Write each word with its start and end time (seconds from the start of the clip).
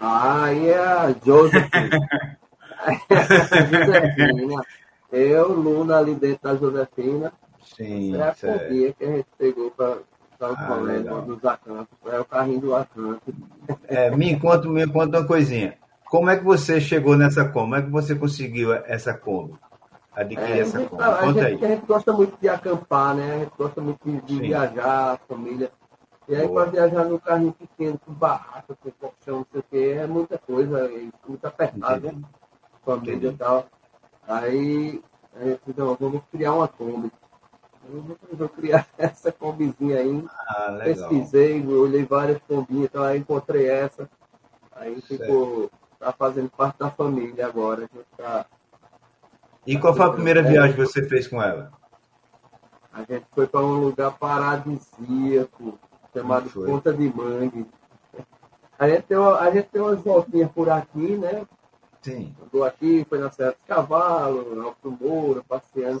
Ah, 0.00 0.44
aí 0.44 0.68
é 0.68 0.78
a. 0.78 1.14
Josefina. 1.24 2.00
Eu, 5.12 5.52
Luna, 5.52 5.98
ali 5.98 6.14
dentro 6.14 6.40
da 6.42 6.54
Josefina. 6.56 7.32
Sim, 7.76 8.16
é 8.16 8.22
a 8.22 8.34
companhia 8.34 8.92
que 8.92 9.04
a 9.04 9.08
gente 9.08 9.26
pegou 9.36 9.70
para 9.72 9.96
o 9.96 9.98
Ah, 10.40 10.66
colégio 10.66 11.02
legal. 11.02 11.22
dos 11.22 11.44
acampos. 11.44 11.98
É 12.06 12.20
o 12.20 12.24
carrinho 12.24 12.60
do 12.60 12.74
acampo. 12.76 13.20
É, 13.88 14.10
me 14.10 14.38
conta, 14.38 14.68
me 14.68 14.86
conta 14.86 15.18
uma 15.18 15.26
coisinha. 15.26 15.74
Como 16.06 16.30
é 16.30 16.36
que 16.36 16.44
você 16.44 16.80
chegou 16.80 17.16
nessa 17.16 17.44
Kombi? 17.44 17.52
Como 17.54 17.76
é 17.76 17.82
que 17.82 17.90
você 17.90 18.14
conseguiu 18.14 18.72
essa 18.72 19.12
Kombi? 19.14 19.54
Adquirir 20.14 20.50
É, 20.50 20.54
a, 20.54 20.58
essa 20.58 20.80
Kombi? 20.80 21.02
a, 21.02 21.26
gente, 21.26 21.40
a 21.40 21.46
aí. 21.46 21.58
gente 21.58 21.86
gosta 21.86 22.12
muito 22.12 22.36
de 22.40 22.48
acampar, 22.48 23.14
né? 23.14 23.34
A 23.34 23.38
gente 23.40 23.52
gosta 23.58 23.80
muito 23.80 24.00
de, 24.04 24.20
de 24.22 24.38
viajar, 24.40 25.12
a 25.14 25.18
família. 25.28 25.70
E 26.30 26.36
aí, 26.36 26.48
para 26.48 26.70
viajar 26.70 27.04
num 27.06 27.18
carrinho 27.18 27.52
pequeno, 27.52 27.98
com 28.06 28.12
barraca, 28.12 28.76
com 28.80 28.90
colchão, 28.92 29.38
não 29.38 29.46
sei 29.50 29.60
o 29.60 29.64
quê, 29.68 29.96
é 29.98 30.06
muita 30.06 30.38
coisa, 30.38 30.78
é 30.86 31.08
muito 31.26 31.44
apertado, 31.44 32.06
né? 32.12 32.22
Família 32.84 33.30
e 33.30 33.36
tal. 33.36 33.66
Aí, 34.28 35.02
a 35.34 35.44
gente 35.44 35.60
disse, 35.66 35.78
não, 35.80 35.96
vamos 35.96 36.22
criar 36.30 36.52
uma 36.52 36.68
Kombi. 36.68 37.10
Eu 37.92 38.00
vou- 38.02 38.16
vou 38.34 38.48
criar 38.48 38.86
essa 38.96 39.32
combizinha 39.32 39.98
aí. 39.98 40.24
Ah. 40.48 40.78
Pesquisei, 40.84 41.66
olhei 41.66 42.04
várias 42.04 42.40
combinhas, 42.46 42.84
então 42.84 43.02
aí 43.02 43.18
encontrei 43.18 43.68
essa. 43.68 44.08
Aí 44.76 45.00
ficou, 45.02 45.68
tá 45.98 46.12
fazendo 46.12 46.48
parte 46.50 46.78
da 46.78 46.90
família 46.92 47.44
agora. 47.44 47.88
Tá, 48.16 48.46
E 49.66 49.76
qual 49.78 49.94
foi 49.96 50.06
a 50.06 50.10
primeira 50.12 50.42
viagem 50.44 50.76
que 50.76 50.80
você 50.86 51.02
fez 51.08 51.26
com 51.26 51.42
ela? 51.42 51.72
A 52.92 53.00
gente 53.00 53.26
foi 53.32 53.48
para 53.48 53.60
um 53.60 53.80
lugar 53.80 54.12
paradisíaco, 54.16 55.78
chamado. 56.14 56.50
Ponta 56.50 56.92
de 56.92 57.12
Mangue. 57.14 57.66
A 58.78 58.88
gente, 58.88 59.02
tem 59.02 59.16
uma- 59.18 59.38
a 59.38 59.50
gente 59.50 59.68
tem 59.68 59.80
umas 59.82 60.00
voltinhas 60.00 60.50
por 60.52 60.70
aqui, 60.70 61.16
né? 61.16 61.42
Sim. 62.02 62.34
Andou 62.42 62.64
aqui, 62.64 63.04
foi 63.08 63.18
na 63.18 63.30
Serra 63.30 63.50
dos 63.52 63.62
Cavalos, 63.66 64.56
no 64.56 64.62
Alto 64.66 64.90
Moura, 65.00 65.42
passeando. 65.46 66.00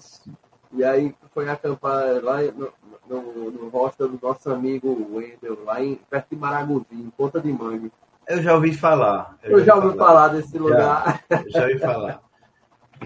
E 0.72 0.82
aí 0.84 1.14
foi 1.34 1.48
acampar 1.48 2.22
lá 2.22 2.38
no, 2.42 2.72
no, 3.08 3.50
no 3.50 3.68
hostel 3.68 4.08
do 4.08 4.18
nosso 4.22 4.48
amigo 4.50 5.08
Wendel, 5.14 5.58
lá 5.64 5.82
em, 5.82 5.96
perto 6.08 6.28
de 6.30 6.36
Maragogi, 6.36 6.86
em 6.92 7.10
Ponta 7.10 7.38
de 7.40 7.52
Mangue. 7.52 7.92
Eu 8.26 8.42
já 8.42 8.54
ouvi 8.54 8.72
falar. 8.72 9.36
Eu 9.42 9.62
já 9.64 9.74
ouvi 9.74 9.96
falar 9.98 10.28
desse 10.28 10.56
lugar. 10.56 11.22
Eu 11.28 11.50
já 11.50 11.62
ouvi 11.64 11.78
falar. 11.78 12.20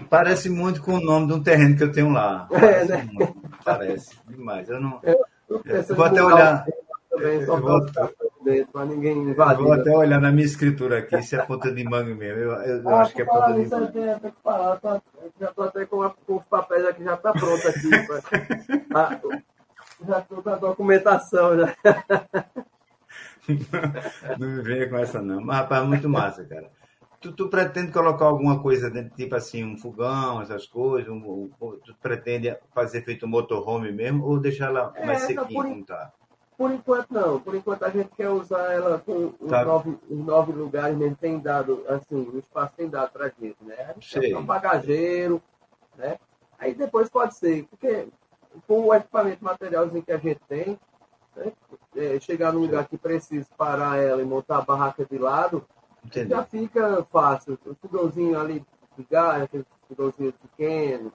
Parece 0.09 0.49
muito 0.49 0.81
com 0.81 0.93
o 0.95 1.01
nome 1.03 1.27
de 1.27 1.33
um 1.33 1.43
terreno 1.43 1.75
que 1.75 1.83
eu 1.83 1.91
tenho 1.91 2.11
lá. 2.11 2.47
É, 2.51 2.59
Parece, 2.59 2.91
né? 2.91 3.09
muito. 3.11 3.35
Parece 3.63 4.15
demais. 4.27 4.69
Eu 4.69 4.79
não. 4.79 4.99
Eu 5.03 5.25
Eu 5.49 5.95
vou 5.95 6.05
em 6.05 6.09
até 6.09 6.23
olhar. 6.23 6.65
o 6.67 6.84
também, 7.15 7.45
só 7.45 7.57
Eu 7.57 7.61
vou- 7.61 7.85
para 7.91 8.09
dentro, 8.43 8.71
para 8.71 8.85
ninguém 8.85 9.17
invadir. 9.17 9.63
vou 9.63 9.73
até 9.73 9.91
olhar 9.91 10.21
na 10.21 10.31
minha 10.31 10.45
escritura 10.45 10.99
aqui 10.99 11.21
se 11.21 11.35
é 11.35 11.41
ponta 11.45 11.71
de 11.71 11.83
manga 11.83 12.13
mesmo. 12.15 12.39
Eu, 12.41 12.51
eu- 12.61 12.89
Ah, 12.89 13.01
acho 13.01 13.13
que 13.15 13.21
é 13.21 13.25
ponta 13.25 13.53
de 13.53 13.69
manga. 13.69 13.91
tenho- 13.91 14.19
tenho 14.19 14.33
que 14.33 14.41
parar, 14.43 14.79
tá? 14.79 15.01
Já 15.39 15.49
estou 15.49 15.65
até 15.65 15.85
com, 15.85 16.01
a- 16.03 16.13
com 16.25 16.35
os 16.37 16.43
papéis 16.45 16.85
aqui, 16.85 17.03
já 17.03 17.15
está 17.15 17.31
pronto 17.31 17.67
aqui. 17.67 17.89
pra- 18.87 19.19
já 20.07 20.19
estou 20.19 20.41
com 20.43 20.49
a 20.49 20.55
documentação. 20.55 21.57
Já. 21.57 21.75
Não 24.39 24.47
me 24.49 24.61
venha 24.61 24.89
com 24.89 24.97
essa, 24.97 25.21
não. 25.21 25.41
Mas, 25.41 25.57
rapaz, 25.57 25.87
muito 25.87 26.09
massa, 26.09 26.43
cara. 26.45 26.69
Tu, 27.21 27.31
tu 27.31 27.49
pretende 27.49 27.91
colocar 27.91 28.25
alguma 28.25 28.61
coisa 28.61 28.89
dentro, 28.89 29.15
tipo 29.15 29.35
assim, 29.35 29.63
um 29.63 29.77
fogão, 29.77 30.41
essas 30.41 30.67
coisas? 30.67 31.09
Um, 31.09 31.49
um- 31.61 31.77
tu 31.83 31.95
pretende 32.01 32.55
fazer 32.73 33.01
feito 33.03 33.25
um 33.25 33.29
motorhome 33.29 33.91
mesmo 33.91 34.23
ou 34.25 34.39
deixar 34.39 34.67
ela 34.67 34.93
mais 35.05 35.23
É, 35.23 35.27
sequinha 35.27 35.47
por 35.47 35.65
como 35.65 35.85
tá? 35.85 36.11
Por 36.57 36.71
enquanto, 36.71 37.11
não. 37.11 37.39
Por 37.39 37.53
enquanto, 37.55 37.83
a 37.83 37.89
gente 37.89 38.09
quer 38.15 38.29
usar 38.29 38.71
ela 38.73 38.99
com 38.99 39.33
os, 39.39 39.49
Tá. 39.49 39.65
nove, 39.65 39.97
os 40.09 40.17
nove 40.25 40.51
lugares 40.53 40.97
mesmo. 40.97 41.15
Tem 41.15 41.37
dado, 41.39 41.83
assim, 41.89 42.15
o 42.33 42.37
espaço 42.39 42.73
tem 42.77 42.87
dado 42.89 43.11
para 43.11 43.29
gente, 43.39 43.57
né? 43.61 43.75
A 43.89 43.93
gente 43.93 44.09
Sei. 44.09 44.33
um 44.35 44.45
bagageiro, 44.45 45.41
né? 45.97 46.17
Aí 46.57 46.73
depois 46.73 47.09
pode 47.09 47.35
ser, 47.35 47.65
porque 47.65 48.07
com 48.65 48.85
o 48.85 48.93
equipamento 48.93 49.43
materialzinho 49.43 50.01
que 50.03 50.11
a 50.13 50.17
gente 50.17 50.39
tem, 50.47 50.79
né? 51.35 51.51
É, 51.95 52.19
chegar 52.21 52.53
num 52.53 52.61
lugar 52.61 52.87
que 52.87 52.97
precisa 52.97 53.47
parar 53.57 53.97
ela 53.97 54.21
e 54.21 54.25
montar 54.25 54.57
a 54.59 54.61
barraca 54.61 55.05
de 55.05 55.17
lado, 55.17 55.65
Entendi. 56.05 56.29
já 56.29 56.43
fica 56.43 57.03
fácil. 57.11 57.59
O 57.65 57.75
fogãozinho 57.75 58.39
ali 58.39 58.65
de 58.97 59.03
gás, 59.09 59.43
aquele 59.43 59.65
fogãozinho 59.89 60.31
pequeno. 60.33 61.11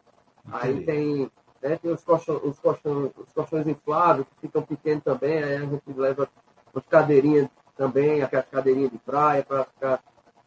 Aí 0.53 0.72
Entendi. 0.72 0.84
tem, 0.87 1.33
né, 1.62 1.76
tem 1.76 1.93
os, 1.93 2.03
colchões, 2.03 2.41
os, 2.43 2.59
colchões, 2.59 3.10
os 3.16 3.32
colchões 3.32 3.66
infláveis 3.66 4.26
que 4.28 4.47
ficam 4.47 4.62
pequenos 4.62 5.04
também. 5.04 5.43
Aí 5.43 5.56
a 5.56 5.60
gente 5.66 5.93
leva 5.94 6.28
as 6.75 6.87
cadeirinhas 6.87 7.48
também, 7.76 8.22
aquelas 8.22 8.47
cadeirinhas 8.47 8.91
de 8.91 8.98
praia 8.98 9.43
para 9.43 9.65
ficar. 9.65 10.03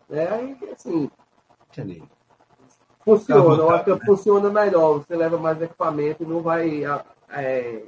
Né, 0.10 0.28
aí, 0.28 0.58
assim, 0.72 1.10
Entendi. 1.72 2.04
funciona. 3.04 3.42
vontade, 3.42 3.60
Eu 3.62 3.70
acho 3.72 3.84
que 3.86 3.92
né? 3.92 4.00
funciona 4.06 4.50
melhor. 4.50 5.00
Você 5.00 5.16
leva 5.16 5.38
mais 5.38 5.62
equipamento 5.62 6.24
e 6.24 6.26
não 6.26 6.42
vai 6.42 6.84
é, 7.30 7.84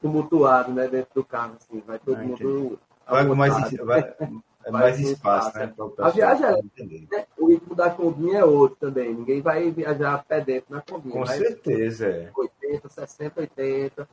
tumultuado 0.00 0.72
né, 0.72 0.86
dentro 0.88 1.10
do 1.14 1.24
carro. 1.24 1.56
Assim. 1.56 1.82
Vai 1.86 1.98
todo 1.98 2.18
Ah, 2.18 2.22
mundo. 2.22 2.78
Vai 3.06 3.26
com 3.26 3.34
mais, 3.34 3.76
vai, 3.78 4.02
é 4.64 4.70
mais 4.70 4.98
espaço, 4.98 5.48
espaço, 5.48 5.58
né? 5.58 5.74
é. 5.76 5.82
o 5.82 5.94
A 5.98 6.10
viagem 6.10 6.46
é- 6.46 7.16
né, 7.16 7.26
O 7.38 7.48
ritmo 7.48 7.74
da 7.74 7.90
combinha 7.90 8.38
é 8.40 8.44
outro 8.44 8.76
também. 8.80 9.14
Ninguém 9.14 9.40
vai 9.40 9.70
viajar 9.70 10.14
a 10.14 10.18
pé 10.18 10.40
dentro 10.40 10.74
na 10.74 10.80
combinha. 10.80 11.14
Com 11.14 11.26
certeza, 11.26 12.06
é. 12.06 12.30
80, 12.34 12.88
60, 12.88 13.40
80. 13.40 14.08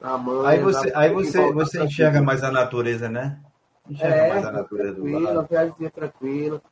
Na 0.00 0.16
mão. 0.18 0.46
Aí 0.46 0.60
você, 0.60 0.92
aí 0.94 1.12
você, 1.12 1.52
você 1.52 1.82
enxerga 1.82 2.22
mais 2.22 2.44
a 2.44 2.50
natureza, 2.50 3.08
né? 3.08 3.40
Enxerga 3.88 4.14
É, 4.16 4.28
mais 4.28 4.44
a 4.44 4.52
natureza 4.52 4.94
do 4.94 5.02
tranquilo, 5.02 5.34
lado. 5.34 5.48
viagem 5.48 5.90
tranquila. 5.90 6.62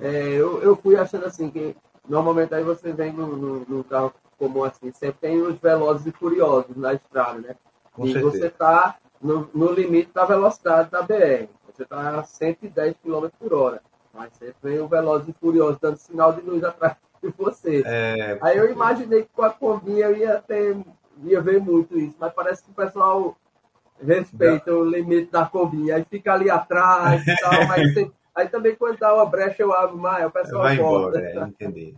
É, 0.00 0.28
eu, 0.34 0.62
eu 0.62 0.76
fui 0.76 0.96
achando 0.96 1.26
assim 1.26 1.50
que 1.50 1.76
normalmente 2.08 2.54
aí 2.54 2.64
você 2.64 2.92
vem 2.92 3.12
num, 3.12 3.36
num, 3.36 3.64
num 3.68 3.82
carro 3.82 4.12
comum 4.38 4.64
assim, 4.64 4.92
sempre 4.92 5.18
tem 5.20 5.40
os 5.42 5.58
velozes 5.58 6.06
e 6.06 6.12
furiosos 6.12 6.76
na 6.76 6.94
estrada, 6.94 7.38
né? 7.38 7.56
Com 7.92 8.06
e 8.06 8.12
certeza. 8.12 8.30
você 8.38 8.46
está 8.46 8.96
no, 9.20 9.48
no 9.54 9.72
limite 9.72 10.10
da 10.14 10.24
velocidade 10.24 10.90
da 10.90 11.02
BR. 11.02 11.48
Você 11.78 11.84
está 11.84 12.18
a 12.18 12.24
110 12.24 12.96
km 13.04 13.28
por 13.38 13.54
hora. 13.54 13.80
Mas 14.12 14.32
sempre 14.32 14.56
vem 14.64 14.80
o 14.80 14.88
veloz 14.88 15.28
e 15.28 15.32
furioso 15.32 15.78
dando 15.80 15.96
sinal 15.96 16.32
de 16.32 16.40
luz 16.40 16.64
atrás 16.64 16.96
de 17.22 17.32
você. 17.38 17.84
É, 17.86 18.36
Aí 18.42 18.58
eu 18.58 18.68
imaginei 18.72 19.22
que 19.22 19.28
com 19.32 19.42
a 19.44 19.50
combinha 19.50 20.06
eu 20.06 20.16
ia 20.16 20.42
ter, 20.42 20.76
ia 21.22 21.40
ver 21.40 21.60
muito 21.60 21.96
isso, 21.96 22.16
mas 22.18 22.32
parece 22.32 22.64
que 22.64 22.70
o 22.72 22.74
pessoal 22.74 23.36
respeita 24.04 24.74
o 24.74 24.82
limite 24.84 25.30
da 25.30 25.46
combinha, 25.46 25.96
aí 25.96 26.04
fica 26.04 26.32
ali 26.32 26.50
atrás 26.50 27.24
e 27.26 27.36
tal, 27.40 27.66
mas 27.68 27.82
tem- 27.94 28.12
aí 28.34 28.48
também 28.48 28.74
quando 28.74 28.98
dá 28.98 29.14
uma 29.14 29.26
brecha 29.26 29.62
eu 29.62 29.72
abro 29.72 29.96
mais, 29.98 30.26
o 30.26 30.30
pessoal 30.32 30.62
vai 30.62 30.76
volta. 30.78 31.18
embora, 31.20 31.46
é, 31.46 31.48
entendi. 31.48 31.94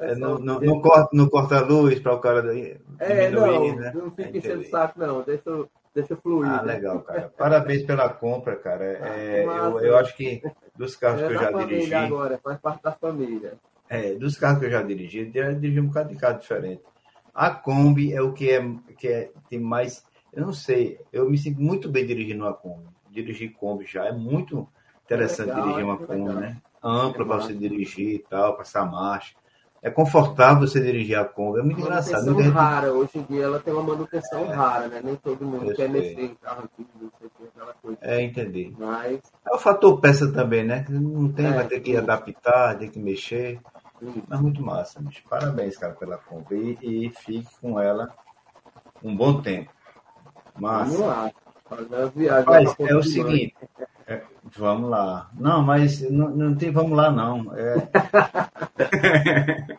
É, 0.00 0.14
não, 0.16 0.38
não, 0.38 0.60
não 0.60 0.80
corta, 0.80 1.08
não 1.12 1.28
corta 1.28 1.58
a 1.58 1.60
luz 1.60 1.98
para 2.00 2.12
o 2.14 2.18
cara 2.20 2.42
daí 2.42 2.76
É, 2.98 3.30
não, 3.30 3.44
diminuir, 3.44 3.76
né? 3.76 3.92
não 3.94 4.10
fica 4.10 4.36
enchendo 4.38 4.62
o 4.62 4.64
saco 4.64 4.98
não, 4.98 5.22
deixa, 5.22 5.48
eu- 5.50 5.68
deixa 6.00 6.16
fluir. 6.16 6.50
Ah, 6.50 6.62
né? 6.62 6.74
legal, 6.74 7.00
cara. 7.02 7.32
Parabéns 7.36 7.82
pela 7.84 8.08
compra, 8.08 8.56
cara. 8.56 8.84
É, 8.84 9.44
Ah, 9.48 9.56
eu, 9.56 9.80
eu 9.80 9.96
acho 9.96 10.16
que 10.16 10.42
dos 10.76 10.96
carros 10.96 11.22
É 11.22 11.28
que 11.28 11.34
eu 11.34 11.40
já 11.40 11.50
dirigi, 11.52 11.94
agora, 11.94 12.38
faz 12.42 12.58
parte 12.60 12.82
da 12.82 12.92
família. 12.92 13.54
é, 13.88 14.14
dos 14.14 14.36
carros 14.36 14.60
que 14.60 14.66
eu 14.66 14.70
já 14.70 14.82
dirigi, 14.82 15.30
eu 15.34 15.44
já 15.44 15.52
dirigi 15.52 15.80
um 15.80 15.86
bocado 15.86 16.10
de 16.10 16.16
carro 16.16 16.38
diferente. 16.38 16.82
A 17.34 17.50
Kombi 17.50 18.12
é 18.12 18.20
o 18.20 18.32
que 18.32 18.50
é, 18.50 18.60
que 18.96 19.08
é 19.08 19.30
tem 19.48 19.60
mais. 19.60 20.04
Eu 20.32 20.44
não 20.44 20.52
sei, 20.52 21.00
eu 21.12 21.28
me 21.30 21.38
sinto 21.38 21.60
muito 21.60 21.88
bem 21.88 22.04
dirigindo 22.06 22.44
uma 22.44 22.52
Kombi. 22.54 22.86
Dirigir 23.10 23.52
Kombi 23.54 23.86
já 23.86 24.06
é 24.06 24.12
muito 24.12 24.68
interessante 25.04 25.48
Legal, 25.48 25.62
dirigir 25.62 25.84
uma 25.84 25.98
que 25.98 26.06
Kombi, 26.06 26.32
né? 26.34 26.56
Ampla 26.82 27.22
É 27.22 27.26
para 27.26 27.36
você 27.38 27.54
dirigir 27.54 28.14
e 28.16 28.18
tal, 28.18 28.56
passar 28.56 28.84
marcha. 28.90 29.34
É 29.80 29.88
confortável 29.90 30.66
você 30.66 30.80
dirigir 30.80 31.16
a 31.16 31.24
Kombi, 31.24 31.60
é 31.60 31.62
muito 31.62 31.80
engraçado. 31.80 32.26
Manutenção 32.26 32.52
rara, 32.52 32.92
hoje 32.92 33.10
em 33.14 33.22
dia 33.22 33.44
ela 33.44 33.60
tem 33.60 33.72
uma 33.72 33.82
manutenção 33.84 34.46
rara, 34.48 34.88
né? 34.88 35.00
Nem 35.04 35.14
todo 35.16 35.44
mundo 35.44 35.66
quer 35.68 35.76
sei. 35.76 35.88
mexer 35.88 36.20
em 36.24 36.34
carro 36.34 36.62
antigo, 36.64 36.88
não 37.00 37.10
sei 37.18 37.26
o 37.28 37.30
que, 37.30 37.44
aquela 37.48 37.74
coisa. 37.74 37.98
É, 38.00 38.20
entendi. 38.20 38.74
Mas, 38.76 39.20
É 39.46 39.54
o 39.54 39.58
fator 39.58 40.00
peça 40.00 40.32
também, 40.32 40.64
né? 40.64 40.82
Que 40.82 40.92
Não 40.92 41.30
tem, 41.30 41.46
É, 41.46 41.52
vai 41.52 41.68
ter 41.68 41.78
que 41.80 41.92
sim. 41.92 41.96
adaptar, 41.96 42.76
tem 42.76 42.90
que 42.90 42.98
mexer. 42.98 43.60
hum, 44.02 44.20
Mas 44.28 44.40
muito 44.40 44.60
massa, 44.62 45.00
bicho. 45.00 45.22
Parabéns, 45.30 45.76
cara, 45.76 45.94
pela 45.94 46.18
compra. 46.18 46.56
E, 46.56 46.76
e 46.82 47.10
fique 47.10 47.46
com 47.60 47.78
ela 47.78 48.12
um 49.02 49.16
bom 49.16 49.40
tempo. 49.40 49.70
vamos 50.56 50.98
Massa. 50.98 51.04
lá. 51.06 51.30
Fazer 51.68 51.94
a 51.96 52.06
viagem. 52.06 52.44
Rapaz, 52.44 52.74
pra 52.74 52.86
é 52.88 52.94
o 52.96 53.02
seguinte. 53.02 53.54
É, 54.08 54.22
vamos 54.56 54.90
lá. 54.90 55.30
Não, 55.38 55.62
mas 55.62 56.00
não, 56.10 56.30
não 56.30 56.54
tem 56.54 56.70
vamos 56.70 56.96
lá, 56.96 57.10
não. 57.10 57.52
É... 57.56 57.76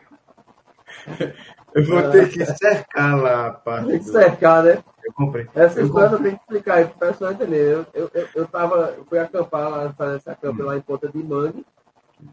Eu 1.74 1.84
vou 1.84 2.10
ter 2.10 2.28
que 2.30 2.44
cercar 2.44 3.16
lá 3.20 3.46
a 3.46 3.52
parte 3.52 3.86
Tem 3.88 3.98
que 3.98 4.04
do... 4.04 4.12
cercar, 4.12 4.64
né? 4.64 4.82
Eu 5.04 5.12
comprei. 5.12 5.48
Essa 5.54 5.80
Eu 5.80 5.86
história 5.86 6.18
tem 6.18 6.34
que 6.34 6.40
explicar 6.42 6.74
aí 6.74 6.86
pro 6.86 6.98
pessoal 6.98 7.32
entender. 7.32 7.74
Eu, 7.74 7.86
eu, 7.94 8.10
eu, 8.12 8.28
eu, 8.34 8.46
tava, 8.46 8.94
eu 8.96 9.04
fui 9.04 9.18
acampar 9.18 9.70
lá, 9.70 9.92
fazer 9.92 10.16
esse 10.16 10.30
acampo 10.30 10.62
lá 10.62 10.76
em 10.76 10.80
Ponta 10.80 11.08
de 11.08 11.22
Mangue. 11.22 11.64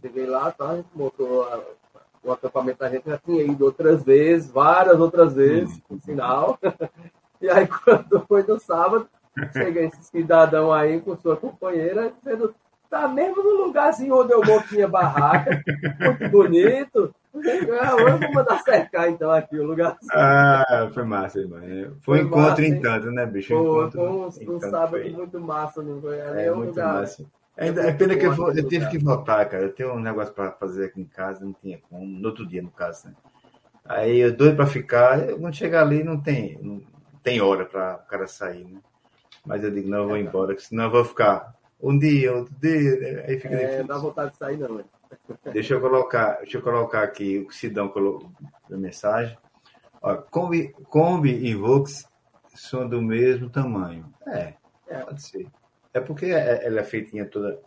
Cheguei 0.02 0.26
lá, 0.26 0.52
tá? 0.52 0.72
A 0.72 0.76
gente 0.78 0.90
montou 0.94 1.44
a- 1.44 1.62
o 2.24 2.32
acampamento, 2.32 2.84
a 2.84 2.90
gente 2.90 3.08
já 3.10 3.18
tinha 3.18 3.44
ido 3.44 3.64
outras 3.64 4.04
vezes, 4.04 4.50
várias 4.52 5.00
outras 5.00 5.34
vezes, 5.34 5.80
por 5.88 6.00
sinal. 6.02 6.60
E 7.40 7.48
aí, 7.48 7.68
quando 7.68 8.26
foi 8.28 8.42
no 8.42 8.60
sábado, 8.60 9.08
chega 9.54 9.82
esse 9.82 10.04
cidadão 10.04 10.72
aí 10.72 11.00
com 11.00 11.16
sua 11.18 11.36
companheira, 11.36 12.12
dizendo, 12.24 12.54
tá 12.90 13.08
mesmo 13.08 13.44
no 13.44 13.66
lugar 13.66 13.90
assim 13.90 14.12
onde 14.12 14.34
eu 14.34 14.42
tinha 14.68 14.88
barraca, 14.88 15.64
muito 16.00 16.30
bonito. 16.30 17.14
Eu 17.34 18.20
vou 18.20 18.34
mandar 18.34 18.60
cercar 18.64 19.10
então 19.10 19.30
aqui 19.30 19.60
o 19.60 19.66
lugar. 19.66 19.96
Ah, 20.12 20.90
foi 20.92 21.04
massa, 21.04 21.40
mano. 21.48 21.98
Foi, 22.02 22.18
foi 22.18 22.20
encontro 22.22 22.64
em 22.64 22.82
tanto, 22.82 23.12
né, 23.12 23.26
bicho? 23.26 23.50
Foi, 23.50 23.92
foi 23.92 24.10
um, 24.10 24.26
um 24.26 24.60
sábado 24.60 24.90
foi... 24.90 25.10
muito 25.12 25.40
massa, 25.40 25.84
não 25.84 26.02
foi? 26.02 26.18
é, 26.18 26.52
muito 26.52 26.70
lugar. 26.70 27.02
massa. 27.02 27.26
Ainda, 27.58 27.82
é 27.82 27.92
pena 27.92 28.16
que 28.16 28.26
eu, 28.26 28.34
vou, 28.34 28.54
eu 28.54 28.68
tive 28.68 28.88
que 28.88 28.98
voltar, 29.00 29.46
cara. 29.46 29.64
Eu 29.64 29.74
tenho 29.74 29.94
um 29.94 30.00
negócio 30.00 30.34
para 30.34 30.52
fazer 30.52 30.86
aqui 30.86 31.02
em 31.02 31.06
casa, 31.06 31.44
não 31.44 31.54
tinha 31.54 31.80
como, 31.90 32.06
no 32.06 32.28
outro 32.28 32.46
dia, 32.46 32.62
no 32.62 32.70
caso, 32.70 33.08
né? 33.08 33.16
Aí 33.84 34.20
eu 34.20 34.36
doido 34.36 34.56
para 34.56 34.68
ficar, 34.68 35.34
quando 35.34 35.56
chegar 35.56 35.82
ali 35.82 36.04
não 36.04 36.20
tem, 36.20 36.60
não 36.62 36.82
tem 37.24 37.42
hora 37.42 37.66
para 37.66 37.96
o 37.96 38.10
cara 38.10 38.28
sair, 38.28 38.66
né? 38.66 38.80
Mas 39.48 39.64
eu 39.64 39.72
digo, 39.72 39.90
não, 39.90 40.00
eu 40.00 40.08
vou 40.08 40.18
embora, 40.18 40.58
senão 40.60 40.84
eu 40.86 40.92
vou 40.92 41.06
ficar 41.06 41.56
um 41.82 41.98
dia, 41.98 42.36
outro 42.36 42.54
dia, 42.60 43.00
né? 43.00 43.26
aí 43.28 43.40
fica 43.40 43.56
é, 43.56 43.60
difícil. 43.60 43.80
Não 43.80 43.88
dá 43.88 43.98
vontade 43.98 44.32
de 44.32 44.38
sair, 44.38 44.58
não, 44.58 44.76
né? 44.76 44.84
Deixa 45.54 45.74
eu 45.74 45.82
colocar, 45.82 46.40
deixa 46.40 46.58
eu 46.58 46.62
colocar 46.62 47.02
aqui 47.02 47.40
o 47.40 47.48
que 47.48 47.56
Sidão 47.56 47.88
colocou 47.88 48.30
na 48.70 48.78
mensagem. 48.78 49.38
Ó, 50.02 50.16
Kombi, 50.18 50.74
Kombi 50.90 51.32
e 51.32 51.56
Vox 51.56 52.06
são 52.54 52.88
do 52.88 53.02
mesmo 53.02 53.50
tamanho. 53.50 54.12
É, 54.28 54.54
é. 54.88 55.00
pode 55.00 55.22
ser. 55.22 55.48
É 55.94 56.02
porque 56.02 56.26
é, 56.26 56.66
ela 56.66 56.82
é 56.82 56.84
feitinha 56.84 57.26
toda, 57.26 57.62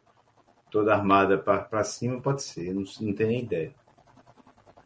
toda 0.70 0.94
armada 0.94 1.38
para 1.38 1.82
cima, 1.84 2.20
pode 2.20 2.42
ser, 2.42 2.74
não, 2.74 2.84
não 3.00 3.14
tenho 3.14 3.30
nem 3.30 3.40
ideia. 3.40 3.74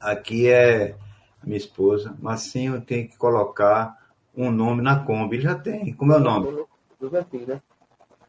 Aqui 0.00 0.48
é 0.48 0.96
minha 1.42 1.56
esposa, 1.56 2.14
Massinho 2.20 2.80
tem 2.80 3.06
que 3.06 3.16
colocar 3.16 3.98
um 4.36 4.50
nome 4.50 4.82
na 4.82 5.04
Kombi. 5.04 5.36
Ele 5.36 5.42
já 5.42 5.54
tem. 5.54 5.92
Como 5.94 6.12
é 6.12 6.16
o 6.16 6.20
nome? 6.20 6.64
Josefina. 7.00 7.62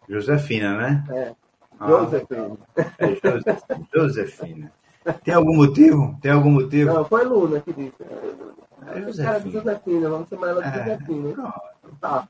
Josefina, 0.09 0.77
né? 0.77 1.03
É. 1.09 1.35
Ah, 1.79 1.87
Josefina. 1.87 2.57
É 2.75 3.93
Josefina. 3.93 4.71
Tem 5.23 5.33
algum 5.33 5.55
motivo? 5.55 6.17
Tem 6.21 6.31
algum 6.31 6.51
motivo? 6.51 6.93
Não, 6.93 7.05
foi 7.05 7.23
Luna 7.23 7.59
que 7.59 7.73
disse. 7.73 8.03
É 8.87 9.01
Josefina. 9.01 9.51
Josefina, 9.51 10.09
vamos 10.09 10.29
chamar 10.29 10.49
ela 10.49 10.61
de 10.61 10.79
é, 10.79 10.83
Josefina. 10.83 11.33
Pronto. 11.33 11.97
Tá. 12.01 12.27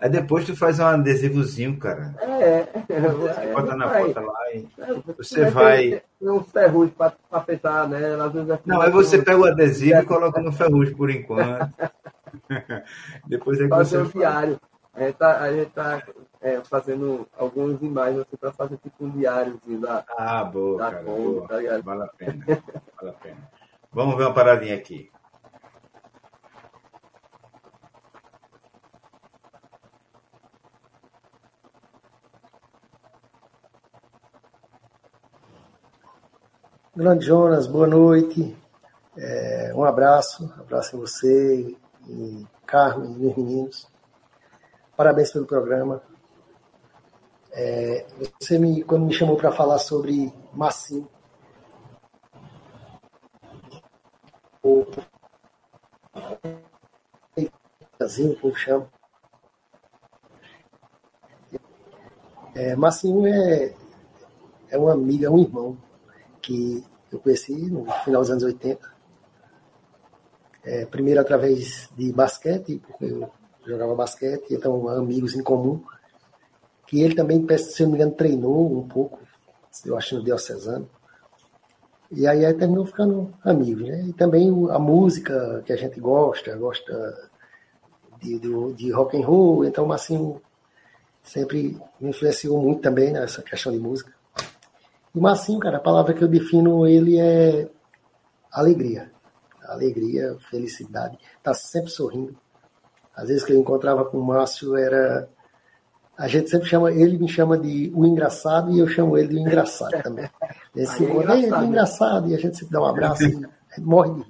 Aí 0.00 0.10
depois 0.10 0.44
tu 0.44 0.56
faz 0.56 0.80
um 0.80 0.86
adesivozinho, 0.86 1.78
cara. 1.78 2.14
É. 2.20 2.66
Você 2.88 3.52
bota 3.52 3.76
na 3.76 3.88
foto 3.88 4.20
lá 4.20 4.52
e 4.52 4.68
você 5.16 5.48
vai. 5.48 6.02
Tem 6.18 6.30
uns 6.30 6.50
ferrugem 6.50 6.94
para 6.96 7.40
fechar, 7.42 7.88
né? 7.88 8.00
É 8.02 8.60
Não, 8.66 8.80
aí 8.80 8.90
você 8.90 9.22
pega 9.22 9.38
o 9.38 9.44
adesivo 9.44 9.98
e 9.98 10.04
coloca 10.04 10.40
no 10.40 10.52
ferrugem 10.52 10.94
por 10.94 11.08
enquanto. 11.08 11.72
depois 13.26 13.60
é 13.60 13.68
Fazer 13.68 13.98
o 13.98 14.06
diário. 14.06 14.60
A 14.96 15.00
gente 15.00 15.16
tá, 15.16 15.40
a 15.42 15.52
gente 15.52 15.70
tá 15.72 16.02
é, 16.40 16.64
fazendo 16.64 17.28
algumas 17.36 17.82
imagens 17.82 18.20
assim, 18.20 18.36
para 18.38 18.50
fazer 18.50 18.78
tipo 18.78 19.04
um 19.04 19.10
diáriozinho 19.10 19.78
da. 19.78 20.02
Ah, 20.08 20.42
boa, 20.42 20.78
da 20.78 20.90
cara. 20.90 21.02
boa. 21.04 21.46
Tá 21.46 21.56
vale 21.84 22.02
a 22.02 22.08
pena. 22.08 22.44
vale 22.96 23.10
a 23.10 23.12
pena. 23.12 23.50
Vamos 23.92 24.16
ver 24.16 24.24
uma 24.24 24.32
paradinha 24.32 24.74
aqui. 24.74 25.10
Grande 36.96 37.26
Jonas, 37.26 37.66
boa 37.66 37.86
noite. 37.86 38.56
É, 39.18 39.72
um 39.74 39.84
abraço, 39.84 40.50
abraço 40.58 40.96
em 40.96 41.00
você, 41.00 41.76
em 42.08 42.48
Carmen, 42.66 43.12
e 43.12 43.18
meus 43.18 43.36
meninos. 43.36 43.95
Parabéns 44.96 45.30
pelo 45.30 45.44
programa. 45.44 46.02
É, 47.52 48.06
você 48.40 48.58
me, 48.58 48.82
quando 48.82 49.04
me 49.04 49.12
chamou 49.12 49.36
para 49.36 49.52
falar 49.52 49.78
sobre 49.78 50.32
Massim, 50.54 51.06
o 54.62 54.86
Brasil, 57.98 58.32
o 58.32 58.40
povo 58.40 58.56
chama. 58.56 58.90
É, 62.54 62.74
Massinho 62.74 63.26
é, 63.26 63.74
é 64.70 64.78
um 64.78 64.88
amigo, 64.88 65.26
é 65.26 65.30
um 65.30 65.38
irmão 65.38 65.76
que 66.40 66.82
eu 67.12 67.18
conheci 67.18 67.70
no 67.70 67.84
final 68.02 68.22
dos 68.22 68.30
anos 68.30 68.44
80. 68.44 68.96
É, 70.64 70.86
primeiro 70.86 71.20
através 71.20 71.90
de 71.94 72.12
basquete, 72.12 72.78
porque 72.78 73.04
eu 73.04 73.30
jogava 73.66 73.94
basquete, 73.94 74.54
então 74.54 74.88
amigos 74.88 75.34
em 75.34 75.42
comum. 75.42 75.82
Que 76.86 77.02
ele 77.02 77.14
também, 77.14 77.44
se 77.58 77.82
não 77.82 77.90
me 77.90 77.96
engano, 77.96 78.12
treinou 78.12 78.78
um 78.78 78.86
pouco, 78.86 79.18
eu 79.84 79.96
acho 79.96 80.16
no 80.16 80.24
Diocesano. 80.24 80.88
E 82.10 82.26
aí, 82.26 82.44
aí 82.44 82.54
terminou 82.54 82.86
ficando 82.86 83.34
amigos, 83.42 83.88
né? 83.88 84.04
E 84.06 84.12
também 84.12 84.48
a 84.70 84.78
música 84.78 85.62
que 85.66 85.72
a 85.72 85.76
gente 85.76 85.98
gosta, 85.98 86.56
gosta 86.56 87.30
de, 88.22 88.38
de, 88.38 88.72
de 88.74 88.92
rock 88.92 89.16
and 89.16 89.26
roll, 89.26 89.64
então 89.64 89.90
assim 89.90 90.40
sempre 91.22 91.76
me 92.00 92.10
influenciou 92.10 92.62
muito 92.62 92.80
também 92.80 93.12
nessa 93.12 93.42
questão 93.42 93.72
de 93.72 93.78
música. 93.78 94.14
E 95.14 95.18
Massinho, 95.18 95.58
cara, 95.58 95.78
a 95.78 95.80
palavra 95.80 96.14
que 96.14 96.22
eu 96.22 96.28
defino 96.28 96.86
ele 96.86 97.18
é 97.18 97.68
alegria. 98.52 99.10
Alegria, 99.64 100.36
felicidade. 100.48 101.18
Tá 101.42 101.52
sempre 101.52 101.90
sorrindo. 101.90 102.36
Às 103.16 103.28
vezes 103.28 103.44
que 103.44 103.52
eu 103.52 103.58
encontrava 103.58 104.04
com 104.04 104.18
o 104.18 104.24
Márcio 104.24 104.76
era. 104.76 105.28
A 106.18 106.28
gente 106.28 106.50
sempre 106.50 106.68
chama, 106.68 106.92
ele 106.92 107.18
me 107.18 107.28
chama 107.28 107.58
de 107.58 107.92
o 107.94 108.04
engraçado 108.04 108.70
e 108.72 108.78
eu 108.78 108.86
chamo 108.86 109.16
ele 109.16 109.28
de 109.28 109.36
o 109.36 109.38
engraçado 109.38 110.02
também. 110.02 110.28
Esse 110.74 111.04
é 111.04 111.10
engraçado. 111.10 111.62
É 111.62 111.66
engraçado, 111.66 112.28
e 112.28 112.34
a 112.34 112.38
gente 112.38 112.56
sempre 112.56 112.72
dá 112.72 112.80
um 112.80 112.86
abraço 112.86 113.22
e 113.24 113.80
morre 113.80 114.22
de 114.22 114.26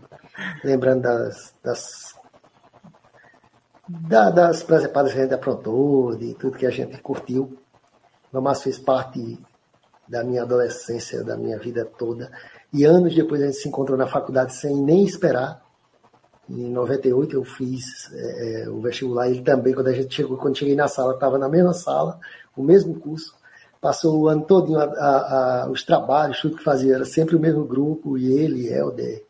lembrando 0.65 1.03
das, 1.03 1.55
das, 1.63 2.15
da, 3.89 4.31
das 4.31 4.63
presepadas 4.63 5.13
que 5.13 5.19
a 5.19 5.23
gente 5.23 5.35
aprontou, 5.35 6.17
de 6.17 6.35
tudo 6.35 6.59
que 6.59 6.67
a 6.67 6.71
gente 6.71 7.01
curtiu. 7.01 7.59
O 8.33 8.41
Márcio 8.41 8.65
fez 8.65 8.79
parte 8.79 9.39
da 10.09 10.23
minha 10.23 10.43
adolescência, 10.43 11.25
da 11.25 11.37
minha 11.37 11.59
vida 11.59 11.85
toda. 11.85 12.31
E 12.73 12.85
anos 12.85 13.15
depois 13.15 13.43
a 13.43 13.47
gente 13.47 13.57
se 13.57 13.69
encontrou 13.69 13.97
na 13.97 14.07
faculdade 14.07 14.55
sem 14.55 14.77
nem 14.77 15.05
esperar. 15.05 15.65
Em 16.49 16.71
98 16.71 17.35
eu 17.35 17.45
fiz 17.45 18.13
é, 18.13 18.63
é, 18.63 18.69
o 18.69 18.81
vestibular. 18.81 19.29
Ele 19.29 19.43
também, 19.43 19.75
quando 19.75 19.89
a 19.89 19.93
gente 19.93 20.15
chegou, 20.15 20.37
quando 20.37 20.57
cheguei 20.57 20.77
na 20.77 20.89
sala, 20.89 21.15
estava 21.15 21.39
na 21.39 21.49
mesma 21.49 21.73
sala, 21.73 22.19
o 22.57 22.63
mesmo 22.63 22.95
curso. 23.01 23.35
Passou 23.81 24.21
o 24.21 24.29
ano 24.29 24.43
todo 24.43 24.77
a, 24.79 24.85
a, 24.85 25.65
a, 25.65 25.71
os 25.71 25.83
trabalhos, 25.83 26.41
tudo 26.41 26.57
que 26.57 26.65
fazia, 26.65 26.95
era 26.95 27.05
sempre 27.05 27.37
o 27.37 27.41
mesmo 27.41 27.65
grupo. 27.65 28.17
E 28.17 28.33
ele, 28.33 28.69
Helder, 28.69 29.25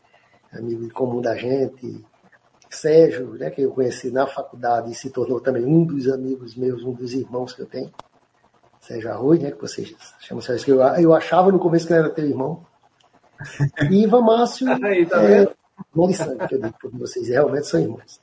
amigo 0.52 0.88
comum 0.92 1.20
da 1.20 1.34
gente, 1.36 2.04
Sérgio, 2.70 3.34
né, 3.34 3.50
que 3.50 3.62
eu 3.62 3.70
conheci 3.70 4.10
na 4.10 4.26
faculdade 4.26 4.90
e 4.90 4.94
se 4.94 5.10
tornou 5.10 5.40
também 5.40 5.64
um 5.64 5.84
dos 5.84 6.08
amigos 6.08 6.54
meus, 6.56 6.82
um 6.84 6.92
dos 6.92 7.12
irmãos 7.14 7.52
que 7.52 7.62
eu 7.62 7.66
tenho. 7.66 7.90
Sérgio 8.80 9.10
Arroio, 9.10 9.42
né, 9.42 9.50
que 9.50 9.60
vocês 9.60 9.94
chamam 10.20 10.42
Sérgio, 10.42 10.64
que 10.64 10.72
eu, 10.72 10.80
eu 10.80 11.14
achava 11.14 11.50
no 11.50 11.58
começo 11.58 11.86
que 11.86 11.92
ele 11.92 12.00
era 12.00 12.10
teu 12.10 12.26
irmão. 12.26 12.64
E 13.90 14.02
Ivan 14.04 14.22
Márcio, 14.22 14.68
Aí, 14.84 15.06
tá 15.06 15.22
é, 15.22 15.48
uma 15.94 16.06
lição 16.06 16.36
que 16.36 16.54
eu 16.54 16.60
digo 16.60 16.74
para 16.78 16.90
vocês, 16.90 17.28
realmente 17.28 17.66
são 17.66 17.80
irmãos. 17.80 18.20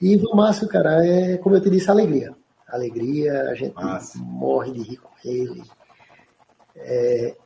E 0.00 0.14
Ivan 0.14 0.34
Márcio, 0.34 0.68
cara, 0.68 1.04
é, 1.06 1.36
como 1.38 1.56
eu 1.56 1.60
te 1.60 1.70
disse, 1.70 1.90
alegria. 1.90 2.34
Alegria, 2.68 3.50
a 3.50 3.54
gente 3.54 3.74
morre 4.16 4.72
de 4.72 4.82
rir 4.82 4.96
com 4.96 5.10
ele. 5.24 5.62
É, 6.76 7.36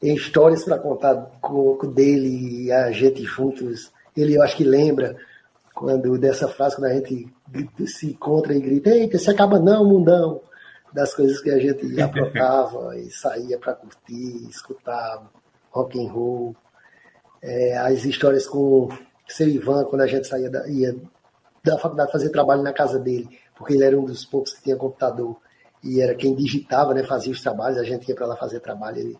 tem 0.00 0.14
histórias 0.14 0.64
para 0.64 0.78
contar 0.78 1.14
com, 1.40 1.76
com 1.76 1.86
dele 1.86 2.64
e 2.64 2.72
a 2.72 2.90
gente 2.90 3.22
juntos. 3.24 3.92
Ele, 4.16 4.36
eu 4.36 4.42
acho 4.42 4.56
que 4.56 4.64
lembra 4.64 5.16
quando 5.74 6.18
dessa 6.18 6.48
frase, 6.48 6.76
quando 6.76 6.90
a 6.90 6.94
gente 6.94 7.30
se 7.86 8.10
encontra 8.10 8.54
e 8.54 8.60
grita, 8.60 8.90
eita, 8.90 9.18
se 9.18 9.30
acaba 9.30 9.58
não, 9.58 9.84
mundão 9.84 10.40
das 10.92 11.14
coisas 11.14 11.40
que 11.40 11.50
a 11.50 11.58
gente 11.58 11.86
aprontava 12.00 12.98
e 12.98 13.10
saía 13.10 13.58
para 13.58 13.74
curtir, 13.74 14.48
escutar 14.48 15.22
rock 15.70 15.98
and 15.98 16.10
roll. 16.10 16.56
É, 17.48 17.78
as 17.78 18.04
histórias 18.04 18.44
com 18.44 18.88
seu 19.28 19.48
Ivan, 19.48 19.84
quando 19.84 20.02
a 20.02 20.06
gente 20.06 20.26
saía 20.26 20.50
da, 20.50 20.66
ia 20.68 20.96
da 21.62 21.78
faculdade 21.78 22.10
fazer 22.10 22.30
trabalho 22.30 22.62
na 22.62 22.72
casa 22.72 22.98
dele, 22.98 23.38
porque 23.54 23.74
ele 23.74 23.84
era 23.84 23.96
um 23.96 24.04
dos 24.04 24.24
poucos 24.24 24.52
que 24.52 24.64
tinha 24.64 24.76
computador 24.76 25.36
e 25.82 26.00
era 26.00 26.16
quem 26.16 26.34
digitava, 26.34 26.92
né, 26.92 27.04
fazia 27.04 27.32
os 27.32 27.40
trabalhos, 27.40 27.78
a 27.78 27.84
gente 27.84 28.08
ia 28.08 28.16
para 28.16 28.26
lá 28.26 28.36
fazer 28.36 28.58
trabalho, 28.58 28.98
ele 28.98 29.18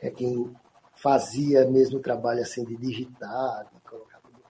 é 0.00 0.10
quem 0.10 0.54
fazia 0.94 1.64
mesmo 1.68 1.98
o 1.98 2.02
trabalho 2.02 2.40
assim 2.40 2.64
de 2.64 2.76
digitar, 2.76 3.66
de 3.72 3.80
colocar 3.88 4.20
tudo. 4.20 4.40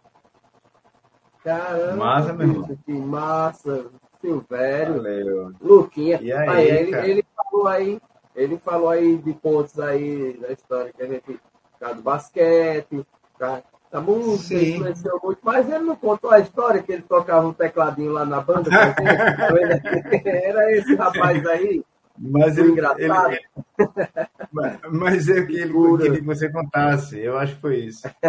Caramba, 1.42 1.96
massa, 1.96 2.32
meu 2.34 2.48
irmão. 2.48 2.78
Que 2.84 2.92
massa. 2.92 3.86
Silvério, 4.20 4.96
Valeu. 4.96 5.52
Luquinha. 5.60 6.20
E 6.20 6.32
aí, 6.32 6.48
aí 6.48 6.68
ele, 6.68 6.96
ele, 6.96 7.26
falou 7.34 7.68
aí, 7.68 8.00
ele 8.34 8.58
falou 8.58 8.88
aí 8.90 9.18
de 9.18 9.32
pontos 9.34 9.78
aí 9.78 10.36
da 10.38 10.52
história 10.52 10.92
que 10.92 11.02
a 11.02 11.06
gente 11.06 11.40
tá 11.78 11.92
do 11.92 12.02
basquete, 12.02 13.06
tá, 13.38 13.62
da 13.90 14.00
música, 14.00 14.54
influenciou 14.54 15.20
muito, 15.22 15.38
mas 15.42 15.68
ele 15.68 15.84
não 15.84 15.96
contou 15.96 16.30
a 16.30 16.40
história 16.40 16.82
que 16.82 16.92
ele 16.92 17.02
tocava 17.02 17.46
um 17.46 17.52
tecladinho 17.52 18.12
lá 18.12 18.24
na 18.24 18.40
banda. 18.40 18.70
Era 20.24 20.72
esse 20.72 20.94
rapaz 20.94 21.46
aí. 21.46 21.84
Mas 22.18 22.56
ele, 22.56 22.72
engraçado. 22.72 23.32
Ele, 23.32 23.40
mas, 24.52 24.78
mas 24.90 25.28
é 25.28 25.44
que 25.44 25.56
ele 25.56 25.72
queria 25.98 26.12
que 26.12 26.24
você 26.24 26.48
contasse. 26.48 27.18
Eu 27.18 27.38
acho 27.38 27.54
que 27.54 27.60
foi 27.60 27.76
isso. 27.80 28.08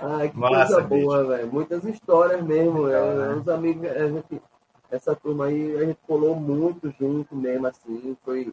Ai, 0.00 0.28
que 0.28 0.36
Massa, 0.36 0.82
coisa 0.82 0.82
boa, 0.82 1.24
velho. 1.24 1.52
Muitas 1.52 1.84
histórias 1.84 2.42
mesmo. 2.42 2.88
É, 2.88 3.34
os 3.34 3.48
amigos, 3.48 3.88
a 3.88 4.08
gente, 4.08 4.42
essa 4.90 5.14
turma 5.14 5.46
aí, 5.46 5.76
a 5.76 5.84
gente 5.84 5.98
colou 6.06 6.34
muito 6.34 6.92
junto 6.98 7.36
mesmo, 7.36 7.66
assim. 7.66 8.16
Foi, 8.24 8.52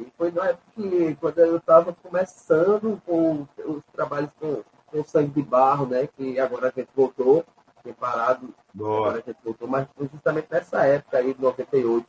e 0.00 0.12
foi 0.16 0.30
na 0.30 0.48
época 0.48 0.64
que, 0.74 1.16
quando 1.20 1.38
eu 1.38 1.56
estava 1.56 1.92
começando 1.92 3.00
com 3.04 3.46
os 3.64 3.82
trabalhos 3.92 4.30
com, 4.38 4.62
com 4.90 5.04
sangue 5.04 5.30
de 5.30 5.42
barro, 5.42 5.86
né? 5.86 6.08
Que 6.16 6.38
agora 6.40 6.68
a 6.68 6.70
gente 6.70 6.88
voltou, 6.94 7.44
tem 7.82 7.92
parado, 7.92 8.54
Boa. 8.72 9.08
agora 9.08 9.22
a 9.24 9.30
gente 9.30 9.38
voltou, 9.44 9.68
mas 9.68 9.86
foi 9.96 10.08
justamente 10.12 10.48
nessa 10.50 10.84
época 10.86 11.18
aí, 11.18 11.34
de 11.34 11.40
98 11.40 12.06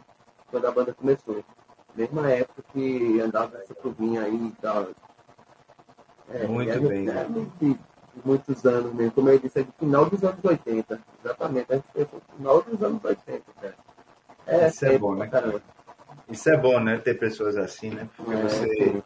quando 0.50 0.68
a 0.68 0.72
banda 0.72 0.94
começou. 0.94 1.44
Mesma 1.96 2.30
época 2.30 2.64
que 2.72 3.20
andava 3.20 3.58
essa 3.58 3.74
turminha 3.76 4.24
aí 4.24 4.48
e 4.48 4.52
tal. 4.62 4.88
É, 6.30 6.48
Muito 6.48 6.88
bem. 6.88 7.10
É, 7.10 7.26
de, 7.60 7.78
muitos 8.24 8.66
anos 8.66 8.94
mesmo. 8.94 9.12
Como 9.12 9.30
eu 9.30 9.40
disse, 9.40 9.60
é 9.60 9.64
do 9.64 9.72
final 9.74 10.10
dos 10.10 10.24
anos 10.24 10.44
80. 10.44 11.00
Exatamente. 11.24 11.74
A 11.74 11.76
gente 11.76 11.88
no 11.98 12.22
final 12.38 12.62
dos 12.62 12.84
anos 12.84 13.04
80, 13.04 13.44
cara. 13.60 13.76
É, 14.48 14.68
Isso 14.68 14.86
é 14.86 14.98
bom, 14.98 15.16
né? 15.16 15.28
Caramba. 15.28 15.62
Isso 16.32 16.50
é 16.50 16.58
bom, 16.58 16.80
né? 16.80 16.98
Ter 16.98 17.16
pessoas 17.16 17.58
assim, 17.58 17.90
né? 17.90 18.08
Porque 18.16 18.34
é, 18.34 18.42
você 18.42 19.04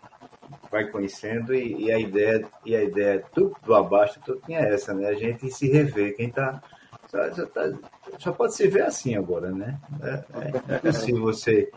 vai 0.71 0.85
conhecendo 0.85 1.53
e, 1.53 1.85
e, 1.85 1.91
a 1.91 1.97
ideia, 1.97 2.45
e 2.65 2.75
a 2.75 2.83
ideia 2.83 3.23
tudo 3.33 3.55
do 3.63 3.73
abaixo, 3.73 4.19
tudo 4.25 4.41
tinha 4.45 4.59
essa, 4.59 4.93
né? 4.93 5.07
A 5.07 5.15
gente 5.15 5.49
se 5.51 5.67
rever. 5.67 6.15
Quem 6.15 6.29
tá 6.29 6.61
só, 7.07 7.31
só, 7.33 7.45
tá, 7.47 7.71
só 8.19 8.31
pode 8.31 8.55
se 8.55 8.67
ver 8.67 8.83
assim 8.83 9.15
agora, 9.15 9.51
né? 9.51 9.77
É, 10.01 10.23
é 10.73 10.75
impossível 10.77 11.21
você 11.21 11.71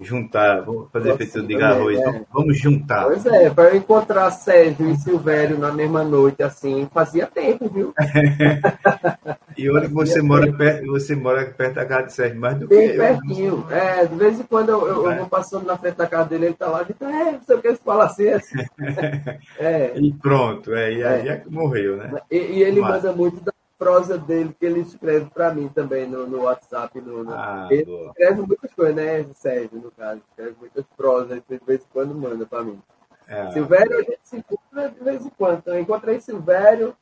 juntar, 0.00 0.62
vou 0.62 0.88
fazer 0.92 1.10
Nossa, 1.10 1.18
feito 1.18 1.46
de 1.46 1.62
arroz, 1.62 1.98
é. 1.98 2.24
vamos 2.32 2.58
juntar. 2.58 3.04
Pois 3.04 3.24
é, 3.26 3.48
para 3.50 3.70
eu 3.70 3.76
encontrar 3.76 4.30
Sérgio 4.30 4.90
e 4.90 4.96
Silvério 4.96 5.58
na 5.58 5.72
mesma 5.72 6.02
noite, 6.02 6.42
assim, 6.42 6.88
fazia 6.92 7.26
tempo, 7.26 7.68
viu? 7.68 7.94
e 9.56 9.70
olha 9.70 9.88
que 9.88 9.94
você 9.94 10.20
mora 10.22 10.52
perto, 10.52 10.86
você 10.86 11.14
mora 11.14 11.46
perto 11.46 11.74
da 11.74 11.86
casa 11.86 12.06
de 12.06 12.12
Sérgio, 12.12 12.40
mais 12.40 12.58
do 12.58 12.68
Bem 12.68 12.90
que 12.90 12.96
pertinho. 12.96 13.66
Eu, 13.68 13.76
é, 13.76 14.06
de 14.06 14.14
vez 14.14 14.40
em 14.40 14.42
quando 14.44 14.70
eu, 14.70 14.86
eu, 14.86 15.10
eu, 15.10 15.16
vou 15.18 15.28
passando 15.28 15.66
na 15.66 15.76
frente 15.76 15.96
da 15.96 16.06
casa 16.06 16.28
dele, 16.28 16.46
ele 16.46 16.54
tá 16.54 16.66
lá, 16.66 16.82
e 16.82 17.04
é, 17.04 17.32
não 17.32 17.42
sei 17.42 17.56
o 17.56 17.60
que 17.60 17.68
ele 17.68 17.76
fala 17.76 18.04
assim, 18.04 18.28
assim. 18.28 18.58
é. 19.58 19.92
E 19.96 20.12
pronto, 20.12 20.74
é, 20.74 20.92
e 20.92 21.04
aí 21.04 21.28
é. 21.28 21.42
morreu, 21.48 21.96
né? 21.96 22.20
E, 22.30 22.36
e 22.36 22.62
ele 22.62 22.80
Mas... 22.80 23.02
manda 23.02 23.12
muito 23.12 23.40
da 23.40 23.52
prosa 23.78 24.16
dele 24.16 24.54
que 24.58 24.64
ele 24.64 24.80
escreve 24.80 25.26
para 25.26 25.52
mim 25.52 25.68
também 25.68 26.06
no, 26.06 26.26
no 26.26 26.42
WhatsApp. 26.42 27.00
No, 27.00 27.24
no... 27.24 27.34
Ah, 27.34 27.68
ele 27.70 27.84
boa. 27.84 28.06
escreve 28.08 28.42
muitas 28.42 28.72
coisas, 28.72 28.94
né, 28.94 29.26
Sérgio, 29.34 29.78
no 29.78 29.90
caso. 29.90 30.20
Escreve 30.30 30.56
muitas 30.58 30.84
prosas, 30.96 31.42
de 31.48 31.60
vez 31.66 31.80
em 31.80 31.86
quando 31.92 32.14
manda 32.14 32.46
para 32.46 32.62
mim. 32.62 32.80
É, 33.26 33.50
Silvério, 33.52 33.98
a 33.98 34.02
gente 34.02 34.20
se 34.22 34.36
encontra 34.36 34.88
de 34.90 35.02
vez 35.02 35.24
em 35.24 35.30
quando. 35.30 35.58
Então, 35.58 35.74
eu 35.74 35.80
encontrei 35.80 36.20
Silvério, 36.20 36.94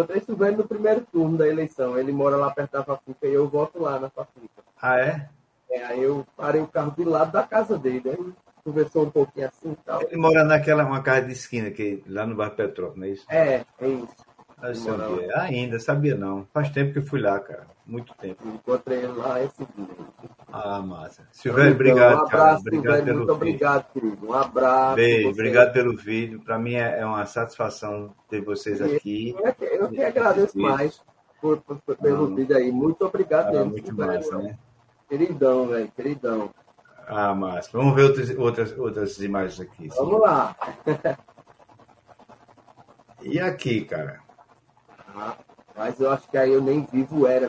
encontrei 0.00 0.20
Silvério 0.20 0.58
no 0.58 0.66
primeiro 0.66 1.06
turno 1.12 1.36
da 1.36 1.46
eleição. 1.46 1.98
Ele 1.98 2.12
mora 2.12 2.36
lá 2.36 2.50
perto 2.50 2.72
da 2.72 2.84
Fafica 2.84 3.26
e 3.26 3.34
eu 3.34 3.48
voto 3.48 3.80
lá 3.80 3.98
na 3.98 4.08
Fafica. 4.08 4.62
Ah, 4.80 4.98
é? 4.98 5.28
é? 5.70 5.84
Aí 5.84 6.02
eu 6.02 6.26
parei 6.36 6.60
o 6.60 6.66
carro 6.66 6.90
do 6.92 7.08
lado 7.08 7.32
da 7.32 7.42
casa 7.42 7.78
dele. 7.78 8.02
Aí 8.10 8.32
conversou 8.64 9.04
um 9.04 9.10
pouquinho 9.10 9.48
assim 9.48 9.72
e 9.72 9.76
tal. 9.84 10.02
Ele 10.02 10.16
mora 10.16 10.44
naquela 10.44 10.84
uma 10.84 11.02
casa 11.02 11.26
de 11.26 11.32
esquina, 11.32 11.70
que, 11.70 12.02
lá 12.06 12.26
no 12.26 12.34
bairro 12.34 12.54
Petrópolis, 12.54 12.98
não 12.98 13.06
é 13.06 13.10
isso? 13.10 13.26
É, 13.28 13.64
é 13.80 13.88
isso. 13.88 14.16
Ah, 14.62 14.74
sabia. 14.74 15.40
Ainda, 15.40 15.78
sabia 15.78 16.14
não. 16.14 16.46
Faz 16.52 16.70
tempo 16.70 16.92
que 16.92 16.98
eu 16.98 17.02
fui 17.02 17.20
lá, 17.20 17.38
cara. 17.40 17.66
Muito 17.86 18.14
tempo. 18.14 18.46
Encontrei 18.46 18.98
ele 18.98 19.14
lá 19.14 19.42
esse 19.42 19.66
dia. 19.74 19.86
Ah, 20.52 20.80
massa. 20.80 21.26
Silvério, 21.32 21.72
obrigado, 21.72 22.20
um 22.20 22.26
abraço, 22.26 22.64
cara. 22.64 22.76
Obrigado 22.76 23.04
pelo 23.04 23.18
muito 23.18 23.32
obrigado, 23.32 23.92
querido. 23.92 24.28
Um 24.28 24.32
abraço. 24.32 24.96
Beijo, 24.96 25.30
obrigado 25.30 25.72
pelo 25.72 25.96
vídeo. 25.96 26.40
Para 26.40 26.58
mim 26.58 26.74
é, 26.74 27.00
é 27.00 27.06
uma 27.06 27.26
satisfação 27.26 28.14
ter 28.28 28.42
vocês 28.42 28.80
aqui. 28.80 29.34
Eu, 29.38 29.54
que, 29.54 29.64
eu 29.64 29.88
que 29.88 30.02
agradeço 30.04 30.58
mais 30.58 31.00
por, 31.40 31.58
por, 31.62 31.78
por 31.80 31.96
pelo 31.96 32.32
ah, 32.32 32.36
vídeo 32.36 32.56
aí. 32.56 32.70
Muito 32.70 33.04
obrigado 33.04 33.48
ah, 33.48 33.52
mesmo. 33.52 33.70
Muito 33.70 33.96
massa, 33.96 34.38
né? 34.38 34.58
Queridão, 35.08 35.66
velho. 35.66 35.90
Queridão. 35.96 36.50
Ah, 37.08 37.34
massa. 37.34 37.70
Vamos 37.72 37.94
ver 37.96 38.04
outras, 38.04 38.30
outras, 38.38 38.78
outras 38.78 39.18
imagens 39.20 39.58
aqui. 39.60 39.88
Vamos 39.88 40.14
sim. 40.14 40.20
lá. 40.20 40.56
e 43.22 43.40
aqui, 43.40 43.84
cara? 43.84 44.29
Mas 45.76 45.98
eu 46.00 46.10
acho 46.10 46.28
que 46.28 46.36
aí 46.36 46.52
eu 46.52 46.60
nem 46.60 46.84
vivo 46.84 47.26
era. 47.26 47.48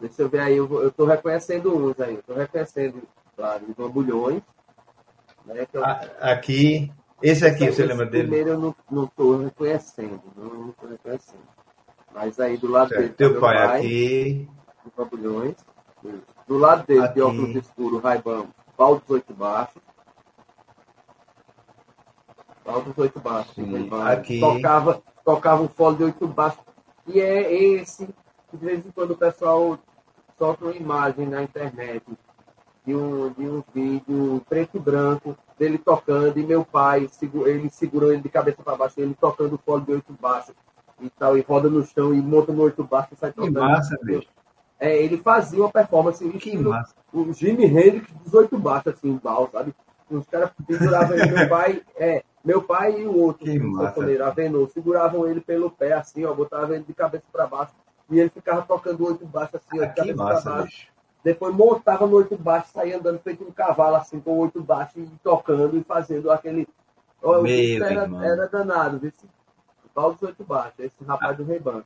Deixa 0.00 0.22
eu 0.22 0.28
ver 0.28 0.40
aí, 0.40 0.56
eu, 0.56 0.82
eu 0.82 0.90
tô 0.90 1.04
reconhecendo 1.04 1.76
uns 1.76 2.00
aí. 2.00 2.14
Eu 2.14 2.22
tô 2.22 2.34
reconhecendo, 2.34 3.02
claro, 3.36 3.64
os 3.68 3.74
bambulhões. 3.74 4.42
Né, 5.44 5.66
eu... 5.72 5.84
Aqui, 6.20 6.92
esse 7.22 7.46
aqui, 7.46 7.64
esse, 7.64 7.76
você 7.76 7.86
lembra 7.86 8.06
dele? 8.06 8.28
Primeiro 8.28 8.50
eu 8.50 8.58
não, 8.58 8.74
não 8.90 9.06
tô 9.06 9.36
reconhecendo, 9.36 10.22
não, 10.36 10.44
não 10.44 10.72
tô 10.72 10.86
reconhecendo. 10.86 11.42
Mas 12.14 12.40
aí 12.40 12.56
do 12.56 12.68
lado 12.68 12.88
certo. 12.88 13.00
dele. 13.00 13.14
Teu 13.14 13.34
tá 13.34 13.40
pai, 13.40 13.56
pai 13.56 13.78
aqui. 13.78 14.48
Os 14.86 14.92
bambulhões. 14.96 15.56
Do 16.48 16.56
lado 16.58 16.86
dele, 16.86 17.04
aqui. 17.04 17.14
de 17.14 17.22
óculos 17.22 17.56
escuro, 17.56 17.98
Raibão, 17.98 18.48
dos 18.76 19.10
oito 19.10 19.34
baixos. 19.34 19.82
Pau 22.64 22.80
dos 22.80 22.96
oito 22.98 23.20
baixos. 23.20 23.54
Sim, 23.54 23.90
aqui. 24.06 24.40
Tocava, 24.40 25.02
tocava 25.24 25.62
um 25.62 25.68
fole 25.68 25.96
de 25.98 26.04
oito 26.04 26.26
baixos 26.26 26.60
e 27.14 27.20
é 27.20 27.52
esse 27.52 28.06
que 28.50 28.56
de 28.56 28.64
vez 28.64 28.86
em 28.86 28.90
quando 28.90 29.12
o 29.12 29.16
pessoal 29.16 29.78
solta 30.38 30.64
uma 30.64 30.74
imagem 30.74 31.26
na 31.26 31.42
internet 31.42 32.02
de 32.86 32.94
um, 32.94 33.30
de 33.30 33.46
um 33.46 33.62
vídeo 33.74 34.42
preto 34.48 34.76
e 34.76 34.80
branco 34.80 35.36
dele 35.58 35.78
tocando 35.78 36.38
e 36.38 36.46
meu 36.46 36.64
pai 36.64 37.08
ele 37.46 37.70
segurou 37.70 38.10
ele 38.12 38.22
de 38.22 38.28
cabeça 38.28 38.62
para 38.62 38.76
baixo, 38.76 38.94
ele 38.98 39.14
tocando 39.20 39.54
o 39.54 39.58
fole 39.58 39.84
de 39.84 39.92
oito 39.92 40.12
baixo 40.20 40.52
e 41.00 41.10
tal, 41.10 41.36
e 41.36 41.40
roda 41.40 41.68
no 41.68 41.84
chão 41.84 42.14
e 42.14 42.20
monta 42.20 42.52
no 42.52 42.62
oito 42.62 42.84
baixo 42.84 43.08
e 43.12 43.16
sai 43.16 43.32
tocando. 43.32 43.54
Que 43.54 43.60
massa, 43.60 43.98
bicho. 44.02 44.28
É, 44.78 44.96
ele 44.96 45.18
fazia 45.18 45.60
uma 45.60 45.70
performance 45.70 46.26
que 46.26 46.56
massa. 46.56 46.94
o 47.12 47.32
Jimi 47.32 47.66
Hendrix 47.66 48.10
dos 48.24 48.32
oito 48.32 48.58
baixos, 48.58 48.94
assim, 48.94 49.10
embal, 49.10 49.48
sabe? 49.52 49.74
Os 50.10 50.26
caras 50.26 50.50
penduravam 50.66 51.16
ele, 51.16 51.30
meu 51.30 51.48
pai, 51.48 51.82
é, 51.96 52.24
meu 52.44 52.62
pai 52.62 53.00
e 53.00 53.06
o 53.06 53.16
outro, 53.16 53.44
o 53.44 53.76
sanfoneiro, 53.76 54.24
Avenor, 54.24 54.68
seguravam 54.70 55.26
ele 55.26 55.40
pelo 55.40 55.70
pé, 55.70 55.92
assim, 55.92 56.24
ó, 56.24 56.32
botavam 56.34 56.74
ele 56.74 56.84
de 56.84 56.94
cabeça 56.94 57.24
para 57.30 57.46
baixo, 57.46 57.72
e 58.10 58.18
ele 58.18 58.30
ficava 58.30 58.62
tocando 58.62 59.06
oito 59.06 59.26
baixo, 59.26 59.56
assim, 59.56 59.80
ó, 59.80 59.84
de 59.84 59.94
cabeça 59.94 60.16
para 60.16 60.40
baixo. 60.40 60.64
Bicho. 60.64 60.90
Depois 61.22 61.54
montava 61.54 62.06
no 62.06 62.16
oito 62.16 62.36
baixo, 62.36 62.72
saía 62.72 62.96
andando 62.96 63.18
feito 63.18 63.44
um 63.44 63.52
cavalo, 63.52 63.96
assim, 63.96 64.18
com 64.20 64.38
oito 64.38 64.62
baixo, 64.62 64.98
e 64.98 65.06
tocando 65.22 65.76
e 65.76 65.84
fazendo 65.84 66.30
aquele. 66.30 66.66
Ó, 67.22 67.44
era, 67.46 68.26
era 68.26 68.48
danado, 68.48 68.98
viu? 68.98 69.12
Paulo 69.94 70.14
dos 70.14 70.22
oito 70.22 70.44
baixos, 70.44 70.78
esse 70.78 71.04
rapaz 71.04 71.32
ah. 71.32 71.34
do 71.34 71.44
rebanho. 71.44 71.84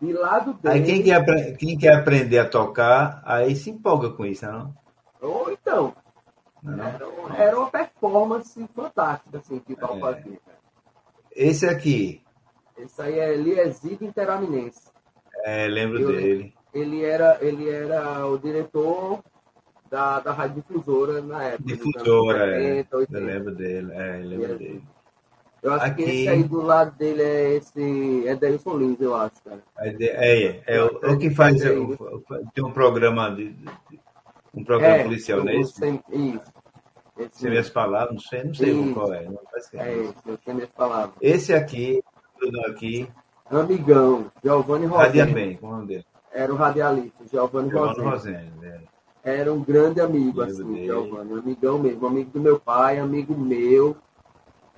De 0.00 0.12
lado 0.12 0.52
dele. 0.52 0.74
Aí 0.74 0.84
quem 0.84 1.02
quer, 1.02 1.56
quem 1.56 1.76
quer 1.76 1.96
aprender 1.96 2.38
a 2.38 2.48
tocar, 2.48 3.20
aí 3.24 3.56
se 3.56 3.70
empolga 3.70 4.10
com 4.10 4.24
isso, 4.24 4.46
não? 4.46 4.72
Ou 5.20 5.50
então, 5.50 5.92
era, 6.72 7.42
era, 7.42 7.58
uma 7.58 7.70
performance 7.70 8.68
fantástica, 8.74 9.38
assim, 9.38 9.58
que 9.60 9.72
o 9.72 9.76
Paulo 9.76 9.98
é. 9.98 10.14
fazia. 10.14 10.38
Esse 11.34 11.66
aqui. 11.66 12.22
Esse 12.76 13.00
aí 13.02 13.18
é 13.18 13.36
Liesido 13.36 14.04
Interaminense. 14.04 14.90
É, 15.44 15.66
lembro 15.66 16.00
Eu, 16.00 16.12
dele. 16.12 16.54
Ele 16.72 17.04
era, 17.04 17.38
ele 17.40 17.68
era 17.68 18.26
o 18.26 18.38
diretor 18.38 19.20
da, 19.90 20.20
da 20.20 20.32
Rádio 20.32 20.62
Difusora 20.62 21.20
na 21.22 21.42
época. 21.44 21.64
Difusora, 21.64 22.60
70, 22.60 22.96
é. 22.96 23.06
Eu 23.10 23.24
lembro 23.24 23.54
dele, 23.54 23.92
é, 23.92 24.20
eu 24.20 24.28
lembro 24.28 24.58
dele. 24.58 24.82
Eu 25.62 25.72
acho 25.72 25.86
aqui... 25.86 26.04
que 26.04 26.10
esse 26.10 26.28
aí 26.28 26.44
do 26.44 26.62
lado 26.62 26.96
dele 26.96 27.22
é 27.22 27.56
esse. 27.56 28.28
É 28.28 28.36
Delson 28.36 28.76
Lins, 28.76 29.00
eu 29.00 29.14
acho, 29.14 29.42
cara. 29.42 29.60
É, 29.78 29.88
é, 29.88 30.46
é, 30.46 30.62
é, 30.66 30.82
o, 30.82 30.86
o 30.86 31.18
que 31.18 31.30
faz. 31.30 31.60
É, 31.64 31.70
tem 32.54 32.64
um 32.64 32.70
programa 32.72 33.30
de, 33.30 33.50
de 33.52 33.68
um 34.54 34.64
programa 34.64 34.96
é, 34.96 35.02
policial, 35.02 35.44
não 35.44 35.48
é 35.48 35.56
isso? 35.56 35.72
Sem, 35.72 36.00
isso. 36.12 36.52
Esse 37.18 37.40
sem 37.40 37.50
minhas 37.50 37.68
palavras, 37.68 38.14
não 38.14 38.20
sei, 38.20 38.44
não 38.44 38.54
sei 38.54 38.70
isso. 38.70 38.94
qual 38.94 39.12
é. 39.12 39.24
Não 39.24 39.40
faz 39.50 39.74
é 39.74 40.02
esse, 40.02 40.52
minhas 40.54 40.70
palavras. 40.70 41.16
Esse 41.20 41.52
aqui, 41.52 42.02
aqui. 42.66 43.08
Amigão, 43.50 44.30
Giovanni 44.42 44.86
Rosendo. 44.86 45.06
Radia 45.06 45.26
bem, 45.26 45.56
como 45.56 45.72
é 45.72 45.74
o 45.74 45.78
nome 45.78 45.88
dele? 45.88 46.06
Era 46.32 46.52
o 46.52 46.56
radialista, 46.56 47.24
Giovanni, 47.30 47.70
Giovanni 47.70 48.00
Rosendo. 48.00 48.64
é. 48.64 48.80
Era 49.24 49.52
um 49.52 49.62
grande 49.62 50.00
amigo, 50.00 50.40
amigo 50.40 50.42
assim, 50.42 50.72
dele. 50.72 50.86
Giovanni, 50.86 51.32
um 51.32 51.38
amigão 51.38 51.78
mesmo, 51.78 52.06
amigo 52.06 52.30
do 52.30 52.40
meu 52.40 52.60
pai, 52.60 52.98
amigo 52.98 53.36
meu. 53.36 53.96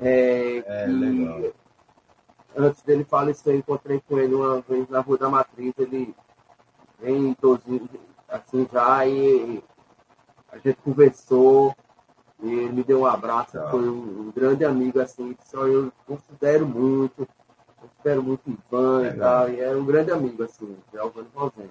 É, 0.00 0.62
é 0.64 0.84
que, 0.86 0.90
legal. 0.90 1.52
Antes 2.56 2.82
dele 2.82 3.04
falecer, 3.04 3.54
eu 3.54 3.58
encontrei 3.58 4.02
com 4.08 4.18
ele 4.18 4.34
uma 4.34 4.60
vez 4.62 4.88
na 4.88 5.00
Rua 5.00 5.18
da 5.18 5.28
Matriz, 5.28 5.74
ele 5.78 6.14
em 7.02 7.36
12, 7.40 7.82
assim 8.28 8.68
já, 8.72 9.06
e 9.06 9.62
a 10.50 10.58
gente 10.58 10.76
conversou, 10.82 11.74
e 12.42 12.52
ele 12.52 12.72
me 12.72 12.84
deu 12.84 13.00
um 13.00 13.06
abraço, 13.06 13.52
tá. 13.52 13.68
foi 13.70 13.88
um, 13.88 14.28
um, 14.28 14.32
grande 14.34 14.64
amigo, 14.64 15.00
assim, 15.00 15.36
só 15.44 15.66
eu 15.66 15.92
considero 16.06 16.66
muito, 16.66 17.28
considero 17.80 18.22
muito 18.22 18.50
Ivan 18.50 19.06
e 19.08 19.18
tal, 19.18 19.48
e 19.50 19.60
era 19.60 19.78
um 19.78 19.84
grande 19.84 20.10
amigo, 20.10 20.42
assim, 20.42 20.76
de 20.90 20.98
Alvano 20.98 21.28
Rosendo. 21.34 21.70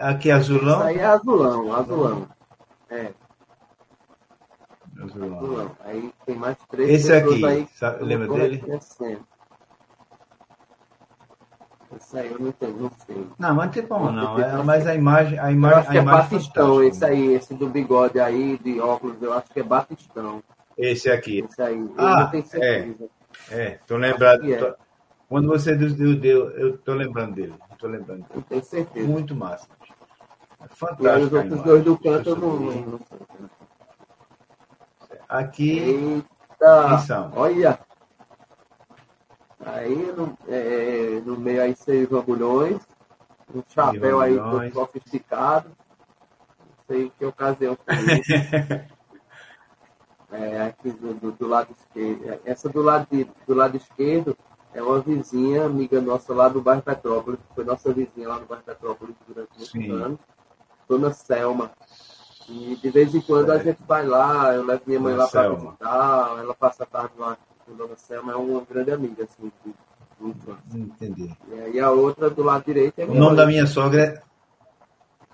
Aqui 0.00 0.30
é 0.30 0.32
azulão? 0.32 0.78
Isso 0.78 0.88
aí 0.88 0.98
é 0.98 1.04
azulão, 1.04 1.74
azulão. 1.74 2.28
É. 2.90 3.12
Azulão. 5.02 5.38
Azulão. 5.38 5.76
Aí 5.80 6.12
tem 6.26 6.36
mais 6.36 6.56
três 6.68 6.90
Esse 6.90 7.08
pessoas 7.12 7.34
aqui, 7.34 7.44
aí 7.44 7.68
sabe- 7.74 8.04
lembra 8.04 8.28
dele? 8.28 8.56
reconhecendo. 8.56 9.26
Esse 11.96 12.18
aí 12.18 12.30
eu 12.32 12.38
não, 12.38 12.52
tenho, 12.52 12.76
não 12.76 12.90
sei. 13.06 13.26
Não, 13.38 13.54
mas 13.54 13.66
não 13.66 13.72
tem 13.72 13.86
como 13.86 14.10
não. 14.12 14.38
É, 14.38 14.62
mas 14.62 14.86
a 14.86 14.94
imagem, 14.94 15.38
a 15.38 15.46
Eu 15.50 15.52
imagem, 15.52 15.78
acho 15.78 15.90
que 15.90 15.96
a 15.96 16.00
é 16.00 16.02
imagem 16.02 16.30
Batistão, 16.30 16.82
esse 16.82 17.04
aí, 17.04 17.34
esse 17.34 17.54
do 17.54 17.68
bigode 17.68 18.18
aí, 18.20 18.58
de 18.58 18.80
óculos, 18.80 19.20
eu 19.20 19.32
acho 19.32 19.48
que 19.50 19.60
é 19.60 19.62
Batistão. 19.62 20.42
Esse 20.78 21.10
aqui. 21.10 21.40
Esse 21.40 21.60
aí, 21.60 21.78
eu 21.78 21.94
Ah, 21.98 22.20
não 22.20 22.30
tenho 22.30 22.46
certeza. 22.46 23.10
É, 23.50 23.78
tô 23.86 23.96
lembrado. 23.96 24.50
É. 24.50 24.56
tô- 24.56 24.74
quando 25.28 25.48
você 25.48 25.74
deu, 25.74 25.90
deu, 25.94 26.14
deu, 26.16 26.50
eu 26.50 26.78
tô 26.78 26.94
lembrando 26.94 27.34
dele. 27.34 27.54
Tô 27.78 27.86
lembrando 27.88 28.20
dele. 28.22 28.30
Não 28.34 28.42
tenho 28.42 28.64
certeza. 28.64 29.06
Muito 29.08 29.34
massa. 29.34 29.66
É 30.60 30.64
E 30.64 31.08
aí 31.08 31.22
os 31.24 31.30
fantástico. 31.30 31.36
outros 31.36 31.62
dois 31.62 31.84
do 31.84 31.98
canto 31.98 32.28
eu 32.30 32.36
não, 32.36 32.98
sei. 32.98 33.18
Aqui, 35.28 35.78
Eita! 35.78 37.32
Olha! 37.34 37.78
Aí 39.64 40.12
no, 40.16 40.36
é, 40.48 41.22
no 41.24 41.38
meio 41.38 41.62
aí 41.62 41.74
seis 41.76 42.08
bambulhões, 42.08 42.80
um 43.54 43.62
chapéu 43.68 44.20
aí 44.20 44.36
todo 44.36 44.72
sofisticado. 44.72 45.68
Não 45.68 46.84
sei 46.86 47.12
que 47.16 47.24
ocasião 47.24 47.76
foi 47.84 47.94
isso. 48.18 48.32
É, 50.34 50.62
aqui 50.62 50.90
do, 50.92 51.12
do- 51.12 51.32
do 51.32 51.46
lado 51.46 51.68
esquerdo. 51.78 52.40
Essa 52.46 52.66
do 52.70 52.80
lado, 52.80 53.06
de- 53.12 53.28
do 53.46 53.52
lado 53.54 53.76
esquerdo 53.76 54.34
é 54.72 54.82
uma 54.82 54.98
vizinha, 54.98 55.66
amiga 55.66 56.00
nossa 56.00 56.32
lá 56.32 56.48
do 56.48 56.62
bairro 56.62 56.80
Petrópolis, 56.80 57.38
que 57.46 57.54
foi 57.54 57.64
nossa 57.64 57.92
vizinha 57.92 58.28
lá 58.28 58.38
no 58.40 58.46
bairro 58.46 58.64
Petrópolis 58.64 59.14
durante 59.28 59.50
muitos 59.58 60.02
anos. 60.02 60.18
Dona 60.88 61.12
Selma. 61.12 61.70
E 62.48 62.76
de 62.80 62.90
vez 62.90 63.14
em 63.14 63.20
quando 63.20 63.50
a 63.50 63.54
Certo. 63.60 63.64
gente 63.78 63.82
vai 63.86 64.06
lá, 64.06 64.54
eu 64.54 64.64
levo 64.64 64.80
minha 64.86 65.00
mãe 65.00 65.12
Dona 65.12 65.24
lá 65.24 65.28
para 65.30 65.48
visitar, 65.54 66.38
ela 66.38 66.54
passa 66.54 66.82
a 66.84 66.86
tarde 66.86 67.12
lá 67.18 67.36
com 67.64 67.74
Dona 67.76 67.96
Selma, 67.96 68.32
é 68.32 68.36
uma 68.36 68.62
grande 68.64 68.90
amiga, 68.92 69.24
assim, 69.24 69.50
de, 69.64 69.72
de 70.20 70.28
infância. 70.30 70.64
entendi. 70.74 71.36
E 71.48 71.54
aí 71.54 71.80
a 71.80 71.90
outra 71.90 72.28
do 72.30 72.42
lado 72.42 72.64
direito 72.64 72.98
é 72.98 73.04
O 73.04 73.14
nome 73.14 73.36
da 73.36 73.44
mãe. 73.44 73.54
minha 73.54 73.66
sogra 73.66 74.02
é. 74.04 74.22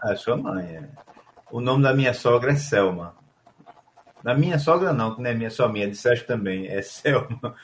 Ah, 0.00 0.14
sua 0.16 0.36
mãe, 0.36 0.64
é. 0.76 0.88
O 1.50 1.60
nome 1.60 1.82
da 1.82 1.92
minha 1.94 2.14
sogra 2.14 2.52
é 2.52 2.56
Selma. 2.56 3.14
Da 4.22 4.34
minha 4.34 4.58
sogra 4.58 4.92
não, 4.92 5.14
que 5.14 5.22
não 5.22 5.30
é 5.30 5.34
minha, 5.34 5.50
só 5.50 5.68
minha, 5.68 5.88
de 5.88 5.96
Sérgio 5.96 6.26
também, 6.26 6.66
é 6.68 6.80
Selma. 6.82 7.54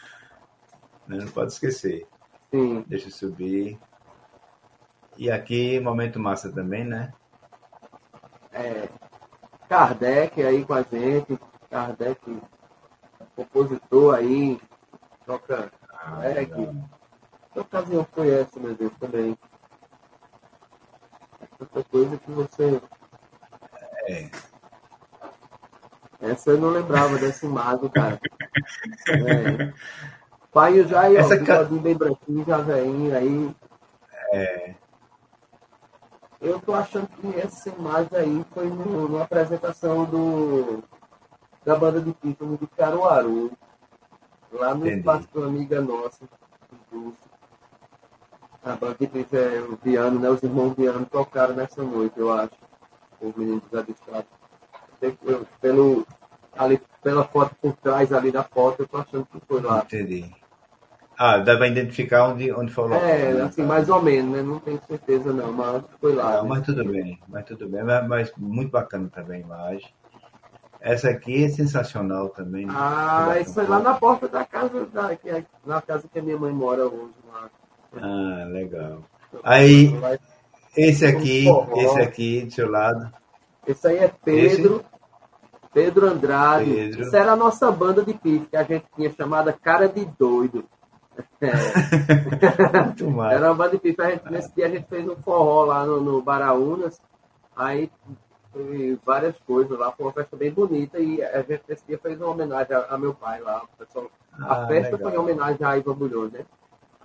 Não 1.07 1.27
pode 1.29 1.53
esquecer. 1.53 2.07
Sim, 2.51 2.85
Deixa 2.87 3.09
eu 3.09 3.13
subir. 3.13 3.79
E 5.17 5.31
aqui, 5.31 5.79
momento 5.81 6.19
massa 6.19 6.51
também, 6.53 6.85
né? 6.85 7.13
é, 8.53 8.89
Kardec 9.69 10.43
aí 10.43 10.65
com 10.65 10.75
a 10.75 10.83
gente, 10.83 11.39
Kardec, 11.71 12.21
compositor 13.37 14.15
aí, 14.15 14.61
toca. 15.27 15.71
É, 16.23 16.29
legal. 16.35 16.61
que- 17.55 17.61
ocasião 17.61 18.07
foi 18.13 18.31
essa, 18.31 18.59
meu 18.61 18.75
Deus, 18.75 18.93
também? 18.99 19.37
Outra 21.61 21.85
coisa 21.85 22.17
que 22.19 22.31
você. 22.33 22.81
É. 24.09 24.31
Essa 26.21 26.51
eu 26.51 26.59
não 26.59 26.71
lembrava 26.71 27.17
dessa 27.19 27.47
imagem, 27.47 27.89
cara. 27.91 28.21
É. 29.09 29.73
Pai 30.53 30.85
já 30.85 31.01
aí, 31.03 31.17
ó, 31.17 31.21
Essa 31.21 31.37
ca- 31.39 31.63
bigodinho 31.65 31.81
bem 31.81 31.97
branquinho, 31.97 32.45
já 32.45 32.59
veinho 32.59 33.17
aí. 33.17 33.57
É. 34.33 34.75
Eu 36.41 36.61
tô 36.61 36.75
achando 36.75 37.07
que 37.09 37.41
essa 37.41 37.69
imagem 37.71 38.19
aí 38.19 38.45
foi 38.53 38.69
no, 38.69 39.09
numa 39.09 39.23
apresentação 39.25 40.05
do, 40.05 40.83
da 41.65 41.77
banda 41.77 42.01
de 42.01 42.13
título 42.15 42.59
de 42.59 42.67
Caruaru. 42.69 43.53
Lá 44.53 44.75
no 44.75 44.87
Entendi. 44.87 44.99
espaço 45.01 45.29
de 45.33 45.39
uma 45.39 45.47
amiga 45.47 45.81
nossa. 45.81 46.25
do- 46.91 47.15
A 48.65 48.77
banda 48.77 48.97
de 48.99 49.07
título 49.07 49.43
é 49.43 49.61
o 49.61 49.79
Viano, 49.83 50.21
né? 50.21 50.29
Os 50.31 50.43
irmãos 50.43 50.75
Viano 50.75 51.05
tocaram 51.07 51.55
nessa 51.55 51.83
noite, 51.83 52.19
eu 52.19 52.33
acho. 52.33 52.55
Os 53.21 53.35
meninos 53.35 53.63
avistados. 53.75 54.27
Pelo, 55.61 56.07
ali, 56.57 56.81
pela 57.03 57.25
foto 57.25 57.55
por 57.61 57.75
trás 57.77 58.13
ali 58.13 58.31
da 58.31 58.43
foto, 58.43 58.81
eu 58.83 58.89
tô 58.89 58.97
achando 58.97 59.27
que 59.27 59.41
foi 59.47 59.61
lá. 59.61 59.83
Entendi. 59.85 60.33
Ah, 61.17 61.39
dá 61.39 61.57
pra 61.57 61.69
identificar 61.69 62.29
onde, 62.29 62.51
onde 62.53 62.73
foi 62.73 62.89
local. 62.89 63.07
É, 63.07 63.35
né? 63.35 63.43
assim, 63.43 63.63
mais 63.63 63.89
ou 63.89 64.03
menos, 64.03 64.33
né? 64.35 64.43
Não 64.43 64.59
tenho 64.59 64.81
certeza 64.87 65.33
não, 65.33 65.53
mas 65.53 65.85
foi 66.01 66.15
lá. 66.15 66.39
Ah, 66.39 66.43
né? 66.43 66.49
mas 66.49 66.65
tudo 66.67 66.85
bem, 66.85 67.21
mas 67.29 67.45
tudo 67.45 67.69
bem. 67.69 67.85
Mas, 67.85 68.09
mas 68.09 68.33
muito 68.37 68.71
bacana 68.71 69.09
também 69.15 69.43
a 69.43 69.45
imagem. 69.45 69.95
Essa 70.85 71.09
aqui 71.09 71.47
é 71.47 71.49
sensacional 71.49 72.29
também. 72.29 72.67
né? 72.67 72.75
Ah, 72.77 73.39
isso 73.41 73.55
foi 73.55 73.67
lá 73.67 73.81
na 73.81 73.95
porta 73.95 74.29
da 74.29 74.45
casa, 74.45 74.85
da, 74.85 75.17
que 75.17 75.31
é, 75.31 75.43
na 75.65 75.81
casa 75.81 76.07
que 76.13 76.19
a 76.19 76.23
minha 76.23 76.37
mãe 76.37 76.53
mora 76.53 76.87
hoje. 76.87 77.15
Lá. 77.33 77.49
Ah, 77.97 78.45
legal. 78.51 78.99
Aí- 79.43 79.99
Esse 80.77 81.07
aqui, 81.07 81.47
esse 81.77 82.01
aqui 82.01 82.43
do 82.43 82.53
seu 82.53 82.71
lado. 82.71 83.11
Esse 83.67 83.89
aí 83.89 83.97
é 83.97 84.13
Pedro, 84.23 84.85
Pedro 85.73 86.07
Andrade. 86.07 86.71
Pedro. 86.71 87.01
Isso 87.01 87.17
era 87.17 87.33
a 87.33 87.37
nossa 87.37 87.73
banda 87.73 88.05
de 88.05 88.13
pife, 88.13 88.45
que 88.47 88.57
a 88.57 88.63
gente 88.65 88.85
tinha 88.95 89.11
chamada 89.11 89.55
Cara 89.55 89.89
de 89.89 90.05
Doido. 90.05 90.67
É, 91.41 91.51
era 93.35 93.47
uma 93.49 93.55
banda 93.55 93.71
de 93.71 93.79
pife. 93.79 94.03
A 94.03 94.11
gente, 94.11 94.31
nesse 94.31 94.55
dia 94.55 94.67
a 94.67 94.71
gente 94.71 94.87
fez 94.87 95.09
um 95.09 95.17
forró 95.17 95.65
lá 95.65 95.87
no, 95.87 95.99
no 95.99 96.21
Baraunas. 96.21 97.01
Aí 97.57 97.91
teve 98.55 98.99
várias 99.05 99.37
coisas 99.41 99.79
lá, 99.79 99.93
foi 99.93 100.07
uma 100.07 100.13
festa 100.13 100.37
bem 100.37 100.51
bonita. 100.53 100.99
E 100.99 101.23
a 101.23 101.43
gente 101.43 101.63
nesse 101.69 101.85
dia 101.87 101.99
fez 101.99 102.21
uma 102.21 102.31
homenagem 102.31 102.75
a, 102.75 102.81
a 102.95 102.99
meu 102.99 103.13
pai 103.15 103.41
lá. 103.41 103.63
pessoal 103.79 104.11
A 104.41 104.55
Ah, 104.63 104.67
festa 104.67 104.97
legal. 104.97 105.01
foi 105.01 105.13
em 105.13 105.19
homenagem 105.23 105.67
a 105.67 105.77
Ivan 105.77 105.95
Bulhões, 105.95 106.33
né? 106.33 106.47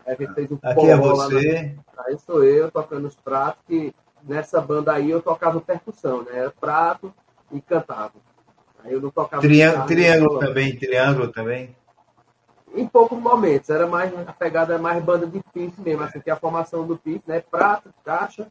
A 0.05 0.11
gente 0.15 0.33
fez 0.33 0.51
um 0.51 0.57
Aqui 0.63 0.87
é 0.89 0.95
lá 0.95 1.01
na- 1.01 1.13
você. 1.15 1.75
Aí 2.07 2.17
sou 2.19 2.43
eu 2.43 2.71
tocando 2.71 3.07
os 3.07 3.15
pratos, 3.15 3.61
que 3.67 3.93
nessa 4.23 4.61
banda 4.61 4.93
aí 4.93 5.09
eu 5.09 5.21
tocava 5.21 5.59
percussão, 5.59 6.23
né? 6.23 6.31
Era 6.39 6.51
prato 6.51 7.13
e 7.51 7.59
cantava. 7.61 8.13
Aí 8.83 8.93
eu 8.93 9.01
não 9.01 9.09
tocava 9.11 9.41
Triângulo, 9.41 9.85
guitarra, 9.85 9.87
triângulo 9.87 10.39
também, 10.39 10.77
triângulo 10.79 11.27
também. 11.31 11.75
Em 12.73 12.87
poucos 12.87 13.17
momentos, 13.19 13.69
era 13.69 13.87
mais 13.87 14.13
a 14.27 14.31
pegada 14.31 14.75
é 14.75 14.77
mais 14.77 15.03
banda 15.03 15.25
de 15.25 15.41
pife 15.53 15.81
mesmo, 15.81 16.03
assim, 16.03 16.19
que 16.21 16.29
a 16.29 16.35
formação 16.35 16.85
do 16.85 16.95
pife, 16.97 17.23
né? 17.27 17.41
Prato, 17.41 17.93
caixa, 18.05 18.47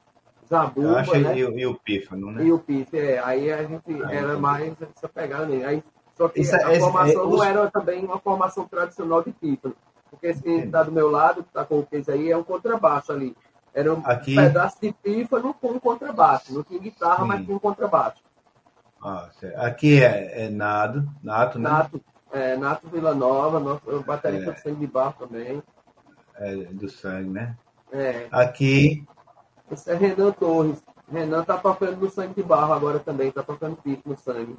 zabumba, 0.49 0.95
Caixa 0.97 1.19
né? 1.19 1.39
e, 1.39 1.45
o- 1.45 1.59
e 1.59 1.67
o 1.67 1.75
pífano, 1.75 2.31
né? 2.33 2.45
E 2.45 2.53
o 2.53 2.59
pife, 2.59 2.99
é. 2.99 3.19
Aí 3.19 3.53
a 3.53 3.63
gente 3.65 4.03
era 4.11 4.39
mais 4.39 4.75
essa 4.81 5.09
pegada 5.09 5.47
mesmo. 5.47 5.67
Aí, 5.67 5.83
só 6.17 6.29
que 6.29 6.41
Isso 6.41 6.55
é- 6.57 6.65
a 6.65 6.71
esse- 6.73 6.81
formação 6.81 7.11
é, 7.13 7.15
não 7.25 7.31
os- 7.31 7.47
era 7.47 7.71
também 7.71 8.05
uma 8.05 8.19
formação 8.19 8.67
tradicional 8.67 9.23
de 9.23 9.33
pífano. 9.33 9.75
Porque 10.11 10.27
esse 10.29 10.43
que 10.43 10.51
está 10.51 10.83
do 10.83 10.91
meu 10.93 11.11
lado, 11.11 11.43
que 11.43 11.49
está 11.51 11.65
com 11.65 11.79
o 11.81 11.87
case 11.87 12.11
aí, 12.11 12.31
é 12.31 12.37
um 12.37 12.43
contrabaixo 12.43 13.13
ali. 13.13 13.37
Era 13.75 13.95
um 13.95 14.01
Aqui- 14.05 14.35
pedaço 14.35 14.79
de 14.81 14.93
pífano 14.93 15.53
com 15.55 15.69
um 15.73 15.79
contrabaixo. 15.79 16.53
Não 16.55 16.63
tinha 16.65 16.81
guitarra, 16.81 17.23
Sim. 17.23 17.29
mas 17.29 17.45
tinha 17.45 17.55
um 17.57 17.61
contrabaixo. 17.61 18.23
Ah, 19.05 19.29
aqui 19.59 20.03
é, 20.03 20.47
é 20.47 20.49
nado, 20.49 21.09
nato, 21.23 21.59
né? 21.59 21.69
Nato, 21.71 22.01
é, 22.33 22.57
Nato 22.57 22.89
Vila 22.89 23.15
Nova, 23.15 23.61
nosso 23.61 24.03
baterista 24.03 24.51
É. 24.51 24.55
de 24.55 24.61
sangue 24.63 24.81
de 24.81 24.87
barro 24.89 25.15
também. 25.19 25.63
É, 26.37 26.55
do 26.57 26.89
sangue, 26.89 27.31
né? 27.31 27.57
É, 27.93 28.27
Aqui, 28.33 29.07
esse 29.71 29.91
é 29.91 29.95
Renan 29.95 30.33
Torres. 30.33 30.83
Renan 31.11 31.43
tá 31.45 31.57
tocando 31.57 31.97
no 31.97 32.11
sangue 32.11 32.35
de 32.35 32.43
barro 32.43 32.73
agora 32.75 32.99
também, 32.99 33.31
tá 33.31 33.43
tocando 33.43 33.77
pife 33.77 34.03
no 34.07 34.17
sangue. 34.17 34.57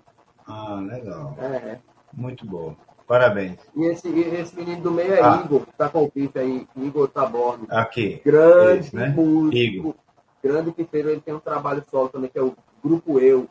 ah, 0.47 0.75
legal. 0.75 1.35
É. 1.39 1.79
Muito 2.13 2.45
bom. 2.45 2.75
Parabéns. 3.07 3.59
E 3.75 3.85
esse, 3.85 4.07
e 4.07 4.21
esse 4.35 4.55
menino 4.55 4.81
do 4.81 4.91
meio 4.91 5.13
é 5.13 5.19
Ah. 5.21 5.41
Igor, 5.43 5.61
que 5.65 5.73
tá 5.73 5.89
com 5.89 6.03
o 6.03 6.11
pife 6.11 6.37
aí, 6.37 6.67
Igor 6.75 7.07
Taborno. 7.07 7.65
Aqui. 7.69 8.21
grande 8.23 8.79
Esse, 8.87 8.95
né? 8.95 9.09
músico, 9.09 9.55
Igor. 9.57 9.95
grande 10.43 10.71
pifeiro, 10.71 11.09
ele 11.09 11.21
tem 11.21 11.33
um 11.33 11.39
trabalho 11.39 11.83
solo 11.89 12.09
também, 12.09 12.29
que 12.29 12.37
é 12.37 12.41
o 12.43 12.55
Grupo 12.83 13.19
Eu. 13.19 13.47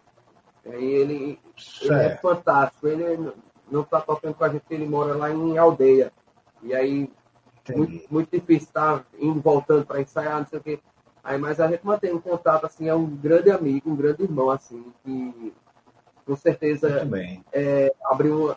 Aí 0.65 0.85
ele, 0.85 1.39
ele 1.83 1.95
é 1.95 2.17
fantástico, 2.17 2.87
ele 2.87 3.33
não 3.71 3.83
está 3.83 4.01
tocando 4.01 4.35
com 4.35 4.45
a 4.45 4.49
gente, 4.49 4.65
ele 4.71 4.87
mora 4.87 5.15
lá 5.15 5.31
em 5.31 5.59
aldeia. 5.59 6.13
E 6.63 6.75
aí, 6.75 7.11
muito, 7.75 8.07
muito 8.13 8.31
difícil 8.31 8.69
estar 8.69 9.05
indo, 9.19 9.41
voltando 9.41 9.87
para 9.87 10.01
ensaiar, 10.01 10.39
não 10.41 10.47
sei 10.47 10.59
o 10.59 10.63
quê. 10.63 10.79
Aí, 11.29 11.37
mas 11.37 11.61
a 11.61 11.69
gente 11.69 11.85
mantém 11.85 12.15
um 12.15 12.21
contato, 12.21 12.65
assim, 12.65 12.89
é 12.89 12.95
um 12.95 13.05
grande 13.05 13.51
amigo, 13.51 13.91
um 13.91 13.95
grande 13.95 14.23
irmão, 14.23 14.49
assim, 14.51 14.83
que 15.05 15.53
com 16.25 16.35
certeza 16.35 17.07
é, 17.53 17.95
abriu 18.07 18.57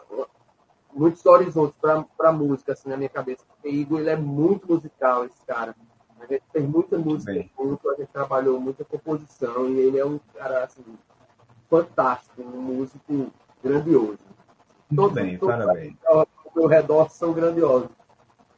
muitos 0.94 1.26
horizontes 1.26 1.76
para 1.82 2.06
a 2.30 2.32
música 2.32 2.72
assim 2.72 2.88
na 2.88 2.96
minha 2.96 3.10
cabeça. 3.10 3.44
Porque 3.46 3.68
Igor 3.68 4.00
ele 4.00 4.10
é 4.10 4.16
muito 4.16 4.72
musical 4.72 5.26
esse 5.26 5.46
cara. 5.46 5.76
A 6.22 6.26
gente 6.26 6.44
fez 6.54 6.66
muita 6.66 6.98
música 6.98 7.34
junto, 7.58 7.90
a 7.90 7.96
gente 7.96 8.08
trabalhou 8.08 8.58
muita 8.58 8.86
composição 8.86 9.68
e 9.70 9.78
ele 9.78 10.00
é 10.00 10.06
um 10.06 10.18
cara 10.34 10.64
assim 10.64 10.84
fantástico, 11.70 12.42
um 12.42 12.62
músico 12.62 13.34
grandioso. 13.62 14.20
Muito 14.90 14.96
Todos- 14.96 15.14
bem, 15.14 15.38
todos 15.38 15.56
parabéns. 15.58 15.96
Ao 16.06 16.26
meu 16.56 16.68
redor 16.68 17.10
são 17.10 17.34
grandiosos, 17.34 17.90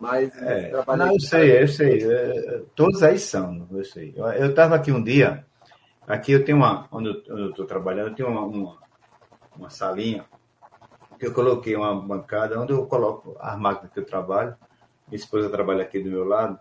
mas 0.04 0.36
É, 0.36 0.70
não, 0.98 1.13
eu 1.13 1.20
sei, 1.22 1.63
eu 1.63 1.68
sei. 1.70 2.04
é, 2.04 2.62
Todos 2.76 3.02
aí 3.02 3.18
são, 3.18 3.66
eu 3.72 3.86
sei. 3.86 4.13
Eu 4.18 4.50
estava 4.50 4.76
aqui 4.76 4.92
um 4.92 5.02
dia, 5.02 5.46
aqui 6.06 6.34
eu 6.34 6.44
tenho 6.44 6.58
uma, 6.58 6.89
onde 6.92 7.24
eu 7.26 7.52
estou 7.52 7.66
trabalhando, 7.66 8.10
eu 8.10 8.16
tenho 8.16 8.28
uma, 8.28 8.42
uma, 8.42 8.78
uma 9.56 9.70
salinha, 9.70 10.26
que 11.18 11.26
eu 11.26 11.34
coloquei 11.34 11.74
uma 11.74 11.96
bancada 11.96 12.60
onde 12.60 12.74
eu 12.74 12.86
coloco 12.86 13.38
as 13.39 13.58
máquinas 13.58 13.94
que 13.94 14.00
eu 14.02 14.06
trabalho. 14.06 14.54
Minha 15.08 15.16
esposa 15.16 15.50
trabalha 15.50 15.84
aqui 15.84 16.04
do 16.04 16.10
meu 16.10 16.26
lado. 16.26 16.60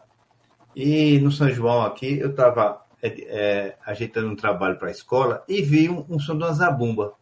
E 0.76 1.18
no 1.18 1.32
São 1.32 1.50
João 1.50 1.82
aqui, 1.82 2.20
eu 2.20 2.30
estava 2.30 2.84
é, 3.02 3.08
é, 3.08 3.76
ajeitando 3.84 4.28
um 4.28 4.36
trabalho 4.36 4.78
para 4.78 4.86
a 4.86 4.92
escola 4.92 5.42
e 5.48 5.62
vi 5.62 5.90
um, 5.90 6.06
um 6.08 6.20
som 6.20 6.38
de 6.38 6.44
uma 6.44 6.52
zabumba. 6.52 7.14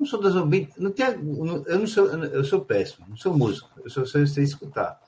Um 0.00 0.04
som 0.04 0.20
da 0.20 0.30
zabumba. 0.30 0.68
Não 0.78 0.90
tem, 0.90 1.06
eu 1.06 1.78
não 1.78 1.86
sou, 1.86 2.06
eu 2.06 2.44
sou 2.44 2.60
péssimo, 2.60 3.06
não 3.08 3.16
sou 3.16 3.36
músico, 3.36 3.68
eu 3.82 3.90
só 3.90 4.04
sei, 4.04 4.26
sei 4.26 4.44
escutar. 4.44 5.00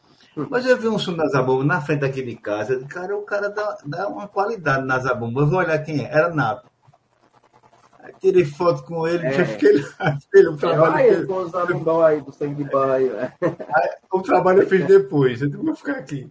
Mas 0.50 0.66
eu 0.66 0.76
vi 0.76 0.88
um 0.88 0.98
som 0.98 1.14
da 1.14 1.26
zabumba 1.26 1.64
na 1.64 1.80
frente 1.80 2.00
daquele 2.00 2.34
de 2.34 2.40
casa. 2.40 2.74
Eu 2.74 2.86
cara, 2.86 3.16
o 3.16 3.22
cara 3.22 3.48
dá, 3.48 3.78
dá 3.84 4.08
uma 4.08 4.26
qualidade 4.26 4.84
na 4.84 4.98
zabumba. 4.98 5.42
Eu 5.42 5.46
vou 5.46 5.58
olhar 5.60 5.78
quem 5.78 6.04
é. 6.04 6.10
Era 6.12 6.34
Nato. 6.34 6.68
Aí 8.00 8.12
tirei 8.20 8.44
foto 8.44 8.82
com 8.82 9.06
ele, 9.06 9.26
é. 9.26 9.32
já 9.32 9.46
fiquei 9.46 9.80
lá. 9.80 10.18
Ele, 10.34 10.48
o 10.48 10.56
trabalho 10.56 10.94
aí, 10.94 11.08
ele, 11.08 11.26
com 11.26 11.38
os 11.38 11.52
zabumbão 11.52 12.02
aí 12.02 12.20
do 12.20 12.32
sangue 12.32 12.62
de 12.62 12.70
baio. 12.70 13.14
Né? 13.14 13.32
O 14.12 14.20
trabalho 14.20 14.62
eu 14.62 14.68
fiz 14.68 14.84
depois. 14.86 15.40
Eu 15.40 15.50
vou 15.50 15.74
ficar 15.74 15.92
aqui. 15.92 16.30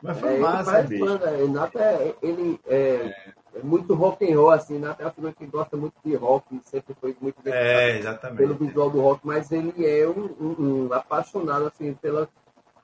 Mas 0.00 0.20
foi 0.20 0.36
é, 0.36 0.38
massa, 0.38 0.78
ele 0.78 0.88
bicho. 0.88 1.06
Fã, 1.06 1.18
né? 1.18 1.46
Nato 1.48 1.78
é, 1.78 2.14
ele 2.22 2.60
é, 2.68 2.76
é, 2.76 3.14
muito 3.62 3.94
rock 3.94 4.30
and 4.30 4.36
roll, 4.36 4.50
assim, 4.50 4.78
Nato 4.78 5.02
é 5.02 5.04
uma 5.06 5.12
figura 5.12 5.32
que 5.32 5.46
gosta 5.46 5.76
muito 5.76 5.94
de 6.04 6.14
rock, 6.14 6.60
sempre 6.64 6.94
foi 7.00 7.16
muito 7.20 7.36
é, 7.46 8.00
pelo 8.36 8.54
visual 8.54 8.90
do 8.90 9.00
rock, 9.00 9.26
mas 9.26 9.50
ele 9.50 9.86
é 9.86 10.06
um, 10.08 10.30
um, 10.40 10.86
um 10.86 10.92
apaixonado, 10.92 11.66
assim, 11.66 11.94
pela 11.94 12.28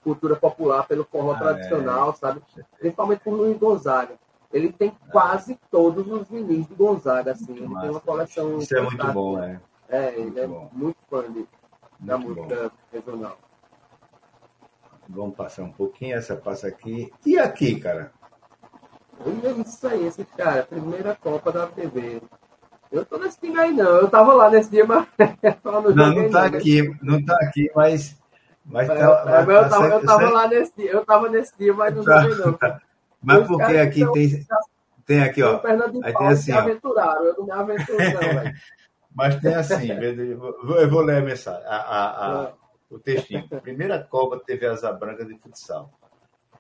cultura 0.03 0.37
popular, 0.37 0.87
pelo 0.87 1.05
forró 1.05 1.33
ah, 1.33 1.39
tradicional, 1.39 2.11
é. 2.11 2.15
sabe? 2.15 2.43
Principalmente 2.79 3.21
por 3.21 3.33
Luiz 3.33 3.59
Gonzaga. 3.59 4.15
Ele 4.53 4.73
tem 4.73 4.91
ah. 4.91 5.11
quase 5.11 5.59
todos 5.71 6.07
os 6.07 6.29
vinis 6.29 6.67
de 6.69 6.75
Gonzaga, 6.75 7.33
assim. 7.33 7.47
Muito 7.47 7.63
ele 7.63 7.69
massa. 7.69 7.81
tem 7.81 7.91
uma 7.91 8.01
coleção. 8.01 8.59
Isso 8.59 8.77
é 8.77 8.81
muito 8.81 9.13
bom, 9.13 9.43
é. 9.43 9.61
É, 9.89 10.15
ele 10.15 10.25
muito 10.25 10.39
é 10.39 10.47
bom. 10.47 10.71
muito 10.73 10.97
fã 11.09 11.33
de, 11.33 11.47
da 12.01 12.19
música 12.19 12.57
bom. 12.57 12.71
regional. 12.93 13.39
Vamos 15.09 15.35
passar 15.35 15.63
um 15.65 15.73
pouquinho, 15.73 16.17
essa 16.17 16.37
passa 16.37 16.69
aqui. 16.69 17.13
E 17.27 17.39
aqui, 17.39 17.79
cara? 17.81 18.13
Isso 19.67 19.87
aí, 19.87 20.07
esse 20.07 20.25
cara, 20.25 20.63
primeira 20.65 21.15
Copa 21.15 21.53
da 21.53 21.67
TV. 21.67 22.21
Eu 22.93 23.05
tô 23.05 23.19
nesse 23.19 23.39
time 23.39 23.59
aí, 23.59 23.73
não. 23.73 23.97
Eu 23.97 24.09
tava 24.09 24.35
lá 24.35 24.51
nesse 24.51 24.71
dia, 24.71 24.85
mas. 24.85 25.07
não, 25.65 25.83
não, 25.83 26.15
não 26.15 26.31
tá 26.31 26.45
aqui, 26.45 26.97
não 27.03 27.25
tá 27.25 27.37
aqui, 27.41 27.71
mas 27.75 28.17
mas, 28.65 28.89
tá, 28.89 28.95
mas, 28.95 29.49
eu, 29.49 29.63
tá 29.63 29.69
tava, 29.69 29.87
eu 29.87 30.07
tava 30.07 30.31
lá 30.31 30.49
nesse 30.49 30.73
dia, 30.75 30.91
eu 30.91 31.05
tava 31.05 31.29
nesse 31.29 31.59
dia, 31.59 31.75
mas 31.75 31.95
não 31.95 32.03
tá, 32.03 32.23
joguei 32.23 32.45
não. 32.47 32.59
Mas 33.27 33.47
porque 33.47 33.77
aqui 33.79 34.05
tem, 34.13 34.47
tem 35.07 35.23
aqui, 35.23 35.43
ó. 35.43 35.59
Aí 36.03 36.13
tem 36.13 36.27
assim, 36.27 36.53
ó. 36.53 36.59
aventuraram, 36.59 37.25
eu 37.25 37.35
não 37.39 37.45
me 37.47 37.53
aventuro 37.53 37.97
não, 37.97 38.21
velho. 38.21 38.55
Mas 39.15 39.41
tem 39.41 39.55
assim, 39.55 39.89
eu 39.91 40.91
vou 40.91 41.01
ler 41.01 41.17
a 41.17 41.21
mensagem, 41.23 41.67
a, 41.67 41.77
a, 41.77 42.27
a, 42.27 42.53
o 42.91 42.99
textinho. 42.99 43.49
Primeira 43.63 43.99
Copa 43.99 44.43
teve 44.45 44.67
Asa 44.67 44.93
Branca 44.93 45.25
de 45.25 45.39
futsal. 45.39 45.91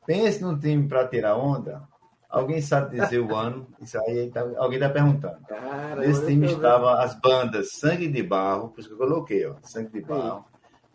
Pense 0.07 0.41
num 0.41 0.59
time 0.59 0.89
para 0.89 1.07
tirar 1.07 1.37
onda. 1.37 1.87
Alguém 2.35 2.61
sabe 2.61 3.01
dizer 3.01 3.21
o 3.21 3.35
ano? 3.35 3.67
Isso 3.81 3.97
aí 4.01 4.29
tá, 4.29 4.41
alguém 4.57 4.79
está 4.79 4.89
perguntando. 4.89 5.39
Cara, 5.47 6.01
Nesse 6.01 6.27
time 6.27 6.47
estavam 6.47 6.89
as 6.89 7.15
bandas 7.21 7.75
Sangue 7.75 8.09
de 8.09 8.25
Barro, 8.25 8.71
por 8.71 8.81
isso 8.81 8.89
que 8.89 8.95
eu 8.95 8.99
coloquei, 8.99 9.47
ó, 9.47 9.55
Sangue 9.63 9.91
de 9.91 10.01
Barro, 10.01 10.45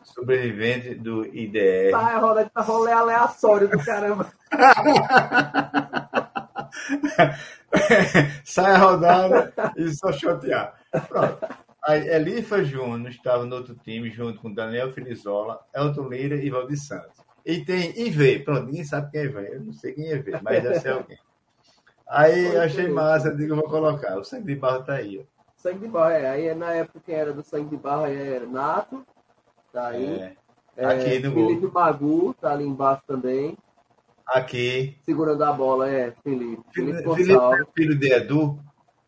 sobrevivente 0.03 0.95
do 0.95 1.25
IDR. 1.25 1.91
Tá, 1.91 2.17
roda, 2.17 2.51
tá 2.53 2.61
rolê 2.61 2.91
aleatório 2.91 3.69
do 3.69 3.79
caramba. 3.79 4.27
Sai 8.43 8.73
a 8.73 8.77
rodada 8.77 9.53
e 9.77 9.89
só 9.93 10.11
chotear. 10.11 10.73
Pronto. 11.07 11.37
Aí, 11.85 12.05
Elifa 12.09 12.65
Júnior 12.65 13.09
estava 13.09 13.45
no 13.45 13.55
outro 13.55 13.75
time, 13.75 14.09
junto 14.09 14.41
com 14.41 14.53
Daniel 14.53 14.91
Filizola, 14.91 15.61
Elton 15.73 16.09
Lira 16.09 16.35
e 16.35 16.49
Valdir 16.49 16.77
Santos. 16.77 17.17
E 17.45 17.63
tem 17.63 17.97
IV. 17.97 18.43
Pronto, 18.43 18.65
ninguém 18.65 18.83
sabe 18.83 19.09
quem 19.09 19.21
é 19.21 19.25
IV. 19.25 19.37
Eu 19.53 19.61
não 19.61 19.73
sei 19.73 19.93
quem 19.93 20.11
é 20.11 20.17
IV, 20.17 20.39
mas 20.41 20.61
deve 20.61 20.79
ser 20.81 20.89
alguém. 20.89 21.17
Aí 22.09 22.55
eu 22.55 22.61
achei 22.61 22.87
massa, 22.87 23.33
digo, 23.35 23.55
vou 23.55 23.69
colocar. 23.69 24.17
O 24.17 24.23
sangue 24.23 24.47
de 24.47 24.55
barro 24.55 24.83
tá 24.83 24.95
aí. 24.95 25.19
Ó. 25.19 25.23
Sangue 25.55 25.79
de 25.79 25.87
barro, 25.87 26.11
é. 26.11 26.29
Aí 26.29 26.55
na 26.55 26.73
época 26.73 27.01
quem 27.05 27.15
era 27.15 27.31
do 27.31 27.43
sangue 27.43 27.69
de 27.69 27.77
barro 27.77 28.05
era 28.05 28.45
Nato, 28.47 29.05
Tá 29.71 29.89
aí. 29.89 30.19
É. 30.19 30.35
É, 30.75 30.85
Aqui 30.85 31.19
no 31.19 31.33
Felipe 31.33 31.67
gol. 31.67 31.71
Magu 31.73 32.33
tá 32.39 32.53
ali 32.53 32.65
embaixo 32.65 33.03
também. 33.05 33.57
Aqui. 34.25 34.97
Segurando 35.03 35.43
a 35.43 35.51
bola, 35.51 35.89
é, 35.89 36.13
Felipe. 36.23 36.63
Felipe, 36.71 37.03
Felipe 37.03 37.33
é 37.33 37.65
filho 37.75 37.99
de 37.99 38.13
Edu? 38.13 38.59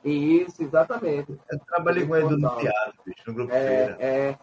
Isso, 0.03 0.63
exatamente. 0.63 1.39
Eu 1.49 1.59
trabalhei 1.59 2.05
Felipe 2.05 2.21
com 2.21 2.27
o 2.27 2.31
Edu 2.33 2.41
no 2.41 2.57
teatro, 2.57 2.93
bicho, 3.05 3.23
no 3.27 3.33
grupo 3.33 3.53
é, 3.53 3.67
Feira. 3.67 3.97
É, 3.99 4.37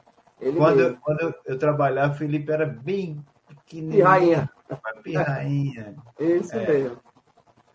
quando, 0.56 0.80
eu, 0.80 0.96
quando 0.96 1.20
eu, 1.20 1.34
eu 1.44 1.58
trabalhava, 1.58 2.14
o 2.14 2.16
Felipe 2.16 2.50
era 2.50 2.64
bem 2.64 3.22
pequenininho. 3.48 3.96
Pirrainha. 3.96 4.50
Pirrainha. 5.02 5.96
Isso 6.18 6.56
é. 6.56 6.66
mesmo. 6.66 6.98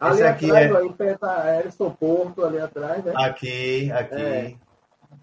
Ali 0.03 0.15
Esse 0.15 0.23
aqui 0.23 0.45
atrás, 0.51 0.99
é... 0.99 1.03
aí, 1.05 1.17
tá 1.17 1.59
Erison 1.59 1.89
Porto, 1.91 2.43
ali 2.43 2.59
atrás, 2.59 3.05
né? 3.05 3.13
Aqui, 3.15 3.89
aqui. 3.89 4.15
É. 4.15 4.55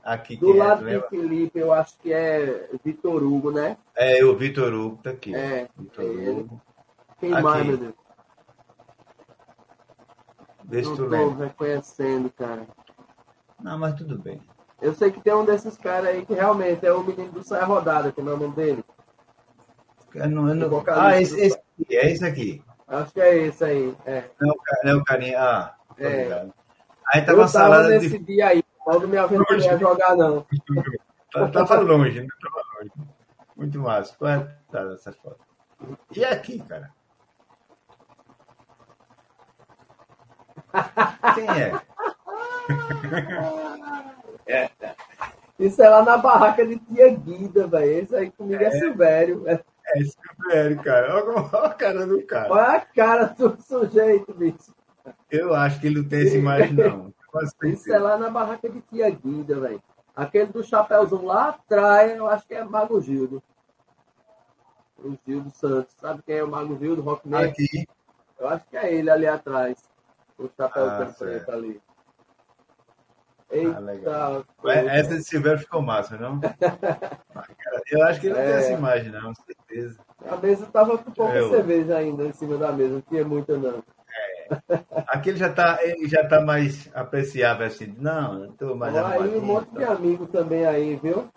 Aqui 0.03 0.37
Do 0.39 0.57
lado 0.57 0.89
é, 0.89 0.99
de 0.99 1.09
Felipe, 1.09 1.59
eu 1.59 1.71
acho 1.71 1.99
que 1.99 2.11
é 2.11 2.71
Vitor 2.83 3.23
Hugo, 3.23 3.51
né? 3.51 3.77
É, 3.95 4.25
o 4.25 4.35
Vitor 4.35 4.73
Hugo 4.73 4.99
tá 5.03 5.11
aqui. 5.11 5.35
É. 5.35 5.69
Vitor 5.77 6.05
Hugo. 6.07 6.63
Quem 7.19 7.35
aqui. 7.35 7.43
mais, 7.43 7.67
meu 7.67 7.77
Deus? 7.77 7.95
Deixa 10.65 10.89
Não 10.89 10.97
tô 10.97 11.43
reconhecendo, 11.43 12.31
cara. 12.31 12.67
Não, 13.63 13.79
mas 13.79 13.95
tudo 13.97 14.17
bem. 14.17 14.41
Eu 14.81 14.95
sei 14.95 15.11
que 15.11 15.21
tem 15.21 15.35
um 15.35 15.45
desses 15.45 15.77
caras 15.77 16.09
aí 16.09 16.25
que 16.25 16.33
realmente 16.33 16.87
é 16.87 16.93
o 16.93 17.05
menino 17.05 17.33
do 17.33 17.43
Saia 17.43 17.67
Rodada, 17.67 18.13
que 18.13 18.21
é 18.21 18.23
o 18.23 18.27
nome 18.27 18.49
dele. 18.55 18.83
Eu 20.15 20.31
não, 20.31 20.49
eu 20.49 20.55
não... 20.55 20.85
Ah, 20.89 21.21
esse, 21.21 21.39
esse 21.39 21.59
aqui, 21.59 21.97
é 21.97 22.11
esse 22.11 22.25
aqui. 22.25 22.65
Acho 22.91 23.13
que 23.13 23.21
é 23.21 23.47
esse 23.47 23.65
aí. 23.65 23.97
É. 24.05 24.25
Não, 24.41 24.55
não 24.83 24.91
é 24.91 24.95
o 24.97 25.05
carinha. 25.05 25.39
Ah, 25.41 25.75
é. 25.97 26.47
Aí 27.07 27.23
tava 27.23 27.43
eu 27.43 27.49
salada 27.49 27.89
nesse 27.89 28.19
de... 28.19 28.25
dia 28.25 28.49
aí. 28.49 28.65
Logo 28.87 29.07
me 29.07 29.17
aventurei 29.17 29.69
a 29.69 29.77
jogar, 29.77 30.17
não. 30.17 30.45
Tava 31.53 31.79
longe, 31.79 32.21
né? 32.21 32.29
Tava 32.43 32.65
longe. 32.79 32.93
Muito 33.57 33.79
massa. 33.79 34.17
Qual 34.19 34.31
é 34.31 34.49
essa 34.95 35.13
foto? 35.13 35.39
E 36.17 36.25
aqui, 36.25 36.59
cara? 36.61 36.91
Quem 41.35 41.47
é? 41.49 41.81
é? 44.67 44.71
Isso 45.59 45.83
é 45.83 45.89
lá 45.89 46.03
na 46.03 46.17
barraca 46.17 46.67
de 46.67 46.79
Tia 46.79 47.11
Guida, 47.11 47.67
velho. 47.67 47.91
Esse 48.03 48.17
aí 48.17 48.31
comigo 48.33 48.63
é, 48.63 48.67
é 48.67 48.71
Silvério. 48.73 49.49
É, 49.49 49.63
é 49.95 50.05
Silvério, 50.05 50.83
cara. 50.83 51.15
Olha 51.25 51.67
a 51.67 51.75
cara 51.75 52.07
do 52.07 52.23
cara. 52.27 52.53
Olha 52.53 52.73
a 52.73 52.81
cara 52.81 53.25
do 53.27 53.61
sujeito, 53.63 54.35
bicho. 54.35 54.75
Eu 55.31 55.55
acho 55.55 55.81
que 55.81 55.87
ele 55.87 56.03
não 56.03 56.09
tem 56.09 56.27
essa 56.27 56.37
imagem, 56.37 56.73
não. 56.73 57.13
Isso 57.65 57.93
é 57.93 57.99
lá 57.99 58.19
na 58.19 58.29
barraca 58.29 58.69
de 58.69 58.81
Tia 58.83 59.09
Guida, 59.11 59.61
velho. 59.61 59.83
Aquele 60.15 60.47
do 60.47 60.63
Chapéuzão 60.63 61.25
lá 61.25 61.51
atrás, 61.51 62.17
eu 62.17 62.27
acho 62.27 62.47
que 62.47 62.55
é 62.55 62.65
Mago 62.65 63.01
Gildo. 63.01 63.43
O 64.99 65.17
Gildo 65.27 65.51
Santos. 65.51 65.95
Sabe 65.99 66.23
quem 66.23 66.37
é 66.37 66.45
o 66.45 66.51
Mago 66.51 66.77
Gildo? 66.79 67.03
Rockman? 67.03 67.45
Aqui. 67.45 67.87
Eu 68.39 68.49
acho 68.49 68.67
que 68.69 68.77
é 68.77 68.93
ele 68.93 69.09
ali 69.09 69.27
atrás. 69.27 69.79
O 70.37 70.49
Chapéuzão 70.57 71.09
ah, 71.09 71.15
preto 71.19 71.51
ali. 71.51 71.81
Eita, 73.51 73.77
ah, 73.77 73.81
legal. 73.81 74.45
Essa 74.65 75.17
de 75.17 75.25
Silvério 75.25 75.59
ficou 75.59 75.83
massa, 75.83 76.17
não? 76.17 76.41
eu 77.91 78.03
acho 78.05 78.21
que 78.21 78.29
ele 78.29 78.35
não 78.35 78.43
é... 78.43 78.47
tem 78.47 78.55
essa 78.55 78.73
imagem, 78.73 79.11
não, 79.11 79.35
com 79.35 79.43
certeza. 79.43 79.99
A 80.31 80.37
mesa 80.37 80.67
tava 80.67 80.99
com 80.99 81.11
pouca 81.11 81.35
eu... 81.35 81.51
cerveja 81.51 81.97
ainda 81.97 82.25
em 82.25 82.33
cima 82.33 82.57
da 82.57 82.71
mesa, 82.71 82.95
não 82.95 83.01
tinha 83.01 83.25
muita, 83.25 83.57
não. 83.57 83.83
Aqui 85.07 85.31
ele 85.31 85.39
já 85.39 85.49
está 85.49 85.79
ele 85.83 86.09
já 86.09 86.27
tá 86.27 86.41
mais 86.41 86.91
apreciável 86.93 87.67
assim. 87.67 87.95
Não, 87.99 88.47
estou 88.47 88.75
mais 88.77 88.95
Olha 88.95 89.25
aí 89.25 89.39
um 89.39 89.43
monte 89.43 89.71
de 89.71 89.85
amigo 89.85 90.27
também 90.27 90.67
aí, 90.67 90.97
viu? 90.97 91.29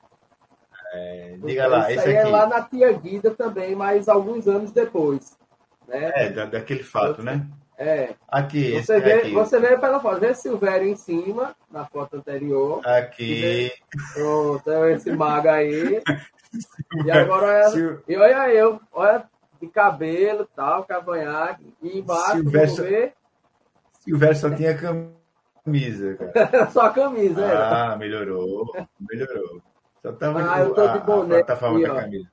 É, 0.94 1.38
diga 1.44 1.68
lá, 1.68 1.92
esse 1.92 2.08
aí 2.08 2.16
é 2.16 2.24
lá 2.26 2.46
na 2.48 2.62
Tia 2.62 2.92
Guida 2.92 3.32
também, 3.32 3.76
mas 3.76 4.08
alguns 4.08 4.48
anos 4.48 4.72
depois. 4.72 5.38
Né? 5.88 6.12
É, 6.16 6.30
da, 6.30 6.46
daquele 6.46 6.84
fato, 6.84 7.18
você, 7.18 7.24
né? 7.24 7.48
É. 7.78 8.16
Aqui, 8.28 8.82
você 8.82 9.00
vê, 9.00 9.14
aqui. 9.14 9.32
Você 9.32 9.60
vê 9.60 9.78
pela 9.78 10.00
foto, 10.00 10.20
vê 10.20 10.34
Silvério 10.34 10.88
em 10.88 10.96
cima, 10.96 11.56
na 11.72 11.86
foto 11.86 12.18
anterior. 12.18 12.86
Aqui. 12.86 13.72
Pronto, 14.14 14.70
é 14.72 14.94
esse 14.94 15.12
mago 15.12 15.50
aí. 15.50 16.02
e 17.06 17.12
agora, 17.12 17.70
Sil... 17.74 18.04
e 18.08 18.16
olha 18.16 18.50
eu, 18.54 18.80
olha 18.92 19.28
de 19.60 19.68
cabelo 19.68 20.48
tal, 20.56 20.84
cavanhaque, 20.84 21.74
e 21.82 22.00
embaixo, 22.00 22.38
Silvestre, 22.38 22.86
ver... 22.86 23.14
Silvestre 24.02 24.50
só 24.50 24.56
tinha 24.56 24.78
camisa, 24.78 26.16
cara. 26.16 26.70
só 26.72 26.90
camisa, 26.90 27.44
é. 27.44 27.56
Ah, 27.56 27.96
melhorou, 27.98 28.72
melhorou. 29.00 29.62
Só 30.02 30.12
tava 30.12 30.54
ah, 30.54 30.60
eu 30.60 30.74
tô 30.74 30.88
de 30.90 31.00
boné. 31.00 31.40
A 31.40 31.46
plataforma 31.46 31.80
aqui, 31.80 31.88
da 31.88 32.02
camisa. 32.02 32.32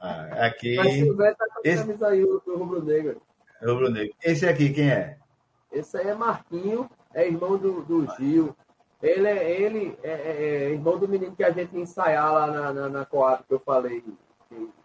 Ah, 0.00 0.46
aqui. 0.46 0.76
Mas 0.76 0.94
Silvestre 0.94 1.36
tá 1.36 1.46
com 1.54 1.58
a 1.58 1.70
esse... 1.70 1.82
camisa 1.82 2.08
aí 2.08 2.22
do 2.22 2.56
Rubro 2.56 2.82
Negro. 2.82 3.20
Esse 4.22 4.46
aqui, 4.46 4.70
quem 4.70 4.90
é? 4.90 5.18
Esse 5.72 5.96
aí 5.96 6.08
é 6.08 6.14
Marquinho, 6.14 6.88
é 7.14 7.26
irmão 7.26 7.56
do, 7.58 7.82
do 7.82 8.06
Gil. 8.16 8.54
Ele 9.02 9.28
é, 9.28 9.60
ele 9.60 9.98
é, 10.02 10.10
é, 10.10 10.64
é 10.64 10.70
irmão 10.70 10.98
do 10.98 11.08
menino 11.08 11.34
que 11.34 11.44
a 11.44 11.50
gente 11.50 11.76
ensaiar 11.76 12.32
lá 12.32 12.46
na, 12.48 12.72
na, 12.72 12.88
na 12.88 13.04
Coab, 13.04 13.44
que 13.46 13.54
eu 13.54 13.60
falei. 13.60 14.02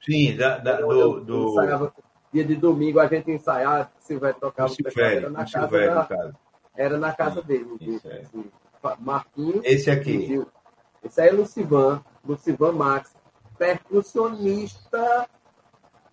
Sim, 0.04 0.36
da, 0.36 0.58
da, 0.58 0.82
do, 0.82 1.22
do... 1.22 1.50
Ensaiava, 1.50 1.94
dia 2.32 2.44
de 2.44 2.56
domingo 2.56 3.00
a 3.00 3.08
gente 3.08 3.32
ensaiava, 3.32 3.92
Silvério 4.00 4.40
tocava 4.40 4.72
o 4.72 4.76
Silvério, 4.76 5.18
era 5.18 5.30
na 5.30 5.40
casa, 5.40 5.68
Silvério, 5.68 5.96
da, 5.96 6.34
era 6.76 6.98
na 6.98 7.14
casa 7.14 7.42
dele. 7.42 7.78
Isso, 7.80 8.08
assim, 8.08 8.52
Marquinhos. 9.00 9.62
Esse 9.64 9.90
aqui. 9.90 10.44
Esse 11.04 11.22
aí 11.22 11.30
é 11.30 11.32
Lucivan, 11.32 12.04
Lucivan 12.26 12.72
Max, 12.72 13.16
percussionista, 13.58 15.28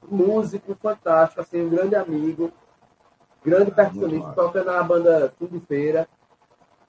músico 0.08 0.74
fantástico, 0.80 1.40
assim, 1.40 1.62
um 1.62 1.68
grande 1.68 1.94
amigo, 1.94 2.52
grande 3.44 3.70
percussionista, 3.70 4.32
toca 4.32 4.64
na 4.64 4.82
banda 4.82 5.32
Tudo 5.38 5.60
Feira. 5.60 6.08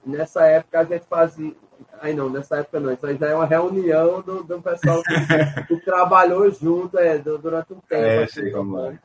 Nessa 0.05 0.45
época 0.45 0.79
a 0.79 0.83
gente 0.83 1.05
fazia. 1.05 1.53
Aí 1.99 2.13
não, 2.13 2.29
nessa 2.29 2.57
época 2.57 2.79
não, 2.79 2.91
isso 2.91 3.05
aí 3.05 3.17
já 3.17 3.29
é 3.29 3.35
uma 3.35 3.45
reunião 3.45 4.21
do, 4.21 4.43
do 4.43 4.61
pessoal 4.61 5.01
que, 5.03 5.65
que 5.67 5.85
trabalhou 5.85 6.49
junto 6.51 6.97
é, 6.97 7.17
durante 7.17 7.73
um 7.73 7.79
tempo. 7.79 8.03
É, 8.03 8.23
assim, 8.23 8.41
sei 8.41 8.51
como 8.51 8.79
é. 8.79 8.99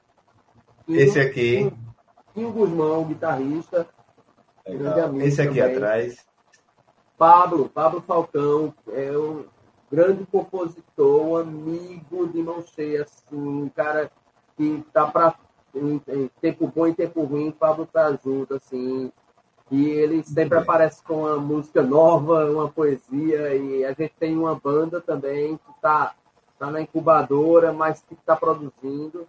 Esse 0.88 1.20
aqui. 1.20 1.72
Quinho 2.32 2.52
Guzmão, 2.52 3.04
guitarrista. 3.04 3.86
Esse 5.22 5.42
aqui 5.42 5.60
também. 5.60 5.74
atrás. 5.76 6.26
Pablo, 7.16 7.68
Pablo 7.68 8.02
Falcão, 8.02 8.74
é 8.92 9.10
um 9.16 9.44
grande 9.90 10.24
compositor, 10.26 11.22
um 11.22 11.36
amigo 11.36 12.28
de 12.28 12.42
mão 12.42 12.64
cheia, 12.74 13.02
assim, 13.02 13.36
um 13.36 13.68
cara 13.68 14.10
que 14.56 14.84
tá 14.92 15.06
para 15.06 15.34
em, 15.74 16.00
em, 16.08 16.30
tempo 16.40 16.72
bom 16.74 16.86
e 16.86 16.94
tempo 16.94 17.22
ruim, 17.24 17.50
Pablo 17.50 17.86
tá 17.86 18.18
junto, 18.24 18.54
assim, 18.54 19.12
e 19.70 19.88
ele 19.88 20.22
sempre 20.24 20.58
aparece 20.58 21.02
com 21.02 21.22
uma 21.22 21.36
música 21.36 21.82
nova, 21.82 22.50
uma 22.50 22.68
poesia, 22.68 23.54
e 23.54 23.84
a 23.84 23.92
gente 23.92 24.14
tem 24.18 24.36
uma 24.36 24.54
banda 24.54 25.00
também 25.00 25.56
que 25.56 25.80
tá, 25.80 26.14
tá 26.58 26.70
na 26.70 26.80
incubadora, 26.80 27.72
mas 27.72 28.00
que 28.00 28.14
está 28.14 28.34
produzindo. 28.36 29.26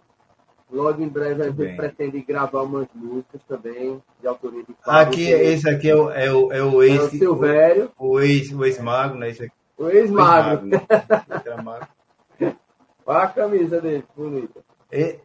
Logo 0.70 1.02
em 1.02 1.08
breve 1.08 1.42
a 1.42 1.46
gente 1.46 1.56
bem. 1.56 1.76
pretende 1.76 2.20
gravar 2.20 2.62
umas 2.62 2.88
músicas 2.94 3.40
também, 3.48 4.02
de 4.20 4.26
autoria 4.26 4.62
de 4.62 4.74
Pablo. 4.74 5.00
Aqui, 5.00 5.30
esse 5.30 5.68
aqui 5.68 5.88
é 5.88 5.96
o, 5.96 6.10
é 6.10 6.32
o, 6.32 6.52
é 6.52 6.62
o 6.62 6.82
ex. 6.82 7.00
É 7.00 7.02
o 7.04 7.10
Silvério. 7.10 7.90
O, 7.98 8.08
o 8.10 8.20
ex, 8.20 8.52
ex-mago, 8.52 9.14
né? 9.14 9.30
Esse 9.30 9.44
aqui. 9.44 9.54
O 9.78 9.88
ex-mago. 9.88 10.66
Né? 10.66 10.78
Olha 13.06 13.22
a 13.22 13.28
camisa 13.28 13.80
dele, 13.80 14.04
bonita. 14.14 14.60
E, 14.92 15.18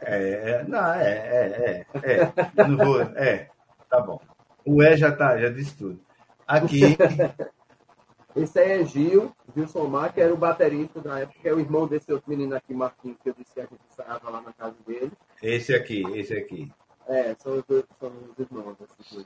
é, 0.00 0.64
não, 0.64 0.94
é, 0.94 1.12
é, 1.12 1.86
é, 1.94 2.12
é. 2.12 2.32
Não 2.68 2.76
vou, 2.76 3.00
é, 3.00 3.48
tá 3.90 4.00
bom. 4.00 4.20
O 4.64 4.82
E 4.82 4.96
já 4.96 5.10
tá, 5.10 5.36
já 5.38 5.48
disse 5.48 5.76
tudo. 5.76 5.98
Aqui. 6.46 6.96
Esse 8.36 8.60
aí 8.60 8.82
é 8.82 8.84
Gil, 8.84 9.34
Gilson 9.54 9.88
Mar, 9.88 10.12
que 10.12 10.20
era 10.20 10.32
o 10.32 10.36
baterista 10.36 11.00
da 11.00 11.18
época, 11.18 11.40
que 11.40 11.48
é 11.48 11.52
o 11.52 11.58
irmão 11.58 11.88
desse 11.88 12.12
outro 12.12 12.30
menino 12.30 12.54
aqui, 12.54 12.72
Marquinhos, 12.72 13.18
que 13.20 13.30
eu 13.30 13.34
disse 13.36 13.52
que 13.52 13.60
a 13.60 13.64
gente 13.64 13.80
ensaiava 13.90 14.30
lá 14.30 14.40
na 14.40 14.52
casa 14.52 14.76
dele. 14.86 15.10
Esse 15.42 15.74
aqui, 15.74 16.04
esse 16.14 16.34
aqui. 16.34 16.70
É, 17.08 17.34
são 17.38 17.56
os 17.56 17.64
dois, 17.64 17.84
são 17.98 18.12
os 18.30 18.38
irmãos. 18.38 18.76
Assim, 19.00 19.24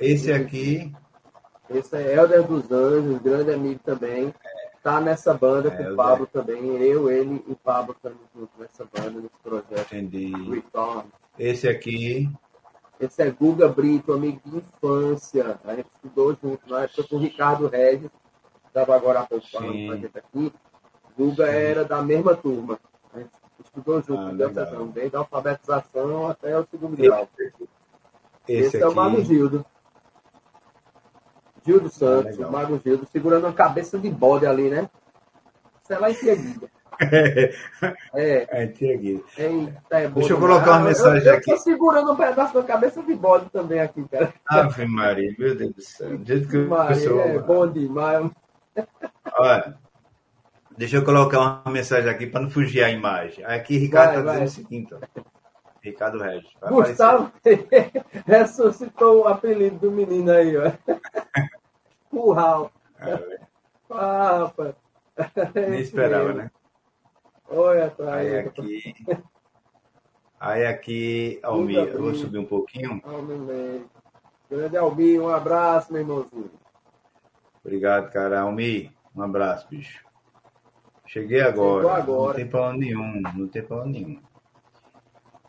esse 0.00 0.32
aqui. 0.32 0.92
Esse 1.70 1.96
é 1.96 2.14
Helder 2.14 2.46
dos 2.46 2.70
Anjos, 2.70 3.22
grande 3.22 3.52
amigo 3.52 3.80
também. 3.84 4.34
Tá 4.82 5.00
nessa 5.00 5.32
banda 5.32 5.70
com 5.70 5.82
o 5.82 5.96
Pablo 5.96 6.26
também. 6.26 6.76
Eu, 6.82 7.08
ele 7.08 7.42
e 7.46 7.52
o 7.52 7.56
Pablo 7.56 7.94
estamos 7.96 8.18
juntos 8.34 8.54
nessa 8.58 8.84
banda, 8.84 9.20
nesse 9.20 9.38
projeto. 9.42 9.94
Entendi. 9.94 10.32
Retorn. 10.50 11.04
Esse 11.38 11.68
aqui. 11.68 12.28
Esse 13.00 13.22
é 13.22 13.30
Guga 13.30 13.68
Brito, 13.68 14.12
amigo 14.12 14.40
de 14.44 14.58
infância. 14.58 15.58
A 15.64 15.74
gente 15.74 15.88
estudou 15.94 16.36
junto 16.40 16.68
na 16.68 16.82
época 16.82 17.04
com 17.04 17.16
o 17.16 17.18
Ricardo 17.18 17.68
Regis, 17.68 18.10
estava 18.66 18.94
agora 18.94 19.20
há 19.20 19.26
pouco 19.26 19.46
falando 19.50 19.72
com 19.72 19.92
a 19.92 19.96
gente 19.96 20.18
aqui. 20.18 20.52
Guga 21.16 21.46
Sim. 21.46 21.52
era 21.52 21.84
da 21.84 22.02
mesma 22.02 22.36
turma. 22.36 22.78
A 23.12 23.18
gente 23.18 23.30
estudou 23.64 24.02
junto, 24.02 24.20
ah, 24.20 24.32
Deus 24.32 24.92
desde 24.92 25.16
a 25.16 25.20
alfabetização 25.20 26.28
até 26.28 26.58
o 26.58 26.66
segundo 26.66 26.96
grau. 26.96 27.28
Esse, 28.48 28.66
Esse 28.76 28.82
é 28.82 28.88
o 28.88 28.94
Mago 28.94 29.22
Gildo. 29.22 29.64
Gildo 31.64 31.86
ah, 31.86 31.90
Santos, 31.90 32.40
ah, 32.40 32.48
o 32.48 32.52
Mago 32.52 32.80
Gildo, 32.84 33.06
segurando 33.10 33.44
uma 33.44 33.52
cabeça 33.52 33.98
de 33.98 34.10
bode 34.10 34.46
ali, 34.46 34.68
né? 34.68 34.88
Sei 35.84 35.98
lá 35.98 36.10
em 36.10 36.14
seguida. 36.14 36.68
É, 38.14 38.46
é, 38.52 38.62
Eita, 38.62 39.74
é 39.90 40.08
Deixa 40.08 40.34
eu 40.34 40.38
colocar 40.38 40.72
uma 40.72 40.88
mensagem 40.88 41.26
eu, 41.26 41.34
aqui. 41.34 41.50
Eu 41.50 41.56
tô 41.56 41.62
segurando 41.62 42.12
um 42.12 42.16
pedaço 42.16 42.54
da 42.54 42.62
cabeça 42.62 43.02
de 43.02 43.14
bode 43.14 43.50
também 43.50 43.80
aqui, 43.80 44.06
cara. 44.08 44.32
Ave 44.46 44.86
Maria, 44.86 45.34
meu 45.36 45.56
Deus 45.56 45.74
do 45.74 45.82
céu. 45.82 46.16
Do 46.18 46.24
jeito 46.24 46.48
que 46.48 46.58
Maria, 46.58 46.96
eu 46.96 47.10
sou, 47.10 47.20
é 47.20 47.38
bom 47.40 47.66
demais. 47.66 48.30
Olha, 49.36 49.74
deixa 50.76 50.96
eu 50.98 51.04
colocar 51.04 51.40
uma 51.40 51.72
mensagem 51.72 52.08
aqui 52.08 52.26
para 52.26 52.42
não 52.42 52.50
fugir 52.50 52.84
a 52.84 52.90
imagem. 52.90 53.44
Aqui, 53.44 53.78
Ricardo 53.78 54.20
está 54.20 54.32
dizendo 54.32 54.46
o 54.46 54.50
seguinte, 54.50 54.94
ó. 54.94 55.22
Ricardo 55.82 56.18
Regis. 56.18 56.50
Gustavo 56.68 57.32
ressuscitou 58.24 59.22
o 59.22 59.28
apelido 59.28 59.78
do 59.78 59.90
menino 59.90 60.30
aí, 60.30 60.56
ó. 60.56 60.72
Curral. 62.08 62.70
É, 63.00 63.40
ah, 63.90 64.38
rapaz. 64.44 64.74
Nem 65.54 65.80
esperava, 65.80 66.32
né? 66.32 66.50
Olha, 67.48 67.90
tá 67.90 68.14
aí. 68.14 68.38
aqui. 68.38 68.94
Aí 70.38 70.66
aqui, 70.66 71.40
Almir, 71.42 71.78
eu 71.78 72.00
vou 72.00 72.14
subir 72.14 72.38
um 72.38 72.46
pouquinho. 72.46 73.00
Almir, 73.04 73.82
Grande 74.48 74.76
Almir, 74.76 75.20
um 75.20 75.28
abraço, 75.28 75.92
meu 75.92 76.02
irmãozinho. 76.02 76.50
Obrigado, 77.64 78.10
cara. 78.12 78.40
Almir, 78.40 78.92
um 79.14 79.22
abraço, 79.22 79.68
bicho. 79.68 80.04
Cheguei 81.06 81.40
agora. 81.40 81.94
agora. 81.94 82.28
Não 82.28 82.34
tem 82.34 82.48
plano 82.48 82.78
nenhum, 82.78 83.20
não 83.34 83.48
tem 83.48 83.62
plano 83.62 83.86
nenhum. 83.86 84.20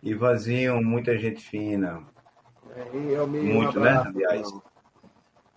Ivanzinho, 0.03 0.83
muita 0.83 1.17
gente 1.17 1.41
fina. 1.41 2.03
É, 2.75 3.25
Muito, 3.25 3.79
um 3.79 3.83
né? 3.83 4.03
Aliás. 4.05 4.47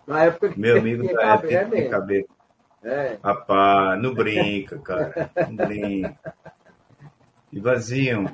Na 0.07 0.23
época 0.23 0.49
que 0.49 0.59
Meu 0.59 0.77
amigo 0.77 1.13
da 1.13 1.33
época 1.33 1.53
é 1.53 1.65
tem 1.65 1.89
cabelo. 1.89 2.27
É. 2.83 3.17
Rapaz, 3.21 4.01
não 4.01 4.13
brinca, 4.13 4.79
cara. 4.79 5.29
Não 5.49 5.67
brinca. 5.67 6.15
Ivanzinho, 7.51 8.25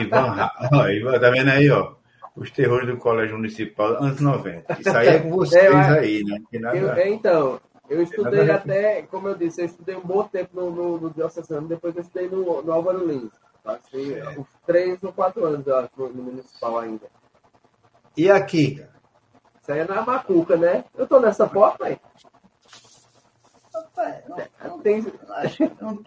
Ivan, 0.00 0.50
ó, 0.72 0.88
Ivan, 0.88 1.18
tá 1.18 1.30
vendo 1.30 1.50
aí, 1.50 1.70
ó? 1.70 1.94
Os 2.34 2.50
terrores 2.50 2.86
do 2.86 2.96
Colégio 2.96 3.36
Municipal, 3.36 4.02
anos 4.02 4.20
90. 4.20 4.80
Isso 4.80 4.96
aí 4.96 5.08
é 5.08 5.18
com 5.20 5.30
vocês 5.36 5.72
é, 5.72 5.98
aí, 5.98 6.24
né? 6.24 6.38
Nada... 6.54 6.76
Eu, 6.76 6.92
é, 6.92 7.08
então, 7.08 7.60
eu 7.88 8.02
estudei 8.02 8.50
até, 8.50 9.02
como 9.02 9.28
eu 9.28 9.36
disse, 9.36 9.60
eu 9.60 9.66
estudei 9.66 9.94
um 9.94 10.00
bom 10.00 10.24
tempo 10.24 10.50
no, 10.54 10.70
no, 10.70 10.98
no 10.98 11.10
Diocesano, 11.10 11.68
depois 11.68 11.94
eu 11.94 12.02
estudei 12.02 12.28
no, 12.28 12.62
no 12.62 12.72
Álvaro 12.72 13.06
Lins. 13.06 13.32
Passei 13.62 14.18
é. 14.18 14.28
uns 14.38 14.48
três 14.66 15.02
ou 15.02 15.12
quatro 15.12 15.44
anos, 15.44 15.66
eu 15.66 15.78
acho, 15.78 15.90
no, 15.96 16.08
no 16.08 16.22
Municipal 16.24 16.78
ainda. 16.78 17.06
E 18.16 18.30
aqui, 18.30 18.76
cara? 18.76 18.92
Isso 19.60 19.72
aí 19.72 19.78
é 19.78 19.84
na 19.84 20.02
Macuca, 20.02 20.56
né? 20.56 20.84
Eu 20.96 21.06
tô 21.06 21.20
nessa 21.20 21.48
foto 21.48 21.84
aí. 21.84 21.98
Não, 24.64 24.80
tem. 24.80 25.02
Não, 25.80 26.02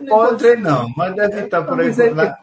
não 0.00 0.26
encontrei, 0.26 0.56
não, 0.56 0.88
mas 0.96 1.14
deve 1.14 1.44
estar 1.44 1.64
por 1.64 1.80
aí. 1.80 1.88
Dizer 1.88 2.14
lá. 2.14 2.38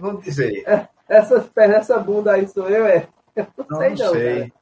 Vamos 0.00 0.24
dizer. 0.24 0.64
Essas 1.08 1.46
pernas, 1.48 1.78
essa 1.78 1.98
bunda 1.98 2.32
aí 2.32 2.46
sou 2.46 2.68
eu, 2.68 2.86
é? 2.86 3.08
Não, 3.68 3.78
sei, 3.78 3.94
não. 3.94 4.12
Sei. 4.12 4.52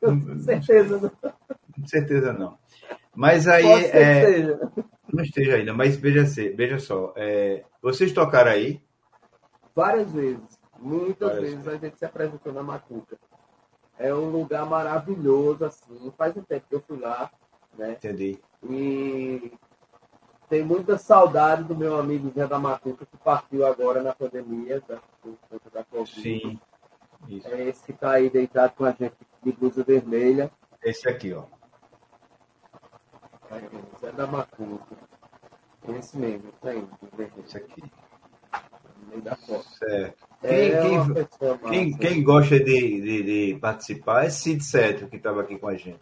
Com 0.00 0.38
certeza 0.40 1.00
não. 1.00 1.32
Com 1.74 1.86
certeza 1.86 2.32
não. 2.32 2.58
Mas 3.14 3.48
aí. 3.48 3.66
É, 3.86 4.58
não 5.12 5.24
esteja 5.24 5.56
ainda, 5.56 5.72
mas 5.72 5.96
veja, 5.96 6.24
veja 6.54 6.78
só. 6.78 7.12
É, 7.16 7.64
vocês 7.82 8.12
tocaram 8.12 8.50
aí? 8.50 8.80
Várias 9.74 10.12
vezes. 10.12 10.60
Muitas 10.78 11.32
Várias 11.32 11.50
vezes 11.50 11.68
a 11.68 11.76
gente 11.76 11.98
se 11.98 12.04
apresentou 12.04 12.52
na 12.52 12.62
Macuca. 12.62 13.18
É 13.98 14.14
um 14.14 14.30
lugar 14.30 14.64
maravilhoso, 14.64 15.64
assim. 15.64 16.12
Faz 16.16 16.36
um 16.36 16.42
tempo 16.42 16.66
que 16.68 16.74
eu 16.74 16.80
fui 16.80 16.98
lá, 16.98 17.30
né? 17.76 17.92
Entendi. 17.92 18.38
E 18.68 19.52
tem 20.48 20.64
muita 20.64 20.96
saudade 20.98 21.64
do 21.64 21.76
meu 21.76 21.98
amigo 21.98 22.32
Zé 22.34 22.46
da 22.46 22.58
Macuca, 22.58 23.04
que 23.04 23.16
partiu 23.18 23.66
agora 23.66 24.02
na 24.02 24.14
pandemia, 24.14 24.82
da, 24.88 24.98
da 25.72 25.84
Covid. 25.84 26.22
Sim. 26.22 26.58
Isso. 27.28 27.46
É 27.48 27.68
esse 27.68 27.84
que 27.84 27.92
está 27.92 28.12
aí 28.12 28.30
deitado 28.30 28.72
com 28.74 28.84
a 28.84 28.92
gente 28.92 29.14
de 29.42 29.52
blusa 29.52 29.84
vermelha. 29.84 30.50
Esse 30.82 31.08
aqui, 31.08 31.32
ó. 31.32 31.44
É, 33.50 34.00
Zé 34.00 34.12
da 34.12 34.26
Macuca. 34.26 34.96
Esse 35.88 36.16
mesmo, 36.16 36.52
tá 36.60 36.70
aí, 36.70 36.86
Esse 37.44 37.56
aqui. 37.56 37.82
No 37.82 39.10
meio 39.10 39.22
da 39.22 39.34
foto. 39.34 39.64
Certo. 39.78 40.28
Quem, 40.40 40.50
é 40.50 40.80
quem, 40.80 41.58
quem, 41.68 41.98
quem, 41.98 42.22
gosta 42.22 42.58
de, 42.58 42.64
de, 42.64 43.22
de, 43.22 43.58
participar 43.60 44.24
é 44.24 44.30
Cid 44.30 44.62
Sete, 44.62 45.06
que 45.06 45.16
estava 45.16 45.40
aqui 45.42 45.58
com 45.58 45.68
a 45.68 45.74
gente. 45.74 46.00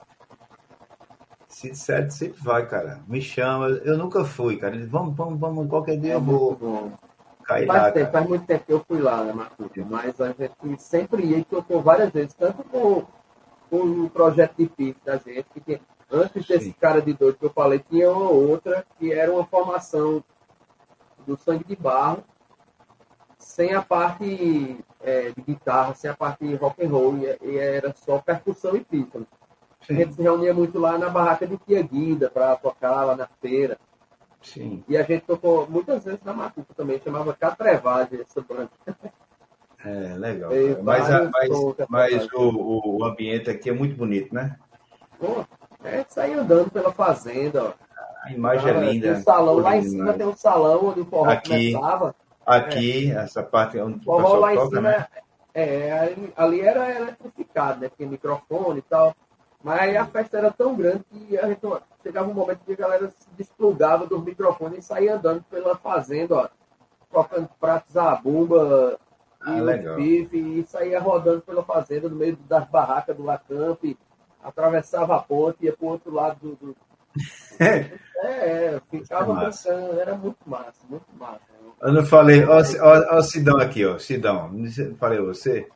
Cid 1.49 1.77
Sete 1.77 2.15
sempre 2.15 2.41
vai, 2.43 2.69
cara. 2.69 3.01
Me 3.09 3.21
chama. 3.21 3.69
Eu 3.69 3.97
nunca 3.97 4.25
fui, 4.25 4.57
cara. 4.57 4.77
Ele, 4.77 4.87
vamos, 4.87 5.17
vamos, 5.17 5.41
vamos. 5.41 5.69
Qualquer 5.69 5.99
dia 5.99 6.13
é 6.13 6.17
eu 6.17 6.21
vou. 6.21 6.93
Cair 7.45 7.67
faz, 7.67 7.83
lá, 7.83 7.93
tempo, 7.93 8.13
faz 8.13 8.29
muito 8.29 8.47
tempo 8.47 8.67
que 8.67 8.73
eu 8.73 8.85
fui 8.87 9.01
lá, 9.01 9.25
né, 9.25 9.33
Marcos? 9.33 9.71
Mas 9.89 10.21
a 10.21 10.29
gente 10.29 10.83
sempre 10.83 11.25
ia 11.25 11.39
e 11.39 11.45
tocou 11.45 11.81
várias 11.81 12.11
vezes, 12.11 12.35
tanto 12.35 12.63
com, 12.65 13.07
com 13.71 14.05
o 14.05 14.11
projeto 14.11 14.55
de 14.59 14.67
PIF 14.67 15.01
da 15.03 15.17
gente, 15.17 15.47
que 15.65 15.81
antes 16.11 16.47
desse 16.47 16.67
Sim. 16.67 16.75
cara 16.81 17.01
de 17.01 17.13
doido 17.13 17.39
que 17.39 17.45
eu 17.45 17.51
falei, 17.51 17.79
tinha 17.79 18.11
uma 18.11 18.31
outra 18.31 18.85
que 18.99 19.13
era 19.13 19.33
uma 19.33 19.45
formação 19.45 20.23
do 21.27 21.37
sangue 21.37 21.65
de 21.65 21.77
barro, 21.77 22.25
sem 23.39 23.75
a 23.75 23.83
parte 23.83 24.79
é, 25.01 25.31
de 25.31 25.43
guitarra, 25.43 25.95
sem 25.95 26.11
a 26.11 26.15
parte 26.15 26.47
de 26.47 26.55
rock 26.55 26.85
and 26.85 26.89
roll, 26.89 27.19
e, 27.19 27.39
e 27.43 27.59
era 27.59 27.95
só 27.95 28.19
percussão 28.19 28.77
e 28.77 28.81
pífano. 28.81 29.27
A 29.89 29.93
gente 29.93 30.15
se 30.15 30.23
reunia 30.23 30.53
muito 30.53 30.79
lá 30.79 30.99
na 30.99 31.09
barraca 31.09 31.47
de 31.47 31.57
Tia 31.59 31.83
Guida 31.83 32.31
para 32.31 32.57
tocar 32.57 33.05
lá 33.05 33.17
na 33.17 33.27
feira. 33.41 33.79
Sim. 34.43 34.85
E 34.89 34.97
a 34.97 35.03
gente 35.03 35.25
tocou 35.25 35.69
muitas 35.69 36.05
vezes 36.05 36.21
na 36.25 36.33
Macuca 36.33 36.75
também, 36.75 37.01
chamava 37.03 37.35
Catrevagem 37.35 38.21
essa 38.21 38.41
banda. 38.41 38.71
É, 39.85 40.15
legal. 40.17 40.51
Mas, 40.83 41.11
a, 41.11 41.31
mas, 41.31 41.51
mas 41.89 42.33
o, 42.33 42.99
o 42.99 43.05
ambiente 43.05 43.49
aqui 43.49 43.71
é 43.71 43.73
muito 43.73 43.97
bonito, 43.97 44.35
né? 44.35 44.57
É 45.85 46.05
sair 46.09 46.35
andando 46.35 46.71
pela 46.71 46.93
fazenda, 46.93 47.65
ó. 47.65 47.73
A 48.25 48.33
imagem 48.33 48.71
ah, 48.71 48.75
é 48.75 48.81
linda. 48.93 49.09
Tem 49.09 49.17
um 49.17 49.23
salão, 49.23 49.55
lá 49.59 49.77
em 49.77 49.83
cima 49.83 50.13
tem 50.13 50.27
um 50.27 50.37
salão 50.37 50.87
onde 50.87 51.01
o 51.01 51.05
forró 51.05 51.31
aqui, 51.31 51.73
começava. 51.73 52.15
Aqui, 52.45 53.13
é. 53.13 53.15
essa 53.15 53.43
parte 53.43 53.79
onde 53.79 53.99
o 53.99 54.03
forró 54.03 54.35
lá 54.35 54.55
em 54.55 54.69
cima, 54.69 54.81
né? 54.81 55.07
é, 55.55 55.93
ali, 55.93 56.33
ali 56.37 56.61
era 56.61 56.95
eletrificado, 56.95 57.81
né? 57.81 57.91
Tinha 57.97 58.09
microfone 58.09 58.79
e 58.79 58.83
tal. 58.83 59.15
Mas 59.63 59.97
a 59.97 60.07
festa 60.07 60.39
era 60.39 60.51
tão 60.53 60.75
grande 60.75 61.05
que 61.11 61.37
a 61.37 61.49
gente, 61.49 61.61
chegava 62.03 62.31
um 62.31 62.35
momento 62.35 62.61
que 62.65 62.73
a 62.73 62.77
galera 62.77 63.11
se 63.11 63.29
desplugava 63.37 64.07
dos 64.07 64.23
microfones 64.23 64.79
e 64.79 64.83
saía 64.83 65.17
andando 65.17 65.43
pela 65.51 65.77
fazenda, 65.77 66.35
ó, 66.37 66.49
tocando 67.11 67.49
pratos 67.59 67.97
à 67.97 68.15
bomba 68.15 68.99
ah, 69.41 69.59
e 69.59 69.97
pife, 69.97 70.39
e 70.39 70.65
saía 70.65 71.01
rodando 71.01 71.43
pela 71.43 71.65
fazenda 71.65 72.09
no 72.09 72.17
meio 72.17 72.37
das 72.49 72.69
barracas 72.69 73.17
do 73.17 73.25
Lacamp, 73.25 73.97
atravessava 74.43 75.17
a 75.17 75.21
ponte, 75.21 75.65
ia 75.65 75.73
para 75.73 75.87
o 75.87 75.91
outro 75.91 76.13
lado 76.13 76.39
do. 76.41 76.57
do... 76.57 76.77
é, 77.61 77.91
é, 78.23 78.81
ficava 78.91 79.35
dançando, 79.35 80.01
era 80.01 80.15
muito 80.15 80.39
massa, 80.47 80.79
muito 80.89 81.07
massa. 81.19 81.41
Eu 81.81 81.93
não 81.93 82.05
falei, 82.05 82.45
ó, 82.45 82.59
ó, 82.59 83.17
ó 83.17 83.23
Sidão 83.23 83.59
aqui, 83.59 83.85
ó, 83.85 83.99
Sidão, 83.99 84.51
falei 84.99 85.21
você? 85.21 85.69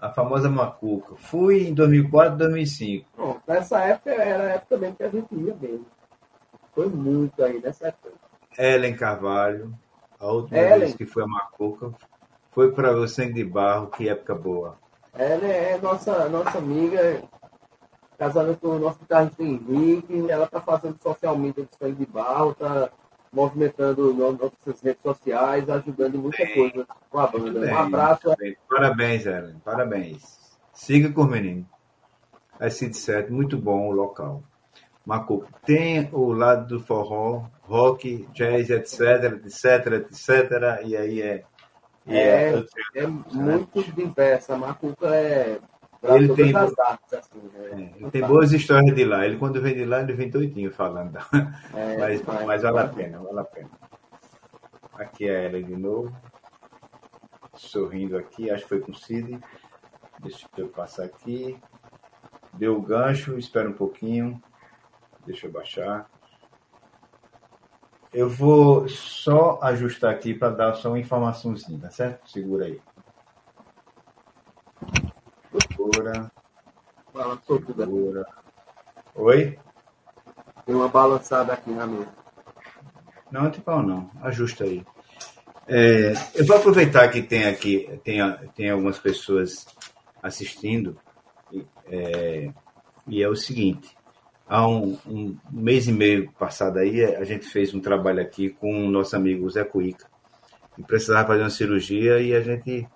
a 0.00 0.10
famosa 0.10 0.48
Macuca. 0.48 1.14
Fui 1.16 1.68
em 1.68 1.74
2004, 1.74 2.38
2005. 2.38 3.06
Bom, 3.16 3.38
nessa 3.46 3.80
época 3.80 4.10
era 4.10 4.44
a 4.44 4.50
época 4.52 4.78
mesmo 4.78 4.96
que 4.96 5.02
a 5.02 5.08
gente 5.08 5.34
ia 5.34 5.54
mesmo. 5.54 5.86
Foi 6.74 6.88
muito 6.88 7.42
aí 7.44 7.60
nessa 7.60 7.88
época. 7.88 8.10
Ellen 8.58 8.96
Carvalho, 8.96 9.72
a 10.18 10.26
última 10.26 10.58
Ellen. 10.58 10.78
vez 10.80 10.94
que 10.94 11.04
foi 11.04 11.22
a 11.22 11.26
Macuca, 11.26 11.92
foi 12.50 12.72
para 12.72 12.96
o 12.96 13.06
Sangue 13.06 13.34
de 13.34 13.44
Barro, 13.44 13.88
que 13.88 14.08
época 14.08 14.34
boa. 14.34 14.78
Ela 15.12 15.46
é 15.46 15.78
nossa, 15.78 16.28
nossa 16.28 16.58
amiga, 16.58 17.22
casada 18.20 18.54
com 18.54 18.68
o 18.68 18.78
nosso 18.78 18.98
guitarrista 18.98 19.42
Henrique, 19.42 20.30
ela 20.30 20.44
está 20.44 20.60
fazendo 20.60 21.00
social 21.02 21.38
media 21.38 21.64
do 21.64 21.70
Sangue 21.74 22.04
de 22.04 22.12
Barro, 22.12 22.50
está 22.50 22.90
movimentando 23.32 24.12
nossas 24.12 24.82
redes 24.82 25.00
sociais, 25.02 25.66
ajudando 25.70 26.16
em 26.16 26.18
muita 26.18 26.44
bem, 26.44 26.70
coisa 26.70 26.86
com 27.08 27.18
a 27.18 27.26
banda. 27.26 27.60
Bem, 27.60 27.72
um 27.72 27.78
abraço. 27.78 28.36
Parabéns, 28.68 29.24
Ellen. 29.24 29.58
Parabéns. 29.64 30.38
Siga 30.74 31.10
com 31.10 31.22
o 31.22 31.30
menino. 31.30 31.66
É 32.58 32.68
Cid 32.68 32.94
7, 32.94 33.32
muito 33.32 33.56
bom 33.56 33.88
o 33.88 33.92
local. 33.92 34.42
Macuco, 35.06 35.48
tem 35.64 36.10
o 36.12 36.30
lado 36.30 36.66
do 36.66 36.84
forró, 36.84 37.46
rock, 37.62 38.28
jazz, 38.34 38.68
etc, 38.68 39.40
etc, 39.46 39.92
etc, 39.94 40.84
e 40.84 40.94
aí 40.94 41.22
é... 41.22 41.44
É, 42.06 42.52
é, 42.52 42.64
é 42.96 43.06
muito 43.06 43.82
diversa. 43.94 44.58
Macuca 44.58 45.06
é 45.14 45.58
ele 46.02 46.34
tem, 46.34 46.56
assim, 46.56 46.74
né? 47.52 47.92
é, 47.94 48.00
ele 48.00 48.10
tem 48.10 48.22
boas 48.22 48.52
histórias 48.52 48.94
de 48.94 49.04
lá. 49.04 49.26
Ele, 49.26 49.36
quando 49.36 49.60
vem 49.60 49.74
de 49.74 49.84
lá, 49.84 50.00
ele 50.00 50.14
vem 50.14 50.30
doidinho 50.30 50.72
falando. 50.72 51.18
É, 51.74 51.96
mas, 51.98 52.22
mas, 52.22 52.46
mas 52.46 52.62
vale 52.62 52.78
a 52.78 52.88
pena, 52.88 53.18
vale 53.18 53.40
a 53.40 53.44
pena. 53.44 53.70
Aqui 54.94 55.28
é 55.28 55.46
ela 55.46 55.62
de 55.62 55.76
novo. 55.76 56.14
Sorrindo 57.54 58.16
aqui, 58.16 58.50
acho 58.50 58.62
que 58.62 58.68
foi 58.68 58.80
com 58.80 58.92
o 58.92 58.94
Cid. 58.94 59.38
Deixa 60.20 60.46
eu 60.56 60.68
passar 60.68 61.04
aqui. 61.04 61.58
Deu 62.54 62.76
o 62.76 62.82
gancho, 62.82 63.38
espera 63.38 63.68
um 63.68 63.74
pouquinho. 63.74 64.42
Deixa 65.26 65.46
eu 65.46 65.52
baixar. 65.52 66.08
Eu 68.12 68.28
vou 68.28 68.88
só 68.88 69.60
ajustar 69.62 70.12
aqui 70.12 70.34
para 70.34 70.50
dar 70.50 70.74
só 70.74 70.88
uma 70.88 70.98
informaçãozinha, 70.98 71.78
tá 71.78 71.90
certo? 71.90 72.28
Segura 72.28 72.64
aí. 72.64 72.80
Segura. 75.80 76.30
Balançou 77.14 77.58
tudo 77.58 77.82
Segura. 77.82 78.26
Oi? 79.14 79.58
Tem 80.66 80.74
uma 80.74 80.88
balançada 80.88 81.54
aqui 81.54 81.70
na 81.70 81.86
mesa. 81.86 82.12
Não, 83.32 83.44
não 83.44 83.50
tem 83.50 83.60
pau 83.60 83.82
não. 83.82 84.10
Ajusta 84.22 84.64
aí. 84.64 84.84
É, 85.66 86.12
eu 86.34 86.44
vou 86.46 86.56
aproveitar 86.56 87.08
que 87.08 87.22
tem 87.22 87.44
aqui, 87.44 87.88
tem, 88.04 88.18
tem 88.54 88.70
algumas 88.70 88.98
pessoas 88.98 89.66
assistindo, 90.22 90.98
é, 91.86 92.50
e 93.06 93.22
é 93.22 93.28
o 93.28 93.36
seguinte, 93.36 93.96
há 94.48 94.66
um, 94.66 94.98
um, 95.06 95.38
mês 95.50 95.86
e 95.86 95.92
meio 95.92 96.30
passado 96.32 96.78
aí, 96.78 97.04
a 97.04 97.24
gente 97.24 97.46
fez 97.46 97.72
um 97.72 97.80
trabalho 97.80 98.20
aqui 98.20 98.50
com 98.50 98.86
o 98.86 98.90
nosso 98.90 99.14
amigo 99.14 99.48
Zé 99.48 99.62
Cuica, 99.62 100.06
que 100.74 100.82
precisava 100.82 101.28
fazer 101.28 101.42
uma 101.42 101.50
cirurgia 101.50 102.20
e 102.20 102.34
a 102.34 102.40
gente 102.40 102.86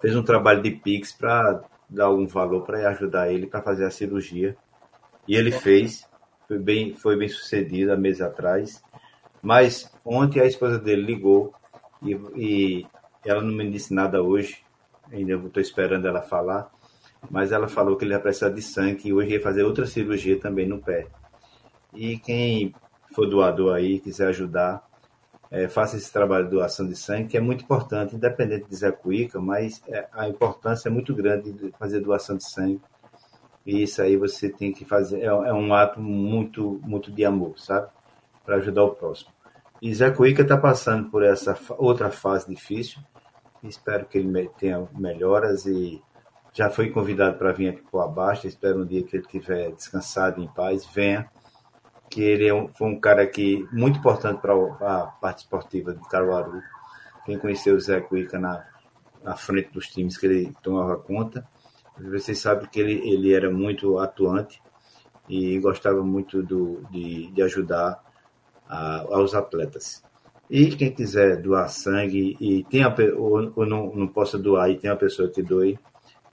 fez 0.00 0.16
um 0.16 0.22
trabalho 0.22 0.62
de 0.62 0.70
Pix 0.70 1.12
para 1.12 1.62
dar 1.88 2.06
algum 2.06 2.26
valor 2.26 2.62
para 2.62 2.88
ajudar 2.90 3.32
ele 3.32 3.46
para 3.46 3.62
fazer 3.62 3.84
a 3.84 3.90
cirurgia. 3.90 4.56
E 5.26 5.34
ele 5.34 5.52
fez, 5.52 6.08
foi 6.46 6.58
bem, 6.58 6.94
foi 6.94 7.16
bem 7.16 7.28
sucedido 7.28 7.92
há 7.92 7.96
meses 7.96 8.20
atrás. 8.20 8.82
Mas 9.42 9.90
ontem 10.04 10.40
a 10.40 10.46
esposa 10.46 10.78
dele 10.78 11.02
ligou 11.02 11.52
e, 12.02 12.12
e 12.36 12.86
ela 13.24 13.42
não 13.42 13.52
me 13.52 13.70
disse 13.70 13.92
nada 13.92 14.22
hoje, 14.22 14.62
ainda 15.12 15.34
estou 15.34 15.60
esperando 15.60 16.06
ela 16.06 16.22
falar, 16.22 16.70
mas 17.30 17.52
ela 17.52 17.68
falou 17.68 17.96
que 17.96 18.04
ele 18.04 18.14
ia 18.14 18.20
precisar 18.20 18.50
de 18.50 18.62
sangue 18.62 19.08
e 19.08 19.12
hoje 19.12 19.32
ia 19.32 19.40
fazer 19.40 19.62
outra 19.62 19.86
cirurgia 19.86 20.38
também 20.38 20.66
no 20.66 20.80
pé. 20.80 21.06
E 21.92 22.18
quem 22.18 22.74
for 23.14 23.26
doador 23.26 23.74
aí, 23.74 23.98
quiser 23.98 24.28
ajudar, 24.28 24.82
é, 25.50 25.68
faça 25.68 25.96
esse 25.96 26.12
trabalho 26.12 26.44
de 26.44 26.52
doação 26.52 26.86
de 26.86 26.94
sangue, 26.94 27.28
que 27.28 27.36
é 27.36 27.40
muito 27.40 27.64
importante, 27.64 28.14
independente 28.14 28.68
de 28.68 28.76
Zé 28.76 28.92
Cuica, 28.92 29.40
mas 29.40 29.82
é, 29.88 30.06
a 30.12 30.28
importância 30.28 30.88
é 30.88 30.92
muito 30.92 31.12
grande 31.12 31.52
de 31.52 31.72
fazer 31.72 32.00
doação 32.00 32.36
de 32.36 32.48
sangue. 32.48 32.80
E 33.66 33.82
isso 33.82 34.00
aí 34.00 34.16
você 34.16 34.48
tem 34.48 34.72
que 34.72 34.84
fazer, 34.84 35.20
é, 35.20 35.26
é 35.26 35.52
um 35.52 35.74
ato 35.74 36.00
muito, 36.00 36.80
muito 36.84 37.10
de 37.10 37.24
amor, 37.24 37.58
sabe? 37.58 37.88
Para 38.44 38.56
ajudar 38.56 38.84
o 38.84 38.94
próximo. 38.94 39.30
E 39.82 39.92
Zé 39.92 40.10
Cuica 40.10 40.42
está 40.42 40.56
passando 40.56 41.10
por 41.10 41.24
essa 41.24 41.58
outra 41.76 42.10
fase 42.10 42.48
difícil. 42.48 43.00
Espero 43.64 44.06
que 44.06 44.18
ele 44.18 44.48
tenha 44.56 44.86
melhoras 44.94 45.66
e 45.66 46.00
já 46.52 46.70
foi 46.70 46.90
convidado 46.90 47.38
para 47.38 47.52
vir 47.52 47.70
aqui 47.70 47.82
para 47.90 47.98
o 47.98 48.02
Abasta. 48.02 48.46
Espero 48.46 48.82
um 48.82 48.86
dia 48.86 49.02
que 49.02 49.16
ele 49.16 49.24
estiver 49.24 49.72
descansado 49.72 50.40
em 50.40 50.48
paz, 50.48 50.86
venha 50.86 51.28
que 52.10 52.22
ele 52.22 52.48
é 52.48 52.52
um, 52.52 52.68
foi 52.68 52.88
um 52.88 52.98
cara 52.98 53.24
que 53.24 53.66
muito 53.72 54.00
importante 54.00 54.40
para 54.40 54.52
a 54.52 55.06
parte 55.06 55.38
esportiva 55.38 55.94
de 55.94 56.08
Caruaru. 56.08 56.60
Quem 57.24 57.38
conheceu 57.38 57.76
o 57.76 57.80
Zé 57.80 58.00
Cuica 58.00 58.38
na, 58.38 58.66
na 59.22 59.36
frente 59.36 59.70
dos 59.72 59.86
times 59.88 60.18
que 60.18 60.26
ele 60.26 60.52
tomava 60.60 60.96
conta, 60.96 61.46
vocês 61.96 62.38
sabem 62.38 62.68
que 62.68 62.80
ele, 62.80 63.08
ele 63.08 63.32
era 63.32 63.50
muito 63.50 63.98
atuante 63.98 64.60
e 65.28 65.58
gostava 65.60 66.02
muito 66.02 66.42
do, 66.42 66.82
de, 66.90 67.30
de 67.30 67.42
ajudar 67.42 68.02
a, 68.68 69.00
aos 69.14 69.32
atletas. 69.34 70.02
E 70.50 70.74
quem 70.74 70.90
quiser 70.90 71.40
doar 71.40 71.68
sangue 71.68 72.36
e 72.40 72.64
tem 72.64 72.82
a, 72.82 72.92
ou, 73.16 73.52
ou 73.54 73.64
não, 73.64 73.94
não 73.94 74.08
possa 74.08 74.36
doar 74.36 74.68
e 74.68 74.78
tem 74.78 74.90
uma 74.90 74.96
pessoa 74.96 75.30
que 75.30 75.42
doe, 75.42 75.78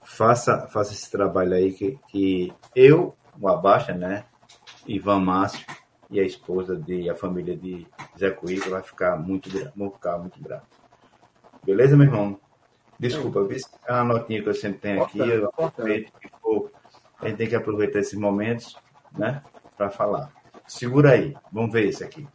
faça, 0.02 0.66
faça 0.68 0.92
esse 0.92 1.08
trabalho 1.08 1.52
aí 1.52 1.72
que, 1.72 1.98
que 2.08 2.52
eu, 2.74 3.14
o 3.40 3.48
Abaixa, 3.48 3.94
né, 3.94 4.24
Ivan 4.88 5.20
Márcio 5.20 5.64
e 6.10 6.18
a 6.18 6.24
esposa 6.24 6.74
de 6.74 7.08
a 7.10 7.14
família 7.14 7.54
de 7.54 7.86
Zé 8.18 8.30
Cuica 8.30 8.70
vai 8.70 8.82
ficar 8.82 9.16
muito 9.16 9.50
vão 9.76 9.90
ficar 9.90 10.18
muito 10.18 10.40
bravo. 10.42 10.64
Beleza, 11.62 11.96
meu 11.96 12.06
irmão? 12.06 12.40
Desculpa, 12.98 13.46
é 13.86 13.92
uma 13.92 14.04
notinha 14.04 14.42
que 14.42 14.48
eu 14.48 14.54
sempre 14.54 14.80
tenho 14.80 15.02
aqui, 15.02 15.20
eu 15.20 15.46
aproveito 15.56 16.10
que 16.18 16.28
for, 16.40 16.72
a 17.20 17.28
gente 17.28 17.36
tem 17.36 17.48
que 17.48 17.54
aproveitar 17.54 18.00
esses 18.00 18.18
momentos, 18.18 18.76
né, 19.16 19.42
para 19.76 19.88
falar. 19.88 20.32
Segura 20.66 21.12
aí, 21.12 21.36
vamos 21.52 21.72
ver 21.72 21.86
esse 21.86 22.02
aqui. 22.02 22.26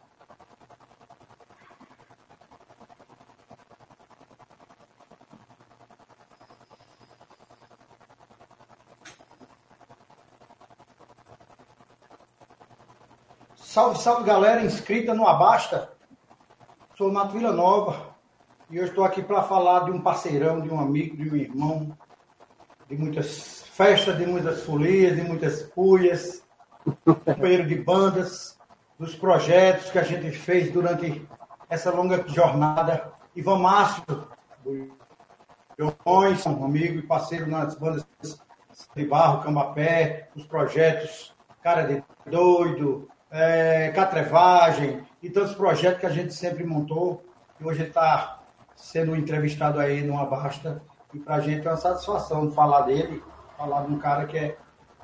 Salve, 13.74 13.98
salve 13.98 14.22
galera 14.22 14.62
inscrita 14.62 15.12
no 15.12 15.26
Abasta. 15.26 15.90
Sou 16.96 17.10
Nato 17.10 17.32
Vila 17.32 17.50
Nova 17.50 18.14
e 18.70 18.76
eu 18.76 18.84
estou 18.84 19.02
aqui 19.02 19.20
para 19.20 19.42
falar 19.42 19.80
de 19.80 19.90
um 19.90 20.00
parceirão, 20.00 20.60
de 20.60 20.70
um 20.70 20.78
amigo, 20.78 21.16
de 21.16 21.28
um 21.28 21.34
irmão, 21.34 21.98
de 22.88 22.96
muitas 22.96 23.64
festas, 23.72 24.16
de 24.16 24.26
muitas 24.26 24.62
folias, 24.62 25.16
de 25.16 25.22
muitas 25.22 25.64
puias, 25.64 26.46
companheiro 27.04 27.66
de 27.66 27.74
bandas, 27.74 28.56
dos 28.96 29.16
projetos 29.16 29.90
que 29.90 29.98
a 29.98 30.04
gente 30.04 30.30
fez 30.30 30.70
durante 30.70 31.28
essa 31.68 31.90
longa 31.90 32.24
jornada. 32.28 33.12
Ivan 33.34 33.58
Márcio, 33.58 34.04
um 36.46 36.64
amigo 36.64 37.00
e 37.00 37.02
parceiro 37.02 37.48
nas 37.48 37.74
bandas 37.74 38.06
de 38.94 39.04
Barro, 39.04 39.42
Cambapé, 39.42 40.28
os 40.36 40.46
projetos 40.46 41.34
Cara 41.60 41.82
de 41.82 42.04
Doido, 42.30 43.08
é, 43.34 43.90
Catrevagem 43.90 45.00
e 45.20 45.28
tantos 45.28 45.56
projetos 45.56 45.98
que 45.98 46.06
a 46.06 46.10
gente 46.10 46.32
sempre 46.32 46.64
montou. 46.64 47.24
E 47.60 47.64
hoje 47.64 47.82
está 47.82 48.38
sendo 48.76 49.16
entrevistado 49.16 49.80
aí 49.80 50.02
numa 50.02 50.24
basta. 50.24 50.80
E 51.12 51.18
para 51.18 51.36
a 51.36 51.40
gente 51.40 51.66
é 51.66 51.70
uma 51.70 51.76
satisfação 51.76 52.50
falar 52.52 52.82
dele, 52.82 53.22
falar 53.58 53.86
de 53.86 53.92
um 53.92 53.98
cara 53.98 54.26
que 54.26 54.38
é, 54.38 54.56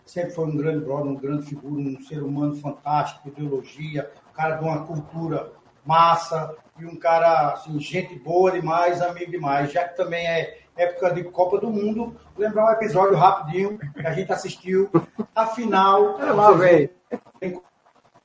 sempre 0.04 0.30
foi 0.30 0.46
um 0.46 0.56
grande 0.56 0.84
brother, 0.84 1.06
um 1.06 1.16
grande 1.16 1.46
figura, 1.46 1.82
um 1.82 2.00
ser 2.02 2.22
humano 2.22 2.54
fantástico, 2.56 3.28
ideologia, 3.28 4.08
um 4.30 4.32
cara 4.32 4.56
de 4.56 4.64
uma 4.64 4.86
cultura 4.86 5.50
massa 5.84 6.54
e 6.78 6.86
um 6.86 6.96
cara, 6.96 7.54
assim, 7.54 7.80
gente 7.80 8.16
boa 8.18 8.52
demais, 8.52 9.02
amigo 9.02 9.30
demais, 9.30 9.72
já 9.72 9.88
que 9.88 9.96
também 9.96 10.26
é 10.26 10.58
época 10.76 11.12
de 11.12 11.24
Copa 11.24 11.58
do 11.58 11.68
Mundo, 11.68 12.16
lembrar 12.36 12.66
um 12.66 12.72
episódio 12.72 13.16
rapidinho 13.16 13.76
que 13.78 14.06
a 14.06 14.12
gente 14.12 14.32
assistiu 14.32 14.88
a 15.34 15.46
final. 15.46 16.20
É 16.20 16.32
lá, 16.32 16.52
velho. 16.52 16.90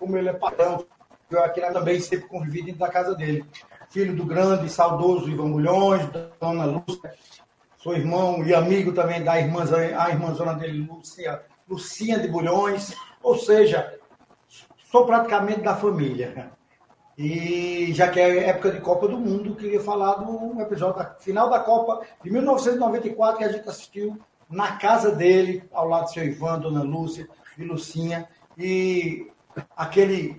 Como 0.06 0.18
ele 0.18 0.30
é 0.30 0.34
padrão, 0.34 0.86
eu 1.32 1.44
aqui 1.44 1.60
também 1.62 2.00
sempre 2.00 2.28
convivi 2.28 2.62
dentro 2.62 2.82
da 2.82 2.90
casa 2.90 3.16
dele. 3.16 3.44
Filho 3.90 4.16
do 4.16 4.24
grande, 4.24 4.70
saudoso 4.70 5.28
Ivan 5.28 5.48
Mulhões, 5.48 6.08
dona 6.40 6.66
Lúcia, 6.66 7.12
sou 7.76 7.96
irmão 7.96 8.46
e 8.46 8.54
amigo 8.54 8.94
também 8.94 9.24
da 9.24 9.40
irmã, 9.40 9.64
a 9.98 10.12
irmãzona 10.12 10.54
dele, 10.54 10.88
Lúcia, 10.88 11.42
Lucinha 11.68 12.20
de 12.20 12.28
Bulhões, 12.28 12.94
ou 13.24 13.36
seja, 13.36 13.98
sou 14.92 15.08
praticamente 15.08 15.62
da 15.62 15.76
família. 15.76 16.52
E 17.18 17.92
já 17.96 18.08
que 18.08 18.20
é 18.20 18.50
época 18.50 18.74
de 18.74 18.82
Copa 18.82 19.08
do 19.08 19.18
Mundo, 19.18 19.56
queria 19.56 19.82
falar 19.82 20.18
do 20.18 20.62
episódio 20.62 21.00
da 21.00 21.16
final 21.16 21.50
da 21.50 21.62
Copa 21.62 22.06
de 22.24 22.30
1994 22.30 23.40
que 23.40 23.44
a 23.44 23.52
gente 23.52 23.68
assistiu 23.68 24.20
na 24.48 24.74
casa 24.78 25.12
dele, 25.16 25.68
ao 25.74 25.88
lado 25.88 26.04
do 26.04 26.12
seu 26.12 26.24
Ivan, 26.24 26.60
Dona 26.60 26.84
Lúcia 26.84 27.28
e 27.58 27.64
Lucinha, 27.64 28.30
e 28.56 29.32
aquele 29.76 30.36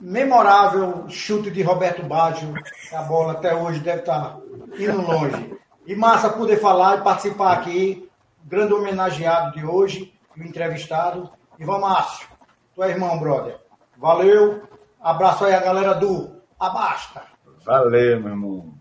memorável 0.00 1.08
chute 1.08 1.50
de 1.50 1.62
Roberto 1.62 2.02
Baggio, 2.02 2.54
a 2.92 3.02
bola 3.02 3.32
até 3.32 3.54
hoje 3.54 3.80
deve 3.80 4.00
estar 4.00 4.38
indo 4.78 5.00
longe. 5.00 5.56
E 5.86 5.94
massa 5.94 6.30
poder 6.30 6.58
falar 6.58 6.98
e 6.98 7.02
participar 7.02 7.52
aqui, 7.52 8.10
grande 8.44 8.74
homenageado 8.74 9.58
de 9.58 9.64
hoje, 9.64 10.12
o 10.36 10.42
entrevistado, 10.42 11.30
Ivan 11.58 11.78
Márcio, 11.78 12.28
tu 12.74 12.82
é 12.82 12.90
irmão, 12.90 13.18
brother. 13.18 13.58
Valeu, 13.96 14.66
Abraço 15.06 15.44
aí 15.44 15.54
a 15.54 15.60
galera 15.60 15.94
do 15.94 16.42
Abasta. 16.58 17.22
Valeu, 17.64 18.20
meu 18.20 18.30
irmão. 18.30 18.74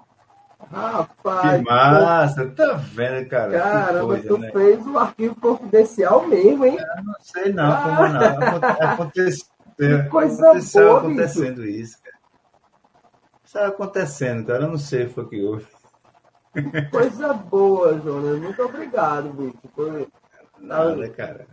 Rapaz. 0.71 1.57
Que 1.57 1.63
massa, 1.63 2.47
tá 2.51 2.73
vendo, 2.73 3.29
cara? 3.29 3.59
Caramba, 3.59 4.17
tu 4.19 4.37
né? 4.37 4.51
fez 4.51 4.85
o 4.85 4.97
arquivo 4.97 5.35
confidencial 5.35 6.27
mesmo, 6.27 6.65
hein? 6.65 6.77
Eu 6.79 7.03
não 7.03 7.15
sei 7.19 7.53
não, 7.53 7.71
ah. 7.71 7.83
como 7.83 8.07
não. 8.07 8.89
Aconteceu, 8.91 9.45
que 9.77 10.03
coisa 10.09 10.43
aconteceu 10.43 10.87
boa, 10.87 10.99
acontecendo 10.99 11.61
bicho. 11.61 11.81
isso, 11.81 11.97
cara. 12.03 12.17
Está 13.43 13.67
acontecendo, 13.67 14.47
cara. 14.47 14.63
Eu 14.63 14.69
não 14.69 14.77
sei 14.77 15.03
o 15.03 15.07
que 15.07 15.13
foi 15.13 15.29
que 15.29 15.43
houve. 15.43 15.67
Coisa 16.91 17.33
boa, 17.33 17.99
Jonas. 17.99 18.39
Muito 18.39 18.61
obrigado, 18.61 19.29
bicho. 19.33 19.59
Foi... 19.75 20.07
Nada, 20.59 21.09
cara. 21.09 21.47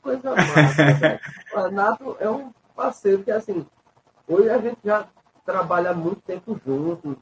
Coisa 0.00 0.30
massa, 0.30 1.20
O 1.54 1.70
Nato 1.70 2.16
é 2.20 2.30
um 2.30 2.52
parceiro 2.74 3.22
que, 3.22 3.30
assim, 3.30 3.66
Hoje 4.28 4.50
a 4.50 4.58
gente 4.58 4.78
já 4.84 5.08
trabalha 5.46 5.94
muito 5.94 6.20
tempo 6.20 6.60
juntos, 6.64 7.16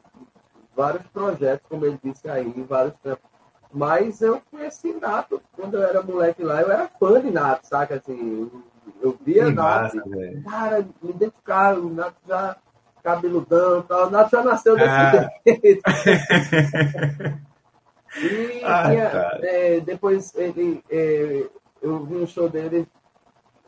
vários 0.77 1.07
projetos, 1.07 1.67
como 1.69 1.87
ele 1.87 1.99
disse 2.03 2.29
aí, 2.29 2.53
vários 2.69 2.95
tempos. 2.97 3.25
Mas 3.73 4.21
eu 4.21 4.41
conheci 4.51 4.93
Nato 4.93 5.41
quando 5.55 5.75
eu 5.75 5.83
era 5.83 6.03
moleque 6.03 6.43
lá, 6.43 6.61
eu 6.61 6.71
era 6.71 6.89
fã 6.89 7.21
de 7.21 7.31
Nato, 7.31 7.67
saca? 7.67 7.97
Assim, 7.97 8.51
eu 9.01 9.19
via 9.25 9.47
que 9.47 9.53
Nato, 9.53 9.97
massa, 9.97 10.03
cara, 10.45 10.87
me 11.03 11.11
identificava, 11.11 11.81
o 11.81 11.91
Nato 11.91 12.17
já 12.27 12.57
cabeludão 13.03 13.83
tal. 13.83 14.07
O 14.07 14.11
Nato 14.11 14.31
já 14.31 14.43
nasceu 14.43 14.77
desse 14.77 14.89
ah. 14.89 15.31
jeito. 15.47 15.83
e 18.19 18.65
ah, 18.65 19.39
é, 19.43 19.81
depois 19.81 20.35
ele, 20.35 20.83
é, 20.91 21.47
eu 21.83 22.05
vi 22.05 22.17
um 22.17 22.27
show 22.27 22.49
dele, 22.49 22.87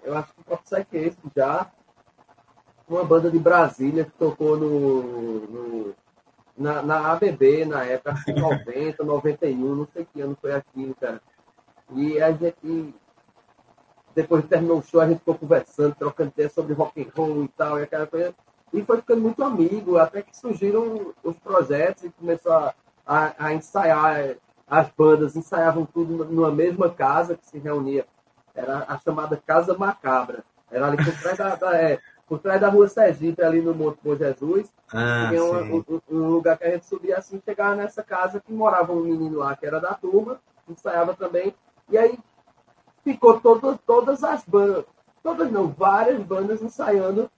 eu 0.02 0.16
acho 0.16 0.32
que 0.32 0.68
ser 0.68 0.84
que 0.84 0.96
esse 0.96 1.18
já 1.36 1.70
uma 2.88 3.04
banda 3.04 3.30
de 3.30 3.38
Brasília 3.38 4.04
que 4.04 4.10
tocou 4.12 4.56
no, 4.56 5.02
no 5.46 5.94
na, 6.58 6.82
na, 6.82 7.12
ABB 7.12 7.64
na 7.64 7.84
época, 7.84 8.12
acho 8.12 8.24
que 8.24 8.32
90, 8.32 9.04
91, 9.04 9.74
não 9.74 9.86
sei 9.86 10.04
que 10.04 10.20
ano 10.20 10.36
foi 10.40 10.52
aquilo, 10.52 10.94
cara. 10.94 11.20
E 11.94 12.20
a 12.20 12.32
gente, 12.32 12.94
depois 14.14 14.42
que 14.42 14.48
terminou 14.48 14.78
o 14.78 14.82
show, 14.82 15.00
a 15.00 15.08
gente 15.08 15.20
ficou 15.20 15.36
conversando, 15.36 15.94
trocando 15.94 16.30
ideia 16.30 16.50
sobre 16.50 16.74
rock 16.74 17.00
and 17.00 17.10
roll 17.16 17.44
e 17.44 17.48
tal, 17.48 17.78
e 17.78 17.84
aquela 17.84 18.06
coisa. 18.06 18.34
E 18.72 18.82
foi 18.82 18.98
ficando 18.98 19.22
muito 19.22 19.42
amigo, 19.42 19.96
até 19.96 20.20
que 20.20 20.36
surgiram 20.36 21.14
os 21.22 21.38
projetos 21.38 22.04
e 22.04 22.10
começou 22.10 22.52
a, 22.52 22.74
a, 23.06 23.34
a 23.38 23.54
ensaiar, 23.54 24.36
as 24.68 24.90
bandas 24.90 25.36
ensaiavam 25.36 25.86
tudo 25.86 26.24
numa 26.26 26.50
mesma 26.50 26.90
casa 26.90 27.36
que 27.36 27.46
se 27.46 27.58
reunia. 27.58 28.04
Era 28.54 28.84
a 28.88 28.98
chamada 28.98 29.40
Casa 29.46 29.78
Macabra. 29.78 30.42
Era 30.70 30.88
ali 30.88 30.96
por 31.02 31.14
trás 31.18 31.38
da, 31.38 31.54
da 31.54 31.76
é, 31.76 31.98
por 32.28 32.38
trás 32.38 32.60
da 32.60 32.68
rua 32.68 32.86
Sergipe, 32.88 33.42
ali 33.42 33.62
no 33.62 33.74
Monte 33.74 33.98
Bom 34.04 34.14
Jesus, 34.14 34.70
ah, 34.92 35.28
tinha 35.30 35.42
um, 35.42 35.76
um, 35.78 36.00
um, 36.10 36.28
lugar 36.28 36.58
que 36.58 36.64
a 36.64 36.70
gente 36.70 36.86
subia 36.86 37.16
assim, 37.16 37.40
chegava 37.42 37.74
nessa 37.74 38.02
casa 38.02 38.40
que 38.40 38.52
morava 38.52 38.92
um 38.92 39.00
menino 39.00 39.38
lá 39.38 39.56
que 39.56 39.66
era 39.66 39.80
da 39.80 39.94
turma, 39.94 40.38
ensaiava 40.68 41.14
também, 41.14 41.54
e 41.88 41.96
aí 41.96 42.18
ficou 43.02 43.40
todo, 43.40 43.78
todas 43.86 44.22
as 44.22 44.44
bandas, 44.44 44.84
todas 45.22 45.50
não, 45.50 45.68
várias 45.68 46.22
bandas 46.22 46.62
ensaiando 46.62 47.30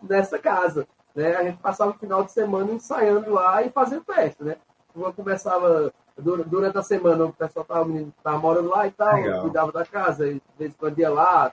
nessa 0.00 0.38
casa. 0.38 0.86
Né? 1.14 1.36
A 1.36 1.42
gente 1.42 1.58
passava 1.58 1.90
o 1.90 1.98
final 1.98 2.22
de 2.22 2.30
semana 2.30 2.72
ensaiando 2.72 3.32
lá 3.32 3.62
e 3.62 3.70
fazendo 3.70 4.04
festa, 4.04 4.44
né? 4.44 4.56
Uma 4.94 5.12
começava 5.12 5.92
durante 6.16 6.78
a 6.78 6.82
semana, 6.82 7.24
o 7.24 7.32
pessoal 7.32 7.62
estava 7.62 8.38
morando 8.38 8.68
lá 8.68 8.86
e 8.86 8.90
tal, 8.90 9.14
Legal. 9.14 9.42
cuidava 9.42 9.72
da 9.72 9.84
casa, 9.84 10.28
e 10.28 10.34
de 10.34 10.42
vez 10.58 10.72
em 10.72 10.76
quando 10.76 10.98
ia 10.98 11.10
lá, 11.10 11.52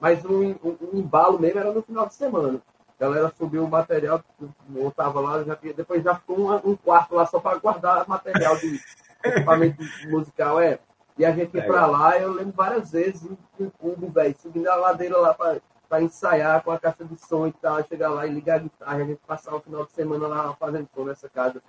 mas 0.00 0.24
o, 0.24 0.30
o, 0.62 0.78
o, 0.80 0.90
embalo 0.94 1.38
mesmo 1.38 1.60
era 1.60 1.72
no 1.72 1.82
final 1.82 2.06
de 2.06 2.14
semana. 2.14 2.60
A 2.98 3.04
galera 3.04 3.32
subiu 3.36 3.64
o 3.64 3.68
material, 3.68 4.22
montava 4.68 5.20
lá, 5.20 5.42
já, 5.44 5.56
depois 5.76 6.02
já 6.02 6.14
ficou 6.14 6.38
um, 6.38 6.70
um 6.70 6.76
quarto 6.76 7.14
lá 7.14 7.26
só 7.26 7.38
para 7.38 7.58
guardar 7.58 8.08
material 8.08 8.56
de 8.56 8.80
equipamento 9.24 9.82
musical. 10.08 10.60
É. 10.60 10.78
E 11.18 11.24
a 11.24 11.32
gente 11.32 11.54
ia 11.54 11.66
para 11.66 11.86
lá, 11.86 12.18
eu 12.18 12.32
lembro 12.32 12.54
várias 12.56 12.92
vezes 12.92 13.30
em 13.58 13.70
cubo, 13.70 14.10
velho, 14.10 14.34
subindo 14.40 14.68
a 14.68 14.76
ladeira 14.76 15.18
lá 15.18 15.34
para 15.34 16.02
ensaiar 16.02 16.62
com 16.62 16.70
a 16.70 16.78
caixa 16.78 17.04
de 17.04 17.18
som 17.18 17.46
e 17.46 17.52
tal, 17.52 17.84
chegar 17.84 18.08
lá 18.08 18.26
e 18.26 18.30
ligar 18.30 18.56
a 18.56 18.60
guitarra, 18.60 18.96
a 18.96 19.04
gente 19.04 19.20
passar 19.26 19.54
o 19.54 19.60
final 19.60 19.84
de 19.84 19.92
semana 19.92 20.26
lá 20.26 20.56
fazendo 20.58 20.88
som 20.94 21.04
nessa 21.04 21.28
casa. 21.28 21.62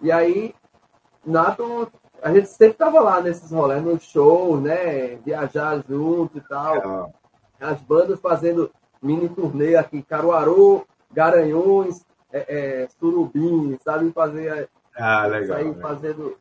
E 0.00 0.10
aí, 0.10 0.54
Nato, 1.24 1.90
a 2.22 2.32
gente 2.32 2.48
sempre 2.48 2.74
tava 2.74 3.00
lá 3.00 3.20
nesses 3.20 3.50
rolês, 3.50 3.82
no 3.82 4.00
show, 4.00 4.60
né? 4.60 5.16
Viajar 5.16 5.82
junto 5.88 6.38
e 6.38 6.40
tal. 6.40 7.12
É 7.60 7.66
as 7.66 7.80
bandas 7.80 8.18
fazendo 8.18 8.70
mini 9.02 9.28
turnê 9.28 9.76
aqui, 9.76 10.02
Caruaru, 10.02 10.86
Garanhões, 11.12 12.04
é, 12.32 12.44
é, 12.48 12.88
Surubim, 12.98 13.78
sabe? 13.84 14.10
Fazer. 14.12 14.68
Ah, 14.96 15.26
legal. 15.26 15.56
Aí 15.58 15.64
legal. 15.64 15.80
fazendo. 15.80 16.38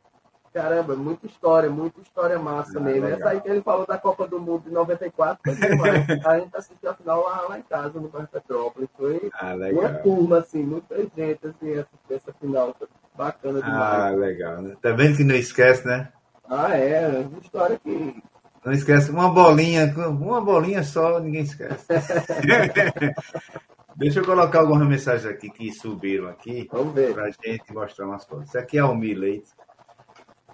Caramba, 0.51 0.95
muita 0.95 1.27
história, 1.27 1.69
muita 1.69 2.01
história 2.01 2.39
massa 2.39 2.79
ah, 2.79 2.81
mesmo. 2.81 3.03
Legal. 3.03 3.19
Essa 3.19 3.29
aí 3.29 3.41
que 3.41 3.49
ele 3.49 3.61
falou 3.61 3.85
da 3.85 3.99
Copa 3.99 4.27
do 4.27 4.39
Mundo 4.39 4.63
de 4.63 4.71
94, 4.71 5.39
a 6.25 6.39
gente 6.39 6.57
assistiu 6.57 6.89
a 6.89 6.95
final 6.95 7.23
lá, 7.23 7.41
lá 7.49 7.59
em 7.59 7.61
casa, 7.61 7.99
no 7.99 8.07
Bairro 8.07 8.27
Petrópolis. 8.27 8.89
Foi 8.97 9.29
ah, 9.33 9.53
uma 9.71 9.93
turma, 9.99 10.39
assim, 10.39 10.63
muita 10.63 10.95
gente, 11.15 11.47
assim, 11.47 11.73
essa, 11.73 11.87
essa 12.09 12.33
final. 12.33 12.75
Bacana 13.15 13.61
demais. 13.61 13.79
Ah, 13.79 14.09
legal, 14.11 14.61
né? 14.61 14.75
Tá 14.81 14.91
vendo 14.91 15.17
que 15.17 15.23
não 15.23 15.35
esquece, 15.35 15.85
né? 15.85 16.09
Ah, 16.49 16.75
é, 16.75 17.03
é 17.03 17.27
uma 17.29 17.39
história 17.39 17.77
que 17.77 18.23
não 18.65 18.73
esquece, 18.73 19.11
uma 19.11 19.29
bolinha, 19.29 19.85
uma 19.95 20.41
bolinha 20.41 20.83
só, 20.83 21.19
ninguém 21.19 21.43
esquece. 21.43 21.85
Deixa 23.95 24.19
eu 24.19 24.25
colocar 24.25 24.59
algumas 24.59 24.87
mensagens 24.87 25.25
aqui 25.25 25.49
que 25.49 25.73
subiram 25.73 26.29
aqui. 26.29 26.69
Vamos 26.71 26.93
ver. 26.93 27.13
Para 27.13 27.25
a 27.25 27.31
gente 27.31 27.73
mostrar 27.73 28.05
umas 28.05 28.23
coisas. 28.23 28.47
Isso 28.47 28.57
aqui 28.57 28.77
é 28.77 28.79
Almir 28.81 29.17
Leite. 29.17 29.49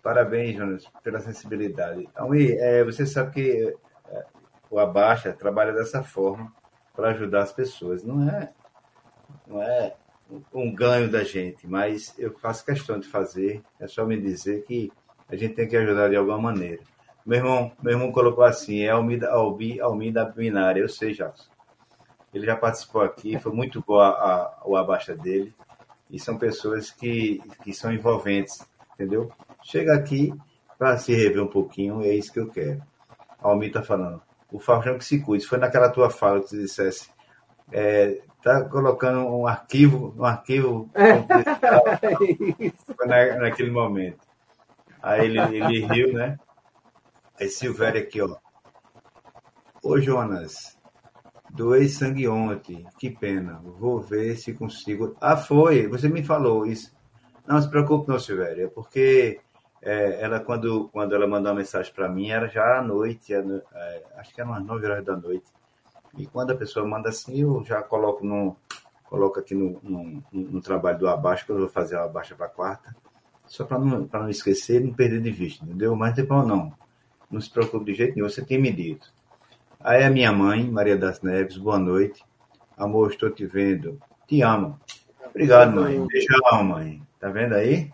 Parabéns, 0.02 0.56
Jonas, 0.56 0.92
pela 1.04 1.20
sensibilidade. 1.20 2.10
Almir, 2.16 2.58
é, 2.60 2.84
você 2.84 3.06
sabe 3.06 3.32
que 3.32 3.76
é, 4.10 4.26
o 4.70 4.80
Abaixa 4.80 5.32
trabalha 5.32 5.74
dessa 5.74 6.02
forma 6.02 6.52
para 6.96 7.12
ajudar 7.12 7.44
as 7.44 7.52
pessoas. 7.52 8.04
Não 8.04 8.28
é, 8.28 8.52
não 9.46 9.62
é 9.62 9.96
um 10.52 10.74
ganho 10.74 11.10
da 11.10 11.24
gente, 11.24 11.68
mas 11.68 12.16
eu 12.18 12.34
faço 12.40 12.66
questão 12.66 13.00
de 13.00 13.08
fazer. 13.08 13.62
É 13.80 13.88
só 13.88 14.08
me 14.08 14.20
dizer 14.20 14.64
que 14.64 14.92
a 15.30 15.36
gente 15.36 15.54
tem 15.54 15.68
que 15.68 15.78
ajudar 15.78 16.10
de 16.10 16.16
alguma 16.16 16.40
maneira. 16.40 16.82
Meu 17.26 17.40
irmão, 17.40 17.72
meu 17.82 17.94
irmão 17.94 18.12
colocou 18.12 18.44
assim, 18.44 18.84
é 18.84 18.90
Almida, 18.90 19.32
Albi, 19.32 19.82
Almida 19.82 20.24
Binária, 20.26 20.82
eu 20.82 20.88
sei, 20.88 21.12
já. 21.12 21.34
Ele 22.32 22.46
já 22.46 22.56
participou 22.56 23.02
aqui, 23.02 23.40
foi 23.40 23.52
muito 23.52 23.82
boa 23.82 24.10
a, 24.10 24.62
o 24.64 24.76
abaixa 24.76 25.16
dele. 25.16 25.52
E 26.12 26.20
são 26.20 26.38
pessoas 26.38 26.92
que, 26.92 27.42
que 27.64 27.74
são 27.74 27.92
envolventes, 27.92 28.64
entendeu? 28.94 29.32
Chega 29.64 29.96
aqui 29.96 30.36
para 30.78 31.00
se 31.00 31.16
rever 31.16 31.42
um 31.42 31.48
pouquinho, 31.48 32.04
é 32.04 32.14
isso 32.14 32.32
que 32.32 32.40
eu 32.40 32.50
quero. 32.50 32.84
Almir 33.42 33.70
está 33.70 33.82
falando. 33.82 34.22
O 34.52 34.60
Faustão 34.60 34.98
que 34.98 35.06
se 35.06 35.20
cuide. 35.20 35.48
Foi 35.48 35.58
naquela 35.58 35.90
tua 35.90 36.12
fala 36.12 36.42
que 36.42 36.50
você 36.50 36.58
dissesse. 36.58 37.10
É, 37.72 38.22
tá 38.44 38.66
colocando 38.66 39.26
um 39.26 39.48
arquivo, 39.48 40.14
um 40.16 40.26
arquivo 40.26 40.92
Foi 42.96 43.08
na, 43.08 43.38
naquele 43.38 43.72
momento. 43.72 44.20
Aí 45.02 45.26
ele, 45.26 45.40
ele 45.40 45.86
riu, 45.88 46.14
né? 46.14 46.38
Aí 47.40 47.50
Silvério 47.50 48.02
aqui, 48.02 48.22
ó. 48.22 48.36
Ô 49.84 50.00
Jonas, 50.00 50.78
doei 51.50 51.88
sangue 51.88 52.28
ontem. 52.28 52.86
Que 52.98 53.10
pena. 53.10 53.62
Vou 53.64 54.00
ver 54.00 54.36
se 54.38 54.54
consigo. 54.54 55.16
Ah, 55.20 55.38
foi. 55.38 55.88
Você 55.88 56.08
me 56.08 56.24
falou 56.24 56.66
isso. 56.66 56.96
Não 57.48 57.62
se 57.62 57.70
preocupe, 57.70 58.10
não, 58.10 58.20
Silvério. 58.20 58.66
É 58.66 58.68
porque 58.68 59.40
é, 59.82 60.22
ela, 60.22 60.40
quando, 60.40 60.90
quando 60.90 61.14
ela 61.14 61.28
mandou 61.28 61.52
uma 61.52 61.60
mensagem 61.60 61.94
para 61.94 62.10
mim, 62.10 62.30
era 62.30 62.48
já 62.48 62.80
à 62.80 62.82
noite. 62.82 63.34
É, 63.34 64.04
acho 64.18 64.34
que 64.34 64.42
era 64.42 64.50
umas 64.50 64.66
9 64.66 64.86
horas 64.88 65.06
da 65.06 65.16
noite. 65.16 65.46
E 66.18 66.26
quando 66.26 66.52
a 66.52 66.56
pessoa 66.56 66.88
manda 66.88 67.10
assim, 67.10 67.42
eu 67.42 67.64
já 67.66 67.84
coloco 67.84 68.26
no, 68.26 68.56
coloco 69.04 69.40
aqui 69.40 69.54
no, 69.54 69.80
no, 69.84 70.24
no 70.32 70.62
trabalho 70.62 70.98
do 70.98 71.08
abaixo, 71.08 71.46
que 71.46 71.52
eu 71.52 71.58
vou 71.58 71.70
fazer 71.70 71.98
a 71.98 72.04
abaixa 72.04 72.36
para 72.36 72.48
quarta, 72.48 72.96
só 73.46 73.64
para 73.64 73.78
não, 73.78 74.10
não 74.12 74.30
esquecer 74.30 74.82
e 74.82 74.86
não 74.86 74.94
perder 74.94 75.22
de 75.22 75.32
vista, 75.32 75.64
entendeu? 75.64 75.96
Mas 75.96 76.16
depois 76.16 76.48
não. 76.48 76.74
Não 77.36 77.42
se 77.42 77.50
preocupe 77.50 77.92
de 77.92 77.94
jeito 77.96 78.16
nenhum, 78.16 78.30
você 78.30 78.46
tem 78.46 78.58
me 78.58 78.72
dito. 78.72 79.14
Aí 79.82 80.06
a 80.06 80.10
minha 80.10 80.32
mãe, 80.32 80.64
Maria 80.72 80.96
das 80.96 81.22
Neves, 81.22 81.58
boa 81.58 81.78
noite. 81.78 82.24
Amor, 82.78 83.12
estou 83.12 83.30
te 83.30 83.46
vendo. 83.46 84.00
Te 84.26 84.42
amo. 84.42 84.80
Obrigado, 85.32 85.76
mãe. 85.76 86.08
Beijão, 86.08 86.64
mãe. 86.64 87.02
Tá 87.20 87.28
vendo 87.28 87.56
aí? 87.56 87.92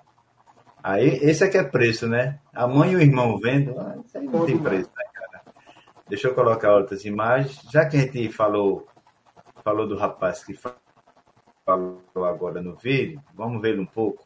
Aí, 0.83 1.07
esse 1.23 1.43
aqui 1.43 1.57
é 1.57 1.63
preço, 1.63 2.07
né? 2.07 2.39
A 2.53 2.67
mãe 2.67 2.91
e 2.91 2.95
o 2.95 3.01
irmão 3.01 3.39
vendo, 3.39 3.79
ah, 3.79 3.97
isso 4.05 4.15
aí 4.15 4.25
não 4.27 4.45
tem 4.45 4.59
preço, 4.59 4.91
né, 4.95 5.05
cara? 5.11 5.43
Deixa 6.07 6.27
eu 6.27 6.35
colocar 6.35 6.75
outras 6.75 7.03
imagens. 7.03 7.63
Já 7.71 7.87
que 7.87 7.97
a 7.97 8.01
gente 8.01 8.29
falou, 8.29 8.85
falou 9.63 9.87
do 9.87 9.97
rapaz 9.97 10.43
que 10.43 10.53
falou 11.65 11.99
agora 12.15 12.61
no 12.61 12.75
vídeo, 12.75 13.19
vamos 13.33 13.59
ver 13.59 13.79
um 13.79 13.87
pouco. 13.87 14.23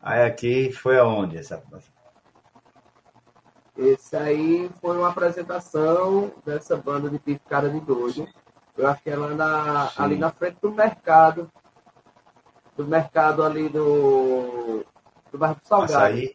Aí 0.00 0.22
aqui 0.22 0.72
foi 0.72 0.98
aonde 0.98 1.36
essa 1.36 1.58
esse 3.76 4.16
aí 4.16 4.70
foi 4.80 4.98
uma 4.98 5.08
apresentação 5.08 6.32
dessa 6.44 6.76
banda 6.76 7.08
de 7.08 7.18
Picada 7.18 7.68
de 7.68 7.80
Doido. 7.80 8.28
Eu 8.76 8.86
acho 8.88 9.02
que 9.02 9.10
ela 9.10 9.34
na, 9.34 9.90
ali 9.96 10.16
na 10.16 10.30
frente 10.30 10.58
do 10.60 10.70
mercado. 10.70 11.50
Do 12.76 12.86
mercado 12.86 13.42
ali 13.42 13.68
do. 13.68 14.84
Do 15.30 15.38
bairro 15.38 15.56
do 15.56 15.66
Salgado. 15.66 15.92
Açaí? 15.92 16.34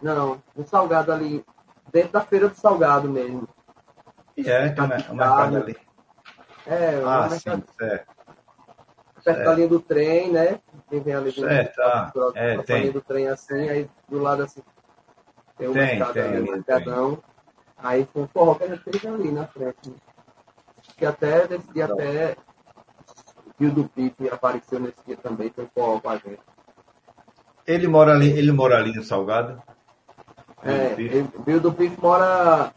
Não, 0.00 0.42
do 0.54 0.64
Salgado 0.66 1.12
ali. 1.12 1.44
Dentro 1.90 2.12
da 2.12 2.20
feira 2.20 2.48
do 2.48 2.54
Salgado 2.54 3.08
mesmo. 3.08 3.48
É, 4.38 4.68
tem 4.70 4.84
o 4.84 5.14
mercado 5.14 5.56
ali. 5.56 5.76
É, 6.66 7.02
ah, 7.04 7.28
sim, 7.30 7.38
certo. 7.40 7.66
Perto 7.76 9.36
certo. 9.36 9.44
da 9.44 9.54
linha 9.54 9.68
do 9.68 9.80
trem, 9.80 10.32
né? 10.32 10.60
Quem 10.88 11.00
vem 11.00 11.14
ali 11.14 11.32
do, 11.32 11.40
certo, 11.40 11.80
ah, 11.80 12.12
é, 12.34 12.58
tem. 12.62 12.80
linha 12.80 12.92
do 12.92 13.00
trem 13.00 13.28
assim, 13.28 13.68
aí 13.68 13.90
do 14.08 14.18
lado 14.18 14.42
assim 14.42 14.62
tem 15.56 15.68
o 15.68 15.72
tem, 15.72 15.82
mercado 15.82 16.12
tem, 16.12 16.22
ali, 16.22 16.40
o 16.40 16.52
mercadão. 16.52 17.18
Aí 17.78 18.08
foi 18.12 18.22
um 18.22 18.28
forró 18.28 18.54
que 18.54 18.64
a 18.64 18.68
gente 18.68 18.82
fez 18.82 19.06
ali 19.06 19.32
na 19.32 19.46
frente. 19.46 19.90
Né? 19.90 19.96
Que 20.96 21.06
até 21.06 21.48
nesse 21.48 21.72
dia 21.72 21.86
até 21.86 22.36
o 23.60 23.70
do 23.70 23.84
Pipe 23.88 24.28
apareceu 24.28 24.80
nesse 24.80 24.96
dia 25.06 25.16
também, 25.16 25.50
foi 25.50 25.66
forró 25.66 26.00
com 26.00 26.08
a 26.08 26.16
gente. 26.16 26.40
Ele 27.66 27.86
mora 27.86 28.12
ali, 28.12 28.30
ele 28.30 28.50
mora 28.50 28.76
ali 28.76 28.92
no 28.92 29.04
Salgado? 29.04 29.62
É, 30.64 30.94
Rio 31.46 31.60
do 31.60 31.72
Pipe 31.72 32.00
mora 32.00 32.72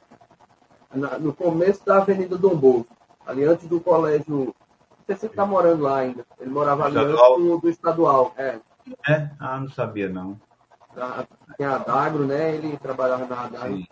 na, 0.93 1.17
no 1.17 1.33
começo 1.33 1.83
da 1.85 1.97
Avenida 1.97 2.37
Dom 2.37 2.55
Bosco, 2.55 2.95
ali 3.25 3.43
antes 3.43 3.67
do 3.67 3.79
colégio. 3.79 4.53
Não 4.97 5.05
sei 5.07 5.15
se 5.15 5.25
ele 5.25 5.33
está 5.33 5.45
morando 5.45 5.83
lá 5.83 5.97
ainda. 5.97 6.25
Ele 6.39 6.49
morava 6.49 6.85
ali 6.85 6.97
antes 6.97 7.15
do, 7.15 7.57
do 7.59 7.69
estadual. 7.69 8.33
É. 8.37 8.59
é? 9.07 9.29
Ah, 9.39 9.59
não 9.59 9.69
sabia 9.69 10.09
não 10.09 10.39
tem 11.57 11.65
a 11.65 11.77
Dagro, 11.77 12.25
né? 12.25 12.55
Ele 12.55 12.77
trabalhava 12.77 13.25
na 13.25 13.47
Dagro. 13.47 13.77
Sim. 13.77 13.87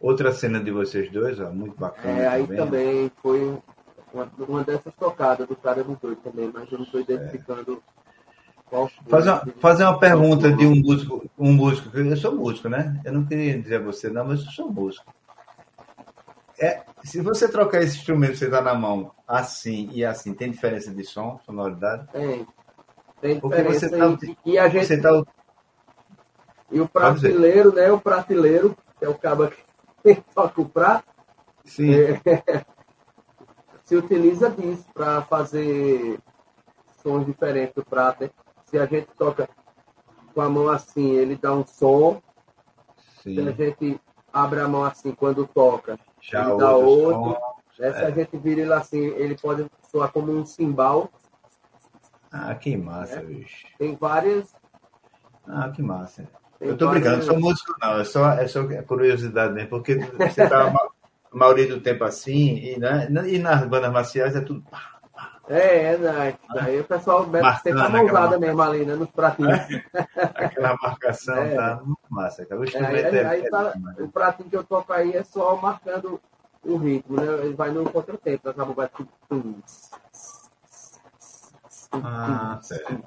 Outra 0.00 0.32
cena 0.32 0.58
de 0.58 0.70
vocês 0.70 1.10
dois, 1.12 1.38
ó, 1.38 1.50
muito 1.50 1.78
bacana. 1.78 2.18
É, 2.18 2.26
aí 2.26 2.42
também, 2.46 2.58
também 2.58 3.12
foi 3.22 3.58
uma, 4.12 4.28
uma, 4.48 4.64
dessas 4.64 4.92
tocadas 4.94 5.46
do 5.46 5.54
cara 5.54 5.84
dos 5.84 5.98
dois 5.98 6.18
também, 6.18 6.50
mas 6.52 6.70
eu 6.70 6.78
não 6.78 6.84
estou 6.84 7.00
identificando 7.00 7.74
é. 7.74 8.62
qual 8.68 8.88
foi. 8.88 9.04
Fazer 9.08 9.30
uma, 9.30 9.46
fazer 9.60 9.84
uma 9.84 9.98
pergunta 9.98 10.52
de 10.52 10.66
um 10.66 10.74
músico, 10.74 11.30
um 11.38 11.52
músico, 11.52 11.96
eu 11.96 12.16
sou 12.16 12.34
músico, 12.34 12.68
né? 12.68 13.00
Eu 13.04 13.12
não 13.12 13.24
queria 13.24 13.60
dizer 13.60 13.76
a 13.76 13.84
você, 13.84 14.10
não, 14.10 14.24
mas 14.24 14.44
eu 14.44 14.50
sou 14.50 14.72
músico. 14.72 15.12
É, 16.58 16.82
se 17.04 17.20
você 17.20 17.48
trocar 17.48 17.82
esse 17.82 17.96
instrumento 17.96 18.32
que 18.32 18.38
você 18.38 18.44
está 18.46 18.60
na 18.60 18.74
mão 18.74 19.12
assim 19.26 19.88
e 19.92 20.04
assim, 20.04 20.34
tem 20.34 20.50
diferença 20.50 20.90
de 20.90 21.04
som, 21.04 21.38
sonoridade? 21.46 22.08
Tem. 22.12 22.46
Tem 23.20 23.38
diferença. 23.38 23.88
Porque 23.88 24.18
você 24.18 24.26
tá, 24.26 24.36
e 24.44 24.58
a 24.58 24.68
gente, 24.68 24.86
você 24.86 25.00
tá, 25.00 25.24
e 26.72 26.80
o 26.80 26.88
prateleiro, 26.88 27.74
né? 27.74 27.92
O 27.92 28.00
prateleiro, 28.00 28.76
que 28.98 29.04
é 29.04 29.08
o 29.08 29.14
cabo 29.14 29.48
que 30.02 30.14
toca 30.34 30.60
o 30.60 30.68
prato, 30.68 31.12
Sim. 31.64 31.92
É, 31.94 32.64
se 33.84 33.96
utiliza 33.96 34.50
disso 34.50 34.86
para 34.92 35.22
fazer 35.22 36.18
sons 37.02 37.26
diferentes 37.26 37.74
do 37.74 37.84
prato. 37.84 38.24
Né? 38.24 38.30
Se 38.64 38.78
a 38.78 38.86
gente 38.86 39.08
toca 39.16 39.48
com 40.34 40.40
a 40.40 40.48
mão 40.48 40.68
assim, 40.68 41.10
ele 41.10 41.36
dá 41.36 41.52
um 41.52 41.66
som. 41.66 42.20
Sim. 43.22 43.34
Se 43.34 43.40
a 43.40 43.52
gente 43.52 44.00
abre 44.32 44.60
a 44.60 44.68
mão 44.68 44.84
assim 44.84 45.12
quando 45.12 45.46
toca, 45.46 45.98
Já 46.20 46.48
ele 46.48 46.58
dá 46.58 46.76
outro. 46.76 47.40
Né? 47.78 47.92
Se 47.92 48.04
a 48.04 48.08
é. 48.08 48.14
gente 48.14 48.36
vira 48.38 48.60
ele 48.62 48.72
assim, 48.72 48.98
ele 48.98 49.36
pode 49.36 49.66
soar 49.90 50.10
como 50.10 50.32
um 50.32 50.44
cimbal. 50.44 51.10
Ah, 52.30 52.54
que 52.54 52.76
massa, 52.76 53.16
né? 53.16 53.22
bicho. 53.22 53.66
Tem 53.78 53.94
várias. 53.94 54.54
Ah, 55.46 55.70
que 55.70 55.82
massa. 55.82 56.26
Eu 56.62 56.76
tô 56.76 56.88
brincando, 56.90 57.16
não 57.18 57.22
sou 57.24 57.40
músico, 57.40 57.74
não. 57.80 58.00
É 58.00 58.04
só, 58.04 58.32
é 58.32 58.46
só 58.46 58.66
curiosidade 58.86 59.52
mesmo, 59.52 59.70
porque 59.70 59.96
você 59.96 60.48
tá 60.48 60.72
a 61.32 61.36
maioria 61.36 61.66
do 61.66 61.80
tempo 61.80 62.04
assim, 62.04 62.56
e, 62.58 62.78
né, 62.78 63.08
e 63.26 63.38
nas 63.38 63.66
bandas 63.66 63.92
marciais 63.92 64.36
é 64.36 64.40
tudo. 64.40 64.64
É, 65.48 65.94
é, 65.94 65.98
né? 65.98 66.34
Daí 66.54 66.80
o 66.80 66.84
pessoal 66.84 67.26
deve 67.26 67.52
ser 67.58 67.76
a 67.76 67.88
mãozada 67.88 68.38
mesmo 68.38 68.62
ali, 68.62 68.84
né? 68.86 68.94
Nos 68.94 69.10
pratinhos. 69.10 69.58
Aquela 70.14 70.76
marcação 70.80 71.36
é. 71.36 71.54
tá 71.56 71.82
massa. 72.08 72.42
Aquela 72.42 72.64
é, 72.64 72.86
aí, 72.86 73.16
é, 73.16 73.26
aí 73.26 73.50
tá, 73.50 73.72
o 73.98 74.08
pratinho 74.08 74.48
que 74.48 74.56
eu 74.56 74.64
toco 74.64 74.92
aí 74.92 75.16
é 75.16 75.24
só 75.24 75.56
marcando 75.56 76.20
o 76.64 76.76
ritmo, 76.76 77.16
né? 77.16 77.26
Ele 77.44 77.54
vai 77.54 77.70
no 77.70 77.84
contratempo, 77.90 78.48
acaba 78.48 78.72
vai. 78.72 78.88
Ah, 82.04 82.58
certo. 82.62 83.02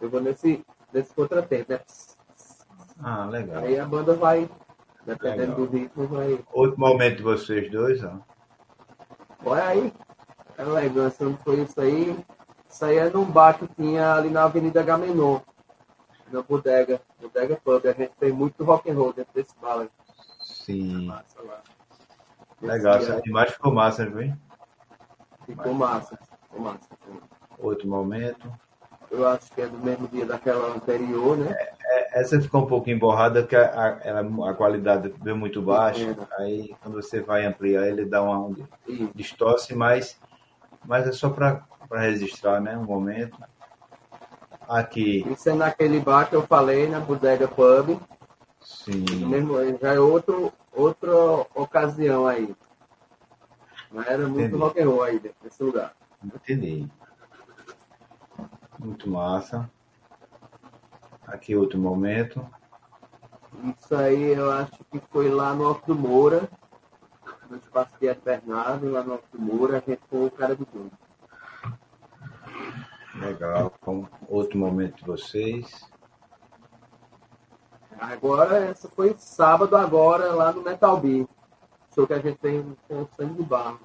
Eu 0.00 0.10
vou 0.10 0.20
nesse, 0.20 0.64
desse 0.92 1.14
contratempo, 1.14 1.72
né? 1.72 1.80
Ah, 3.00 3.26
legal. 3.26 3.64
Aí 3.64 3.78
a 3.78 3.84
banda 3.84 4.14
vai, 4.14 4.48
dependendo 5.04 5.52
legal. 5.52 5.56
do 5.56 5.64
ritmo, 5.66 6.06
vai. 6.08 6.44
Outro 6.52 6.80
momento 6.80 7.18
de 7.18 7.22
vocês 7.22 7.70
dois, 7.70 8.02
ó. 8.02 8.18
Olha 9.44 9.66
aí. 9.66 9.92
A 10.56 10.62
elegância, 10.62 11.24
não 11.24 11.36
foi 11.36 11.60
isso 11.60 11.80
aí? 11.80 12.18
Isso 12.68 12.84
aí 12.84 12.96
é 12.96 13.08
num 13.08 13.24
bar 13.24 13.56
que 13.58 13.68
tinha 13.68 14.14
ali 14.14 14.28
na 14.28 14.44
Avenida 14.44 14.82
Gamenon, 14.82 15.38
na 16.32 16.42
bodega, 16.42 17.00
bodega 17.20 17.56
pub. 17.62 17.86
A 17.86 17.92
gente 17.92 18.12
fez 18.18 18.34
muito 18.34 18.64
rock 18.64 18.90
and 18.90 18.94
roll 18.94 19.12
dentro 19.12 19.32
desse 19.32 19.54
bar. 19.60 19.86
Sim. 20.40 21.06
Massa, 21.06 21.42
lá. 21.42 21.62
Legal, 22.60 22.96
essa 22.96 23.22
imagem 23.24 23.54
ficou 23.54 23.72
massa, 23.72 24.04
viu? 24.04 24.34
Ficou 25.46 25.72
massa, 25.72 26.18
ficou 26.42 26.60
massa. 26.60 26.88
Outro 27.56 27.88
momento 27.88 28.52
eu 29.10 29.26
acho 29.28 29.50
que 29.52 29.60
é 29.60 29.66
do 29.66 29.78
mesmo 29.78 30.08
dia 30.08 30.26
daquela 30.26 30.74
anterior, 30.74 31.36
né? 31.36 31.56
É, 31.58 31.72
é, 31.88 32.20
essa 32.20 32.40
ficou 32.40 32.62
um 32.62 32.66
pouco 32.66 32.90
emborrada, 32.90 33.42
porque 33.42 33.56
a, 33.56 33.98
a, 34.04 34.50
a 34.50 34.54
qualidade 34.54 35.12
veio 35.22 35.36
muito 35.36 35.62
baixa. 35.62 36.04
É. 36.04 36.42
Aí, 36.42 36.74
quando 36.82 36.94
você 36.94 37.20
vai 37.20 37.46
ampliar, 37.46 37.86
ele 37.86 38.04
dá 38.04 38.22
uma 38.22 38.38
um, 38.38 38.54
distorce, 39.14 39.74
mas, 39.74 40.18
mas 40.84 41.06
é 41.06 41.12
só 41.12 41.30
para 41.30 41.64
registrar, 41.92 42.60
né? 42.60 42.76
Um 42.76 42.84
momento. 42.84 43.38
Aqui. 44.68 45.26
Isso 45.30 45.48
é 45.48 45.54
naquele 45.54 45.98
bar 45.98 46.28
que 46.28 46.36
eu 46.36 46.42
falei, 46.42 46.86
na 46.88 47.00
Bodega 47.00 47.48
Pub. 47.48 47.98
Sim. 48.60 49.04
Mesmo, 49.26 49.56
já 49.80 49.94
é 49.94 50.00
outro, 50.00 50.52
outra 50.74 51.10
ocasião 51.54 52.26
aí. 52.26 52.54
Mas 53.90 54.06
era 54.06 54.26
muito 54.26 54.40
Entendi. 54.40 54.62
rock 54.62 54.80
and 54.80 54.88
roll 54.88 55.02
aí 55.02 55.20
nesse 55.42 55.62
lugar. 55.62 55.92
Entendi. 56.22 56.86
Muito 58.78 59.10
massa. 59.10 59.70
Aqui 61.26 61.54
outro 61.56 61.78
momento. 61.78 62.44
Isso 63.76 63.94
aí 63.94 64.32
eu 64.32 64.50
acho 64.52 64.84
que 64.90 65.00
foi 65.00 65.28
lá 65.28 65.52
no 65.52 65.66
Alto 65.66 65.86
do 65.86 65.94
Moura, 65.94 66.48
no 67.50 67.56
espaço 67.56 67.92
de 68.00 68.14
Bernardo, 68.14 68.90
lá 68.90 69.02
no 69.02 69.12
Alto 69.12 69.26
do 69.32 69.40
Moura, 69.40 69.78
a 69.78 69.90
gente 69.90 70.00
foi 70.08 70.26
o 70.26 70.30
cara 70.30 70.54
do 70.54 70.66
mundo. 70.72 70.92
Legal. 73.16 73.72
Com 73.80 74.06
outro 74.28 74.58
momento 74.58 74.98
de 74.98 75.04
vocês. 75.04 75.88
Agora, 77.98 78.64
essa 78.66 78.88
foi 78.88 79.14
sábado 79.18 79.76
agora, 79.76 80.32
lá 80.32 80.52
no 80.52 80.62
Metal 80.62 80.96
Beat. 81.00 81.28
Show 81.92 82.06
que 82.06 82.14
a 82.14 82.20
gente 82.20 82.38
fez 82.38 82.64
com 82.86 83.02
o 83.02 83.08
sangue 83.16 83.34
de 83.34 83.42
barro. 83.42 83.80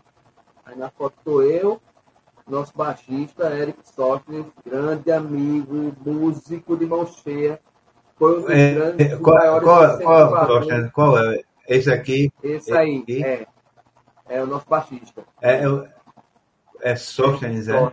Aí 0.64 0.78
na 0.78 0.90
foto 0.92 1.18
estou 1.18 1.42
eu, 1.42 1.82
nosso 2.48 2.74
baixista, 2.76 3.50
Eric 3.56 3.80
Softner, 3.84 4.46
grande 4.66 5.12
amigo, 5.12 5.94
músico 6.06 6.76
de 6.78 6.86
mão 6.86 7.06
cheia. 7.06 7.60
Foi 8.16 8.40
um 8.40 8.42
dos 8.42 8.50
É, 8.52 8.74
grandes, 8.74 9.12
é, 9.12 9.18
qual, 9.18 9.36
maiores 9.38 9.64
qual, 9.66 9.98
qual, 10.30 10.92
qual 10.92 11.18
é? 11.18 11.42
Esse 11.68 11.92
aqui 11.92 12.32
Esse 12.44 12.72
aí, 12.76 13.04
Esse? 13.08 13.24
é. 13.24 13.48
É 14.30 14.42
o 14.42 14.48
nosso 14.48 14.68
baixista. 14.68 15.24
é, 15.42 15.64
é, 15.66 15.90
é 16.82 16.96
Sóstenes, 16.96 17.68
é? 17.68 17.92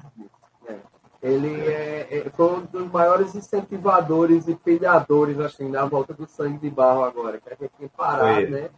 É. 0.69 0.77
Ele 1.23 1.61
é, 1.61 2.07
é- 2.11 2.31
foi 2.31 2.53
um 2.53 2.61
dos 2.63 2.91
maiores 2.91 3.35
incentivadores 3.35 4.49
e 4.49 4.55
pilhadores 4.55 5.39
assim, 5.41 5.69
na 5.69 5.85
volta 5.85 6.15
do 6.15 6.27
sangue 6.27 6.59
de 6.59 6.71
barro 6.71 7.05
agora, 7.05 7.39
que 7.41 7.49
a 7.53 7.57
gente 7.61 7.73
tinha 7.77 7.89
parado, 7.89 8.49
né? 8.49 8.71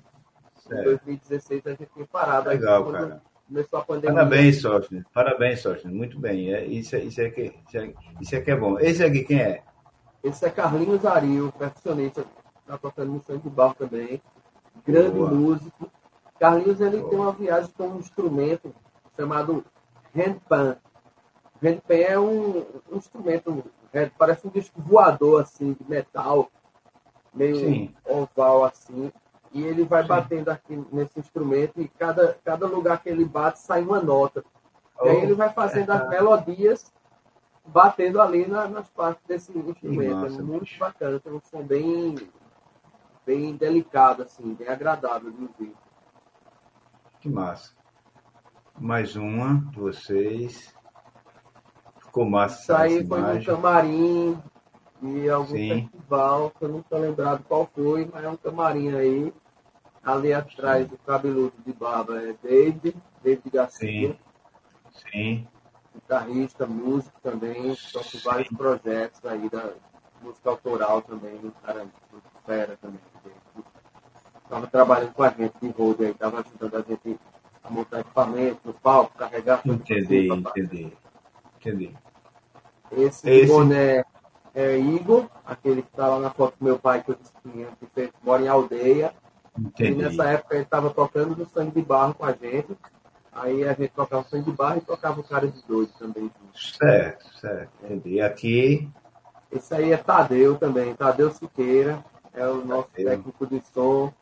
Em 0.66 0.68
Certo. 0.68 0.84
2016 0.84 1.66
a 1.66 1.70
gente 1.70 1.86
tinha 1.94 2.06
parado. 2.06 2.48
Aí 2.50 2.58
Legal, 2.58 2.84
cara. 2.90 3.22
Começou 3.53 3.78
a 3.80 3.84
pandemia. 3.84 4.14
Parabéns, 4.14 4.62
Sóstenes. 4.62 5.05
Parabéns, 5.12 5.61
Sóstenes. 5.61 5.94
Muito 5.94 6.18
bem. 6.18 6.55
É, 6.55 6.64
isso, 6.64 6.96
é, 6.96 7.00
isso, 7.00 7.20
é 7.20 7.28
que, 7.28 7.53
isso, 7.68 7.76
é, 7.76 7.92
isso 8.18 8.34
é 8.34 8.40
que 8.40 8.50
é 8.50 8.57
bom. 8.57 8.78
Esse 8.78 9.05
aqui 9.05 9.24
quem 9.24 9.40
é? 9.40 9.62
Esse 10.24 10.46
é 10.46 10.50
Carlinhos 10.50 11.05
Ario, 11.05 11.53
percussionista, 11.59 12.24
tocando 12.80 13.12
no 13.12 13.22
sangue 13.22 13.42
de 13.42 13.50
barro 13.50 13.74
também. 13.74 14.22
Grande 14.86 15.11
Boa. 15.11 15.30
músico. 15.30 15.90
Carlinhos 16.40 16.80
ele 16.80 16.96
Boa. 16.96 17.11
tem 17.11 17.18
uma 17.18 17.32
viagem 17.32 17.70
com 17.76 17.88
um 17.88 17.98
instrumento 17.98 18.74
chamado 19.14 19.62
handpan. 20.16 20.78
Handpan 21.62 21.94
é 21.94 22.18
um, 22.18 22.64
um 22.90 22.96
instrumento, 22.96 23.64
é, 23.92 24.07
parece 24.16 24.46
um 24.46 24.50
disco 24.50 24.80
voador 24.80 25.42
assim, 25.42 25.74
de 25.78 25.84
metal, 25.86 26.50
meio 27.34 27.57
Sim. 27.57 27.94
oval 28.07 28.64
assim. 28.64 29.12
E 29.53 29.62
ele 29.62 29.84
vai 29.84 30.03
Sim. 30.03 30.09
batendo 30.09 30.48
aqui 30.50 30.82
nesse 30.90 31.20
instrumento 31.20 31.80
e 31.80 31.86
cada, 31.88 32.38
cada 32.44 32.66
lugar 32.66 33.03
que 33.03 33.09
ele 33.09 33.24
bate 33.24 33.59
sai 33.61 33.82
uma 33.82 34.00
nota. 34.00 34.42
E 35.03 35.09
aí 35.09 35.16
ele 35.22 35.34
vai 35.34 35.53
fazendo 35.53 35.90
as 35.90 36.09
melodias 36.09 36.92
batendo 37.66 38.20
ali 38.20 38.46
na- 38.46 38.66
nas 38.68 38.88
partes 38.88 39.22
desse 39.26 39.57
instrumento. 39.57 40.26
é 40.26 40.28
muito 40.42 40.61
bicho. 40.61 40.78
bacana, 40.78 41.20
tem 41.20 41.32
um 41.32 41.40
som 41.40 41.62
bem, 41.62 42.14
bem 43.26 43.55
delicado, 43.57 44.22
assim, 44.22 44.55
bem 44.55 44.68
agradável 44.68 45.30
de 45.30 45.42
ouvir. 45.42 45.74
Que 47.20 47.28
massa. 47.28 47.72
Mais 48.78 49.14
uma 49.16 49.61
de 49.70 49.78
vocês. 49.78 50.74
Ficou 52.00 52.28
massa 52.28 52.61
Isso 52.62 52.74
aí 52.74 53.07
foi 53.07 53.20
no 53.20 53.28
imagem. 53.28 53.44
camarim 53.46 54.42
de 55.00 55.30
algum 55.30 55.46
Sim. 55.55 55.88
festival, 55.90 56.50
que 56.50 56.64
eu 56.64 56.68
não 56.68 56.78
estou 56.80 56.98
lembrado 56.98 57.44
qual 57.48 57.68
foi, 57.74 58.09
mas 58.12 58.24
é 58.24 58.28
um 58.28 58.36
camarim 58.36 58.94
aí. 58.94 59.32
Ali 60.05 60.32
atrás 60.32 60.88
do 60.88 60.98
cabeludo 60.98 61.53
de 61.64 61.72
barba 61.72 62.20
é 62.20 62.34
David, 62.42 62.96
David 63.22 63.50
Garcia, 63.50 64.12
Sim. 64.12 64.18
Sim. 65.12 65.46
guitarrista, 65.94 66.66
músico 66.66 67.20
também, 67.22 67.76
toca 67.92 68.18
vários 68.24 68.48
projetos 68.48 69.24
aí 69.24 69.48
da 69.48 69.70
música 70.20 70.50
autoral 70.50 71.03
também, 71.03 71.34
um 71.44 71.50
cara 71.64 71.84
muito 72.11 72.28
fera 72.44 72.76
também. 72.80 72.98
Estava 74.44 74.66
trabalhando 74.66 75.12
com 75.14 75.22
a 75.22 75.30
gente 75.30 75.55
de 75.62 75.68
road 75.70 76.05
aí, 76.05 76.11
estava 76.11 76.40
ajudando 76.40 76.76
a 76.76 76.82
gente 76.82 77.18
a 77.62 77.70
montar 77.70 78.00
equipamento 78.00 78.61
no 78.64 78.74
palco, 78.74 79.16
carregar 79.16 79.62
tudo 79.62 79.74
Entendi, 79.82 80.28
entendi. 80.28 80.92
Entendi. 81.61 81.94
Esse, 82.90 83.30
Esse- 83.30 83.46
boné 83.46 84.05
é 84.55 84.78
Igor, 84.78 85.28
aquele 85.46 85.80
que 85.82 85.88
está 85.88 86.09
lá 86.09 86.18
na 86.18 86.30
foto 86.30 86.57
do 86.59 86.64
meu 86.64 86.78
pai 86.78 87.03
que 87.03 87.12
eu 87.12 87.14
disse 87.14 87.32
que 87.94 88.12
mora 88.22 88.42
em 88.42 88.48
aldeia. 88.48 89.14
E 89.59 89.61
Entendi. 89.61 90.03
nessa 90.03 90.24
época 90.24 90.55
ele 90.55 90.64
estava 90.64 90.90
tocando 90.90 91.36
no 91.36 91.46
sangue 91.46 91.72
de 91.72 91.82
barro 91.82 92.14
com 92.14 92.24
a 92.24 92.32
gente. 92.32 92.76
Aí 93.32 93.64
a 93.64 93.72
gente 93.72 93.88
tocava 93.90 94.22
o 94.22 94.28
sangue 94.28 94.50
de 94.50 94.57
barro 94.57 94.78
e 94.78 94.80
tocava 94.82 95.20
o 95.20 95.24
cara 95.24 95.46
de 95.48 95.62
doido 95.66 95.90
também. 95.98 96.30
Certo, 96.55 97.24
certo. 97.40 97.70
Entendi. 97.84 98.20
Aqui, 98.20 98.88
Esse 99.50 99.74
aí 99.74 99.92
é 99.92 99.96
Tadeu 99.96 100.57
também, 100.57 100.94
Tadeu 100.94 101.30
Siqueira, 101.30 102.03
é 102.34 102.46
o 102.46 102.64
nosso 102.64 102.88
Tadeu. 102.90 103.11
técnico 103.11 103.46
de 103.46 103.62
som. 103.72 104.12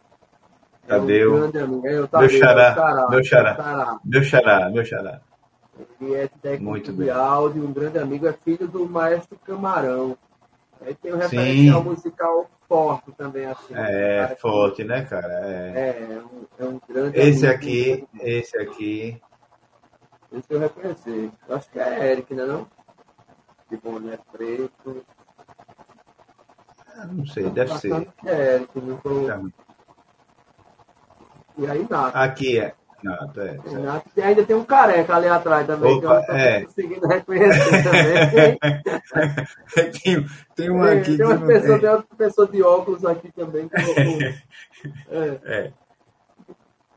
É 0.87 0.99
Tadeu. 0.99 1.33
um 1.35 1.41
grande 1.41 1.59
amigo. 1.59 1.87
É 1.87 1.91
Meu 1.93 2.09
Tadeu, 2.09 2.29
xará, 2.31 2.63
é 2.71 2.75
Xará, 2.75 3.09
meu 3.09 3.25
xará. 3.25 3.53
o 3.53 3.57
Xará. 3.57 4.01
meu 4.05 4.23
xará, 4.25 4.71
meu 4.71 4.85
xará. 4.85 5.21
Ele 6.01 6.15
é 6.15 6.29
técnico 6.29 6.65
Muito 6.71 6.93
de 6.93 6.99
bem. 6.99 7.11
áudio, 7.11 7.65
um 7.65 7.73
grande 7.73 7.99
amigo, 7.99 8.27
é 8.27 8.33
filho 8.33 8.67
do 8.69 8.87
maestro 8.89 9.39
Camarão. 9.45 10.17
Aí 10.83 10.95
tem 10.95 11.13
um 11.13 11.19
referencial 11.19 11.85
musical 11.85 12.51
forte 12.67 13.13
também, 13.13 13.47
assim. 13.47 13.75
É, 13.75 14.23
Cara, 14.23 14.37
forte, 14.37 14.85
né, 14.85 15.05
cara? 15.05 15.33
É. 15.45 15.79
É, 15.79 16.13
é 16.13 16.23
um, 16.23 16.47
é 16.59 16.65
um 16.69 16.81
grande 16.89 17.19
Esse 17.19 17.47
aqui, 17.47 18.09
esse 18.21 18.57
aqui, 18.57 19.21
Esse 20.33 20.47
eu 20.55 20.61
reconheci. 20.61 21.31
Eu 21.49 21.57
acho 21.57 21.71
que 21.71 21.79
é 21.79 22.13
Eric, 22.13 22.35
né 22.35 22.45
não? 22.45 22.67
De 23.71 23.77
boné 23.77 24.19
preto. 24.33 25.05
eu 26.97 27.07
não 27.13 27.27
sei, 27.27 27.51
deve 27.51 27.77
ser. 27.79 28.13
Que 28.13 28.29
é 28.29 28.55
Eric, 28.55 28.81
não 28.81 28.97
tô... 28.99 29.27
Tá. 29.27 29.43
E 31.59 31.67
aí 31.67 31.87
Nath. 31.91 32.17
Aqui 32.17 32.59
é. 32.59 32.75
Não, 33.03 33.15
é, 33.15 33.33
certo. 33.35 33.79
Nath. 33.79 34.07
E 34.17 34.23
ainda 34.23 34.45
tem 34.45 34.57
um 34.57 34.65
careca 34.65 35.15
ali 35.15 35.29
atrás 35.29 35.67
também, 35.67 35.99
que 35.99 36.07
eu 36.07 36.11
Opa, 36.11 36.21
não 36.21 36.27
tô 36.27 36.33
é. 36.33 36.65
conseguindo 36.65 37.07
reconhecer 37.07 37.83
também. 37.83 38.59
tem, 40.03 40.27
tem 40.55 40.71
um 40.71 40.83
aqui 40.83 41.17
tem 41.17 41.17
que 41.17 41.23
uma 41.23 41.47
pessoa, 41.47 41.73
tem. 41.73 41.81
tem 41.81 41.91
outra 41.91 42.17
pessoa 42.17 42.49
de 42.49 42.63
óculos 42.63 43.05
aqui 43.05 43.33
também. 43.33 43.69
Que 43.69 43.77
eu... 45.11 45.23
é. 45.23 45.41
É. 45.45 45.73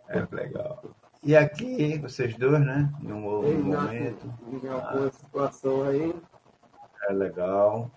É 0.09 0.27
legal. 0.31 0.83
E 1.23 1.35
aqui, 1.37 1.97
vocês 1.99 2.35
dois, 2.35 2.59
né? 2.59 2.89
Num 3.01 3.25
outro 3.25 3.57
momento. 3.63 4.33
em 4.51 4.67
alguma 4.67 5.09
situação 5.09 5.83
aí. 5.87 6.13
É 7.09 7.13
legal. 7.13 7.89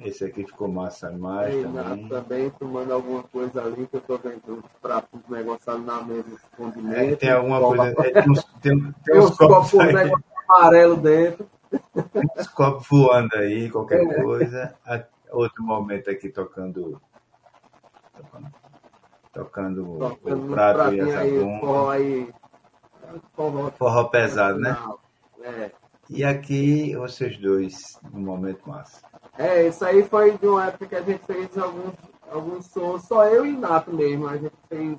Esse 0.00 0.24
aqui 0.24 0.44
ficou 0.44 0.68
massa 0.68 1.08
a 1.08 1.12
imagem 1.12 1.58
Ei, 1.58 1.62
também. 1.64 2.08
também 2.08 2.50
tomando 2.58 2.92
alguma 2.92 3.22
coisa 3.24 3.62
ali 3.62 3.86
que 3.86 3.96
eu 3.96 4.00
tô 4.00 4.18
vendo 4.18 4.40
os 4.64 4.72
pratos 4.80 5.20
ali 5.68 5.84
na 5.84 6.02
mesa 6.02 6.24
de 6.24 6.94
É, 6.94 7.16
tem 7.16 7.30
alguma 7.30 7.60
coisa. 7.60 7.94
é, 8.00 8.22
tem, 8.22 8.30
uns, 8.30 8.44
tem, 8.60 8.92
tem 9.04 9.18
uns 9.18 9.30
uns 9.30 9.36
copos 9.36 9.74
amarelo 10.48 10.96
dentro. 10.96 11.46
tem 12.12 12.22
uns 12.36 12.46
copos 12.48 12.86
voando 12.88 13.36
aí, 13.36 13.70
qualquer 13.70 14.00
É. 14.10 14.22
coisa. 14.22 14.74
A- 14.86 15.04
Outro 15.30 15.62
momento 15.64 16.10
aqui 16.10 16.28
tocando. 16.28 17.00
Tocando, 18.14 18.50
tocando 19.32 19.98
Tocando 19.98 20.46
o 20.46 20.52
prato 20.52 20.94
e 20.94 21.40
forró 21.60 21.90
aí. 21.90 22.34
Forró, 23.34 23.70
Forró 23.70 24.04
pesado, 24.04 24.58
né? 24.58 24.76
É. 25.42 25.70
E 26.10 26.22
aqui 26.22 26.94
vocês 26.96 27.38
dois, 27.38 27.98
um 28.12 28.20
momento 28.20 28.68
massa. 28.68 29.00
É, 29.38 29.66
isso 29.66 29.84
aí 29.84 30.02
foi 30.04 30.36
de 30.36 30.46
uma 30.46 30.66
época 30.66 30.86
que 30.86 30.94
a 30.94 31.02
gente 31.02 31.24
fez 31.24 31.56
alguns, 31.56 31.94
alguns 32.30 32.66
sons, 32.66 33.02
só 33.04 33.26
eu 33.26 33.46
e 33.46 33.56
Nato 33.56 33.92
mesmo. 33.92 34.28
A 34.28 34.36
gente 34.36 34.54
fez 34.68 34.98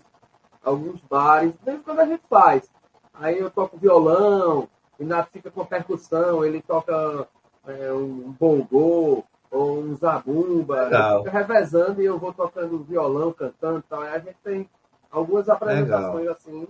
alguns 0.64 1.02
bares, 1.02 1.54
desde 1.64 1.84
quando 1.84 2.00
a 2.00 2.06
gente 2.06 2.24
faz. 2.28 2.70
Aí 3.14 3.40
eu 3.40 3.50
toco 3.50 3.78
violão, 3.78 4.68
e 5.00 5.06
Nato 5.06 5.30
fica 5.32 5.52
com 5.52 5.66
percussão, 5.66 6.44
ele 6.44 6.62
toca 6.62 7.28
é, 7.68 7.92
um 7.92 8.36
bongô 8.40 9.24
ou 9.52 9.80
um 9.80 9.96
zabumba, 9.96 10.86
Legal. 10.86 11.24
fica 11.24 11.38
revezando 11.38 12.02
e 12.02 12.06
eu 12.06 12.18
vou 12.18 12.34
tocando 12.34 12.84
violão, 12.84 13.32
cantando 13.32 13.80
e 13.80 13.84
tal. 13.84 14.02
Aí 14.02 14.16
a 14.16 14.20
gente 14.20 14.38
tem 14.44 14.70
algumas 15.12 15.48
apresentações 15.48 16.28
assim. 16.28 16.68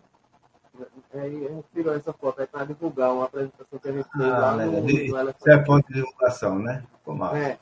Aí 1.13 1.45
a 1.45 1.49
gente 1.49 1.65
tirou 1.74 1.93
essa 1.95 2.11
foto 2.13 2.41
aí 2.41 2.47
para 2.47 2.65
divulgar 2.65 3.13
uma 3.13 3.26
apresentação 3.26 3.80
que 3.80 3.88
a 3.89 3.91
gente 3.91 4.09
fez 4.11 4.32
Ah, 4.32 4.38
lá 4.39 4.55
legal. 4.55 4.82
no, 4.82 4.89
Elefante. 4.89 5.38
Isso 5.39 5.49
é 5.51 5.57
ponto 5.63 5.88
de 5.88 5.93
divulgação, 5.93 6.59
né? 6.59 6.84
Ficou 6.97 7.15
massa. 7.15 7.38
É, 7.38 7.57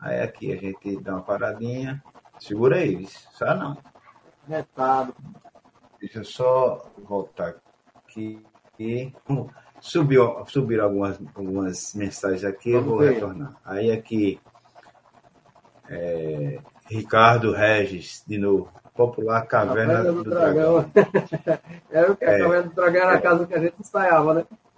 Aí 0.00 0.20
aqui 0.20 0.52
a 0.52 0.56
gente 0.56 1.00
dá 1.02 1.12
uma 1.14 1.22
paradinha. 1.22 2.02
Segura 2.38 2.76
aí. 2.76 3.06
Só 3.32 3.54
não. 3.54 3.76
retado. 4.46 5.14
Deixa 6.00 6.18
eu 6.20 6.24
só 6.24 6.90
voltar 6.98 7.56
aqui. 7.96 8.44
E 8.78 9.12
subiu, 9.80 10.44
subiram 10.46 10.84
algumas, 10.84 11.18
algumas 11.34 11.94
mensagens 11.94 12.44
aqui, 12.44 12.70
eu 12.70 12.82
vou 12.84 12.98
ver. 12.98 13.14
retornar. 13.14 13.56
Aí 13.64 13.90
aqui, 13.90 14.40
é, 15.88 16.60
Ricardo 16.86 17.52
Regis, 17.52 18.22
de 18.26 18.36
novo. 18.38 18.68
Popular 18.94 19.46
Caverna 19.46 19.94
Caverna 19.94 20.12
do, 20.12 20.22
do 20.24 20.30
Dragão. 20.30 20.84
Dragão. 20.94 21.58
Era 21.90 22.12
o 22.12 22.16
que? 22.16 22.24
A 22.24 22.30
É. 22.30 22.38
Caverna 22.38 22.68
do 22.68 22.74
Dragão 22.74 23.02
era 23.02 23.14
a 23.14 23.20
casa 23.20 23.46
que 23.46 23.54
a 23.54 23.58
gente 23.58 23.74
ensaiava, 23.80 24.34
né? 24.34 24.44